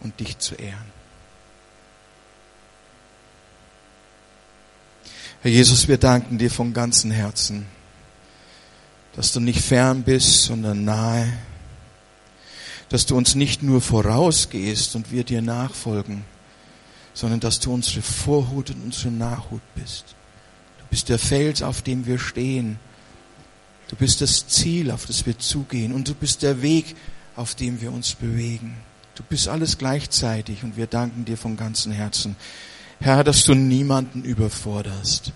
und 0.00 0.18
dich 0.20 0.38
zu 0.38 0.54
ehren. 0.54 0.92
Herr 5.42 5.50
Jesus, 5.50 5.86
wir 5.86 5.98
danken 5.98 6.38
dir 6.38 6.50
von 6.50 6.72
ganzem 6.72 7.10
Herzen, 7.10 7.66
dass 9.14 9.32
du 9.32 9.40
nicht 9.40 9.60
fern 9.60 10.02
bist, 10.02 10.44
sondern 10.44 10.84
nahe, 10.84 11.30
dass 12.94 13.06
du 13.06 13.16
uns 13.16 13.34
nicht 13.34 13.64
nur 13.64 13.80
vorausgehst 13.80 14.94
und 14.94 15.10
wir 15.10 15.24
dir 15.24 15.42
nachfolgen, 15.42 16.24
sondern 17.12 17.40
dass 17.40 17.58
du 17.58 17.74
unsere 17.74 18.02
Vorhut 18.02 18.70
und 18.70 18.84
unsere 18.84 19.10
Nachhut 19.10 19.62
bist. 19.74 20.14
Du 20.78 20.84
bist 20.90 21.08
der 21.08 21.18
Fels, 21.18 21.60
auf 21.60 21.82
dem 21.82 22.06
wir 22.06 22.20
stehen. 22.20 22.78
Du 23.88 23.96
bist 23.96 24.20
das 24.20 24.46
Ziel, 24.46 24.92
auf 24.92 25.06
das 25.06 25.26
wir 25.26 25.36
zugehen. 25.40 25.92
Und 25.92 26.06
du 26.06 26.14
bist 26.14 26.44
der 26.44 26.62
Weg, 26.62 26.94
auf 27.34 27.56
dem 27.56 27.80
wir 27.80 27.90
uns 27.90 28.14
bewegen. 28.14 28.76
Du 29.16 29.24
bist 29.24 29.48
alles 29.48 29.76
gleichzeitig 29.76 30.62
und 30.62 30.76
wir 30.76 30.86
danken 30.86 31.24
dir 31.24 31.36
von 31.36 31.56
ganzem 31.56 31.90
Herzen. 31.90 32.36
Herr, 33.00 33.24
dass 33.24 33.42
du 33.42 33.54
niemanden 33.54 34.22
überforderst. 34.22 35.32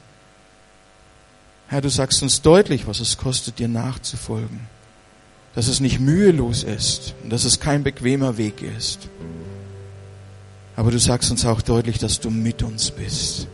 Herr, 1.67 1.81
du 1.81 1.91
sagst 1.91 2.23
uns 2.23 2.41
deutlich, 2.41 2.87
was 2.87 3.01
es 3.01 3.19
kostet, 3.19 3.59
dir 3.59 3.67
nachzufolgen. 3.67 4.78
Dass 5.59 5.67
es 5.67 5.81
nicht 5.81 5.99
mühelos 5.99 6.63
ist 6.63 7.15
und 7.25 7.31
dass 7.31 7.43
es 7.43 7.59
kein 7.59 7.83
bequemer 7.83 8.39
Weg 8.39 8.63
ist. 8.63 9.09
Aber 10.77 10.93
du 10.93 11.01
sagst 11.01 11.33
uns 11.33 11.45
auch 11.45 11.63
deutlich, 11.63 11.99
dass 11.99 12.21
du 12.21 12.31
mit 12.31 12.63
uns 12.63 12.93
bist. 12.93 13.49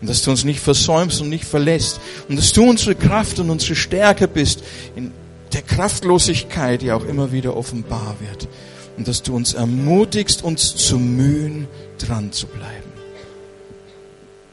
Und 0.00 0.08
dass 0.08 0.22
du 0.22 0.30
uns 0.30 0.44
nicht 0.44 0.60
versäumst 0.60 1.20
und 1.20 1.28
nicht 1.28 1.44
verlässt. 1.44 2.00
Und 2.30 2.36
dass 2.36 2.54
du 2.54 2.64
unsere 2.64 2.94
Kraft 2.94 3.40
und 3.40 3.50
unsere 3.50 3.76
Stärke 3.76 4.26
bist 4.26 4.62
in 4.96 5.12
der 5.52 5.60
Kraftlosigkeit, 5.60 6.80
die 6.80 6.92
auch 6.92 7.04
immer 7.04 7.30
wieder 7.30 7.54
offenbar 7.54 8.16
wird. 8.20 8.48
Und 8.96 9.06
dass 9.06 9.22
du 9.22 9.36
uns 9.36 9.52
ermutigst, 9.52 10.42
uns 10.42 10.74
zu 10.76 10.98
mühen, 10.98 11.68
dran 11.98 12.32
zu 12.32 12.46
bleiben. 12.46 12.90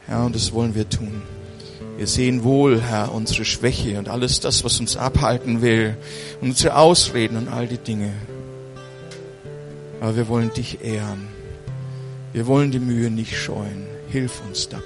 Ja, 0.08 0.26
und 0.26 0.34
das 0.34 0.52
wollen 0.52 0.74
wir 0.74 0.86
tun. 0.86 1.22
Wir 1.98 2.06
sehen 2.06 2.44
wohl, 2.44 2.80
Herr, 2.80 3.12
unsere 3.12 3.44
Schwäche 3.44 3.98
und 3.98 4.08
alles 4.08 4.40
das, 4.40 4.64
was 4.64 4.80
uns 4.80 4.96
abhalten 4.96 5.60
will, 5.60 5.96
und 6.40 6.50
unsere 6.50 6.76
Ausreden 6.76 7.36
und 7.36 7.48
all 7.48 7.66
die 7.66 7.76
Dinge. 7.76 8.14
Aber 10.00 10.16
wir 10.16 10.28
wollen 10.28 10.50
dich 10.54 10.82
ehren 10.82 11.28
wir 12.32 12.46
wollen 12.46 12.70
die 12.70 12.78
Mühe 12.78 13.10
nicht 13.10 13.36
scheuen. 13.36 13.86
Hilf 14.10 14.40
uns 14.46 14.68
dabei. 14.68 14.84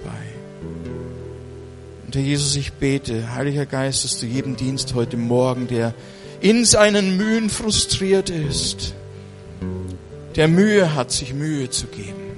Und 2.07 2.15
Herr 2.15 2.23
Jesus, 2.23 2.57
ich 2.57 2.73
bete, 2.73 3.35
Heiliger 3.35 3.67
Geist, 3.67 4.05
dass 4.05 4.19
du 4.19 4.27
jedem 4.27 4.57
Dienst 4.57 4.95
heute 4.95 5.17
Morgen, 5.17 5.67
der 5.67 5.95
in 6.41 6.65
seinen 6.65 7.17
Mühen 7.17 7.51
frustriert 7.51 8.31
ist, 8.31 8.95
der 10.37 10.49
Mühe 10.49 10.95
hat, 10.95 11.13
sich 11.13 11.35
Mühe 11.35 11.71
zu 11.71 11.87
geben, 11.87 12.37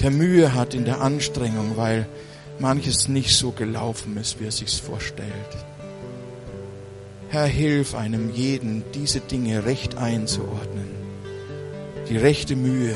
der 0.00 0.10
Mühe 0.10 0.54
hat 0.54 0.74
in 0.74 0.84
der 0.84 1.00
Anstrengung, 1.00 1.76
weil 1.76 2.06
manches 2.58 3.08
nicht 3.08 3.36
so 3.36 3.52
gelaufen 3.52 4.16
ist, 4.16 4.40
wie 4.40 4.46
er 4.46 4.52
sich's 4.52 4.78
vorstellt. 4.78 5.30
Herr, 7.28 7.46
hilf 7.46 7.94
einem 7.94 8.32
jeden, 8.32 8.84
diese 8.94 9.20
Dinge 9.20 9.64
recht 9.64 9.96
einzuordnen, 9.96 10.88
die 12.08 12.16
rechte 12.16 12.54
Mühe 12.54 12.94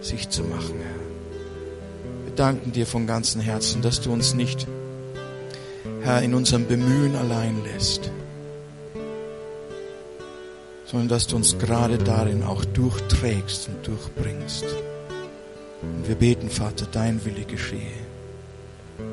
sich 0.00 0.28
zu 0.28 0.44
machen, 0.44 0.76
Herr. 0.78 2.24
Wir 2.26 2.34
danken 2.36 2.70
dir 2.70 2.86
von 2.86 3.06
ganzem 3.06 3.40
Herzen, 3.40 3.82
dass 3.82 4.00
du 4.00 4.12
uns 4.12 4.34
nicht, 4.34 4.68
Herr, 6.02 6.22
in 6.22 6.34
unserem 6.34 6.68
Bemühen 6.68 7.16
allein 7.16 7.64
lässt, 7.64 8.12
sondern 10.84 11.08
dass 11.08 11.26
du 11.26 11.36
uns 11.36 11.58
gerade 11.58 11.98
darin 11.98 12.44
auch 12.44 12.64
durchträgst 12.64 13.68
und 13.68 13.86
durchbringst. 13.86 14.64
Und 15.82 16.08
wir 16.08 16.14
beten, 16.14 16.48
Vater, 16.48 16.86
dein 16.92 17.24
Wille 17.24 17.44
geschehe. 17.44 18.07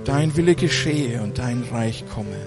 Dein 0.03 0.35
Wille 0.35 0.55
geschehe 0.55 1.21
und 1.21 1.37
dein 1.37 1.63
Reich 1.71 2.03
komme. 2.13 2.37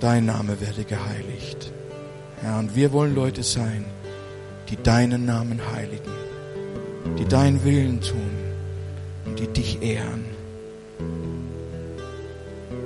Dein 0.00 0.26
Name 0.26 0.60
werde 0.60 0.84
geheiligt. 0.84 1.72
Herr, 2.40 2.58
und 2.58 2.74
wir 2.74 2.92
wollen 2.92 3.14
Leute 3.14 3.42
sein, 3.42 3.84
die 4.68 4.76
deinen 4.76 5.26
Namen 5.26 5.60
heiligen, 5.72 6.12
die 7.18 7.26
deinen 7.26 7.62
Willen 7.64 8.00
tun 8.00 8.30
und 9.26 9.38
die 9.38 9.48
dich 9.48 9.82
ehren. 9.82 10.24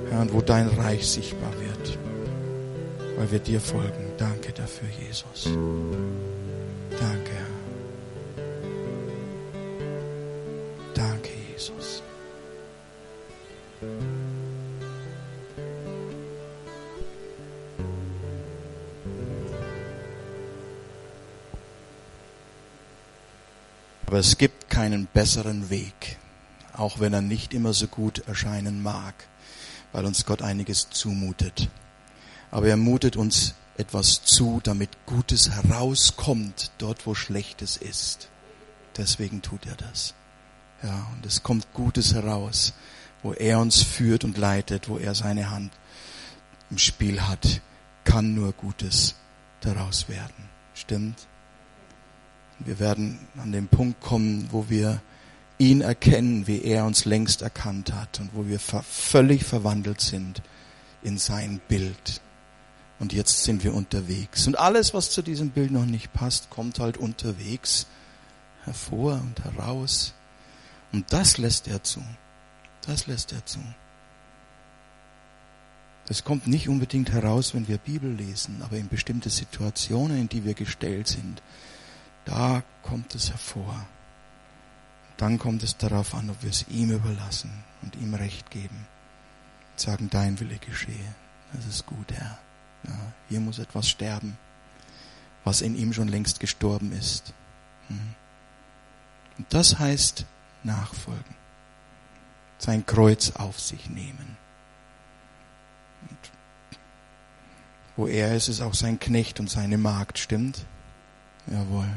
Herr, 0.09 0.21
und 0.21 0.33
wo 0.33 0.41
dein 0.41 0.67
Reich 0.67 1.07
sichtbar 1.07 1.51
wird, 1.59 1.97
weil 3.17 3.31
wir 3.31 3.39
dir 3.39 3.61
folgen. 3.61 4.11
Danke 4.17 4.51
dafür, 4.51 4.89
Jesus. 4.99 5.45
Danke, 6.89 7.31
Herr. 7.31 7.44
Jesus. 11.55 12.03
Aber 24.05 24.19
es 24.19 24.37
gibt 24.37 24.69
keinen 24.69 25.07
besseren 25.07 25.69
Weg, 25.69 26.17
auch 26.73 26.99
wenn 26.99 27.13
er 27.13 27.21
nicht 27.21 27.53
immer 27.53 27.71
so 27.71 27.87
gut 27.87 28.19
erscheinen 28.27 28.83
mag, 28.83 29.13
weil 29.93 30.05
uns 30.05 30.25
Gott 30.25 30.41
einiges 30.41 30.89
zumutet. 30.89 31.69
Aber 32.51 32.67
er 32.67 32.77
mutet 32.77 33.15
uns 33.15 33.55
etwas 33.77 34.23
zu, 34.23 34.59
damit 34.61 34.89
Gutes 35.05 35.51
herauskommt, 35.51 36.71
dort 36.79 37.05
wo 37.07 37.15
Schlechtes 37.15 37.77
ist. 37.77 38.29
Deswegen 38.97 39.41
tut 39.41 39.65
er 39.65 39.75
das. 39.75 40.15
Ja, 40.83 41.07
und 41.13 41.25
es 41.25 41.43
kommt 41.43 41.73
Gutes 41.73 42.13
heraus, 42.13 42.73
wo 43.23 43.33
er 43.33 43.59
uns 43.59 43.81
führt 43.81 44.23
und 44.23 44.37
leitet, 44.37 44.89
wo 44.89 44.97
er 44.97 45.15
seine 45.15 45.49
Hand 45.49 45.71
im 46.69 46.77
Spiel 46.77 47.21
hat, 47.21 47.61
kann 48.03 48.35
nur 48.35 48.53
Gutes 48.53 49.15
daraus 49.61 50.09
werden. 50.09 50.49
Stimmt? 50.73 51.27
Wir 52.59 52.79
werden 52.79 53.19
an 53.37 53.51
den 53.51 53.67
Punkt 53.67 53.99
kommen, 54.01 54.47
wo 54.51 54.69
wir 54.69 55.01
ihn 55.57 55.81
erkennen, 55.81 56.47
wie 56.47 56.61
er 56.63 56.85
uns 56.85 57.05
längst 57.05 57.41
erkannt 57.41 57.93
hat 57.93 58.19
und 58.19 58.31
wo 58.33 58.47
wir 58.47 58.59
völlig 58.59 59.43
verwandelt 59.43 60.01
sind 60.01 60.41
in 61.01 61.17
sein 61.17 61.61
Bild. 61.67 62.21
Und 62.99 63.13
jetzt 63.13 63.43
sind 63.43 63.63
wir 63.63 63.73
unterwegs. 63.73 64.47
Und 64.47 64.57
alles, 64.57 64.93
was 64.93 65.11
zu 65.11 65.21
diesem 65.21 65.49
Bild 65.49 65.71
noch 65.71 65.85
nicht 65.85 66.13
passt, 66.13 66.49
kommt 66.49 66.79
halt 66.79 66.97
unterwegs 66.97 67.87
hervor 68.63 69.13
und 69.21 69.43
heraus. 69.43 70.13
Und 70.95 71.11
das 71.11 71.37
lässt 71.37 71.67
er 71.67 71.83
zu. 71.83 72.01
Das 72.87 73.05
lässt 73.05 73.33
er 73.33 73.45
zu. 73.45 73.59
Das 76.05 76.23
kommt 76.23 76.47
nicht 76.47 76.69
unbedingt 76.69 77.11
heraus, 77.11 77.53
wenn 77.53 77.67
wir 77.67 77.79
Bibel 77.79 78.09
lesen, 78.09 78.61
aber 78.61 78.77
in 78.77 78.87
bestimmte 78.87 79.29
Situationen, 79.29 80.17
in 80.17 80.29
die 80.29 80.45
wir 80.45 80.53
gestellt 80.53 81.09
sind, 81.09 81.41
da 82.23 82.63
kommt 82.81 83.13
es 83.13 83.29
hervor. 83.29 83.85
Dann 85.17 85.37
kommt 85.37 85.63
es 85.63 85.75
darauf 85.75 86.15
an, 86.15 86.29
ob 86.29 86.41
wir 86.43 86.49
es 86.49 86.65
ihm 86.69 86.91
überlassen 86.91 87.51
und 87.81 87.97
ihm 87.97 88.13
Recht 88.13 88.49
geben. 88.49 88.87
Sagen, 89.75 90.09
dein 90.09 90.39
Wille 90.39 90.59
geschehe. 90.59 91.15
Das 91.51 91.65
ist 91.65 91.85
gut, 91.85 92.13
Herr. 92.13 92.39
Ja, 92.87 92.97
hier 93.27 93.41
muss 93.41 93.59
etwas 93.59 93.89
sterben, 93.89 94.37
was 95.43 95.59
in 95.59 95.75
ihm 95.75 95.91
schon 95.91 96.07
längst 96.07 96.39
gestorben 96.39 96.93
ist. 96.93 97.33
Hm. 97.89 98.15
Und 99.37 99.53
das 99.53 99.77
heißt 99.77 100.25
nachfolgen. 100.65 101.35
Sein 102.57 102.85
Kreuz 102.85 103.31
auf 103.31 103.59
sich 103.59 103.89
nehmen. 103.89 104.37
Und 106.09 106.17
wo 107.95 108.07
er 108.07 108.35
ist, 108.35 108.47
ist 108.47 108.61
auch 108.61 108.73
sein 108.73 108.99
Knecht 108.99 109.39
und 109.39 109.49
seine 109.49 109.77
Magd, 109.77 110.17
stimmt? 110.17 110.65
Jawohl. 111.47 111.89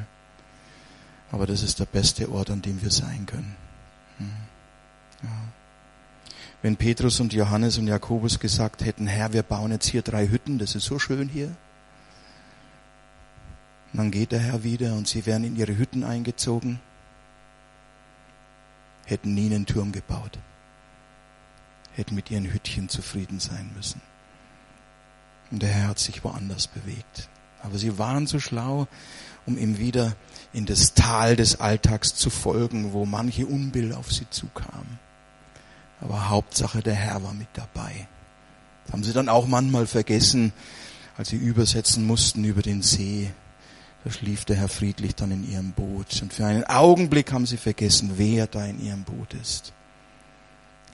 Aber 1.30 1.46
das 1.46 1.62
ist 1.62 1.78
der 1.78 1.86
beste 1.86 2.30
Ort, 2.30 2.50
an 2.50 2.62
dem 2.62 2.80
wir 2.82 2.90
sein 2.90 3.26
können. 3.26 3.56
Hm. 4.18 4.32
Ja. 5.22 5.28
Wenn 6.62 6.76
Petrus 6.76 7.20
und 7.20 7.32
Johannes 7.32 7.78
und 7.78 7.86
Jakobus 7.86 8.40
gesagt 8.40 8.84
hätten, 8.84 9.06
Herr, 9.06 9.32
wir 9.32 9.42
bauen 9.42 9.70
jetzt 9.70 9.86
hier 9.86 10.02
drei 10.02 10.28
Hütten, 10.28 10.58
das 10.58 10.74
ist 10.74 10.84
so 10.84 10.98
schön 10.98 11.28
hier. 11.28 11.54
Und 13.92 13.98
dann 13.98 14.10
geht 14.10 14.32
der 14.32 14.40
Herr 14.40 14.64
wieder 14.64 14.94
und 14.94 15.06
sie 15.06 15.24
werden 15.24 15.44
in 15.44 15.56
ihre 15.56 15.76
Hütten 15.76 16.04
eingezogen, 16.04 16.80
hätten 19.08 19.34
nie 19.34 19.46
einen 19.46 19.66
Turm 19.66 19.92
gebaut, 19.92 20.38
hätten 21.92 22.14
mit 22.14 22.30
ihren 22.30 22.52
Hüttchen 22.52 22.88
zufrieden 22.88 23.40
sein 23.40 23.70
müssen. 23.74 24.00
Und 25.50 25.62
der 25.62 25.70
Herr 25.70 25.88
hat 25.88 25.98
sich 25.98 26.22
woanders 26.24 26.66
bewegt. 26.66 27.28
Aber 27.62 27.78
sie 27.78 27.98
waren 27.98 28.26
so 28.26 28.38
schlau, 28.38 28.86
um 29.46 29.56
ihm 29.56 29.78
wieder 29.78 30.14
in 30.52 30.66
das 30.66 30.94
Tal 30.94 31.36
des 31.36 31.60
Alltags 31.60 32.14
zu 32.14 32.28
folgen, 32.30 32.92
wo 32.92 33.06
manche 33.06 33.46
Unbill 33.46 33.94
auf 33.94 34.12
sie 34.12 34.28
zukam. 34.30 34.86
Aber 36.00 36.28
Hauptsache, 36.28 36.82
der 36.82 36.94
Herr 36.94 37.22
war 37.22 37.32
mit 37.32 37.48
dabei. 37.54 38.06
Das 38.84 38.92
haben 38.92 39.04
sie 39.04 39.12
dann 39.12 39.28
auch 39.28 39.46
manchmal 39.46 39.86
vergessen, 39.86 40.52
als 41.16 41.30
sie 41.30 41.36
übersetzen 41.36 42.06
mussten 42.06 42.44
über 42.44 42.62
den 42.62 42.82
See. 42.82 43.32
Da 44.04 44.10
schlief 44.10 44.44
der 44.44 44.56
Herr 44.56 44.68
friedlich 44.68 45.14
dann 45.14 45.30
in 45.30 45.50
ihrem 45.50 45.72
Boot. 45.72 46.22
Und 46.22 46.32
für 46.32 46.46
einen 46.46 46.64
Augenblick 46.64 47.32
haben 47.32 47.46
sie 47.46 47.56
vergessen, 47.56 48.12
wer 48.16 48.46
da 48.46 48.64
in 48.64 48.80
ihrem 48.80 49.04
Boot 49.04 49.34
ist. 49.34 49.72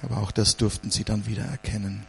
Aber 0.02 0.18
auch 0.18 0.30
das 0.30 0.56
durften 0.56 0.90
sie 0.90 1.04
dann 1.04 1.26
wieder 1.26 1.44
erkennen, 1.44 2.04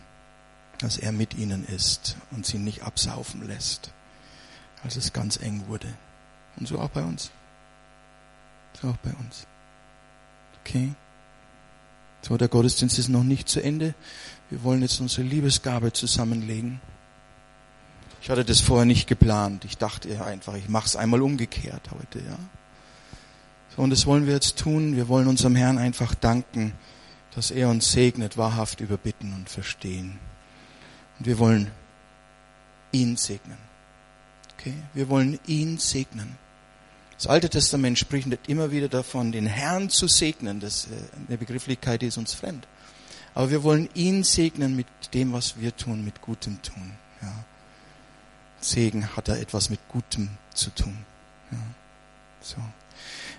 dass 0.79 0.97
er 0.97 1.11
mit 1.11 1.35
ihnen 1.35 1.65
ist 1.65 2.17
und 2.31 2.45
sie 2.45 2.57
nicht 2.57 2.83
absaufen 2.83 3.45
lässt, 3.47 3.91
als 4.83 4.95
es 4.95 5.13
ganz 5.13 5.37
eng 5.37 5.63
wurde. 5.67 5.87
Und 6.57 6.67
so 6.67 6.79
auch 6.79 6.89
bei 6.89 7.03
uns. 7.03 7.31
So 8.81 8.89
auch 8.89 8.97
bei 8.97 9.11
uns. 9.11 9.47
Okay? 10.61 10.93
So, 12.21 12.37
der 12.37 12.47
Gottesdienst 12.47 12.97
ist 12.97 13.09
noch 13.09 13.23
nicht 13.23 13.47
zu 13.47 13.61
Ende. 13.61 13.93
Wir 14.49 14.63
wollen 14.63 14.81
jetzt 14.81 14.99
unsere 14.99 15.27
Liebesgabe 15.27 15.93
zusammenlegen. 15.93 16.81
Ich 18.26 18.32
hatte 18.32 18.43
das 18.43 18.59
vorher 18.59 18.88
nicht 18.88 19.05
geplant. 19.05 19.65
Ich 19.65 19.78
dachte 19.78 20.26
einfach, 20.26 20.55
ich 20.55 20.67
mache 20.67 20.88
es 20.88 20.95
einmal 20.95 21.21
umgekehrt 21.21 21.91
heute, 21.91 22.26
ja. 22.26 22.39
So, 23.76 23.84
und 23.84 23.91
das 23.91 24.07
wollen 24.07 24.26
wir 24.26 24.34
jetzt 24.34 24.57
tun. 24.57 24.95
Wir 24.95 25.07
wollen 25.07 25.28
unserem 25.28 25.55
Herrn 25.55 25.78
einfach 25.78 26.15
danken, 26.15 26.73
dass 27.36 27.51
er 27.51 27.69
uns 27.69 27.91
segnet, 27.91 28.36
wahrhaft 28.36 28.82
überbitten 28.82 29.32
und 29.36 29.47
verstehen. 29.47 30.17
Und 31.19 31.28
wir 31.28 31.38
wollen 31.38 31.69
ihn 32.91 33.15
segnen. 33.15 33.59
Okay? 34.57 34.73
Wir 34.95 35.07
wollen 35.07 35.38
ihn 35.45 35.78
segnen. 35.78 36.36
Das 37.17 37.28
Alte 37.28 37.47
Testament 37.47 37.99
spricht 37.99 38.28
immer 38.47 38.71
wieder 38.71 38.89
davon, 38.89 39.34
den 39.34 39.45
Herrn 39.45 39.91
zu 39.91 40.07
segnen. 40.07 40.59
Das, 40.59 40.86
äh, 40.86 41.28
eine 41.28 41.38
Begrifflichkeit 41.38 42.01
ist 42.01 42.17
uns 42.17 42.34
fremd. 42.34 42.67
Aber 43.36 43.51
wir 43.51 43.61
wollen 43.61 43.88
ihn 43.93 44.23
segnen 44.23 44.76
mit 44.76 44.88
dem, 45.13 45.32
was 45.32 45.59
wir 45.59 45.78
tun, 45.78 46.03
mit 46.03 46.23
Gutem 46.23 46.59
tun. 46.63 46.93
Ja. 47.21 47.45
Segen 48.66 49.16
hat 49.16 49.28
da 49.28 49.36
etwas 49.36 49.70
mit 49.70 49.80
Gutem 49.89 50.30
zu 50.53 50.70
tun. 50.72 50.97
Ja. 51.51 51.57
So. 52.41 52.57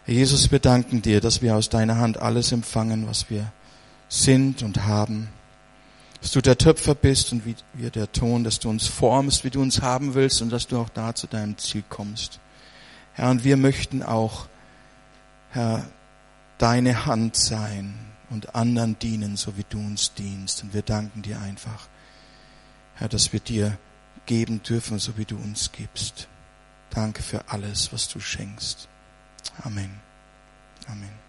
Herr 0.05 0.14
Jesus, 0.14 0.53
wir 0.53 0.61
danken 0.61 1.03
dir, 1.03 1.20
dass 1.20 1.43
wir 1.43 1.57
aus 1.57 1.68
deiner 1.68 1.97
Hand 1.97 2.18
alles 2.18 2.53
empfangen, 2.53 3.09
was 3.09 3.29
wir 3.29 3.53
sind 4.09 4.62
und 4.62 4.85
haben. 4.85 5.29
Dass 6.20 6.31
du 6.31 6.41
der 6.41 6.59
Töpfer 6.59 6.95
bist 6.95 7.33
und 7.33 7.45
wie 7.45 7.57
wir 7.74 7.91
der 7.91 8.11
Ton, 8.12 8.45
dass 8.45 8.61
du 8.61 8.70
uns 8.70 8.87
formst, 8.87 9.45
wie 9.45 9.51
du 9.51 9.61
uns 9.61 9.83
haben 9.83 10.14
willst 10.14 10.43
und 10.43 10.51
dass 10.51 10.66
du 10.66 10.79
auch 10.79 10.89
da 10.89 11.14
zu 11.14 11.27
deinem 11.27 11.59
Ziel 11.59 11.85
kommst. 11.89 12.41
Herr, 13.14 13.31
und 13.31 13.45
wir 13.45 13.57
möchten 13.57 14.03
auch, 14.03 14.47
Herr, 15.51 15.87
deine 16.59 17.07
Hand 17.07 17.37
sein 17.37 17.95
und 18.31 18.55
anderen 18.55 18.99
dienen, 18.99 19.37
so 19.37 19.57
wie 19.57 19.64
du 19.68 19.79
uns 19.79 20.14
dienst. 20.14 20.62
Und 20.62 20.72
wir 20.72 20.83
danken 20.83 21.22
dir 21.22 21.41
einfach, 21.41 21.89
Herr, 22.95 23.09
dass 23.09 23.33
wir 23.33 23.41
dir 23.41 23.77
geben 24.27 24.62
dürfen, 24.62 24.99
so 24.99 25.16
wie 25.16 25.24
du 25.24 25.37
uns 25.37 25.72
gibst. 25.72 26.29
Danke 26.91 27.22
für 27.22 27.49
alles, 27.49 27.93
was 27.93 28.09
du 28.09 28.20
schenkst. 28.20 28.89
Amen. 29.62 30.01
Amen. 30.89 31.26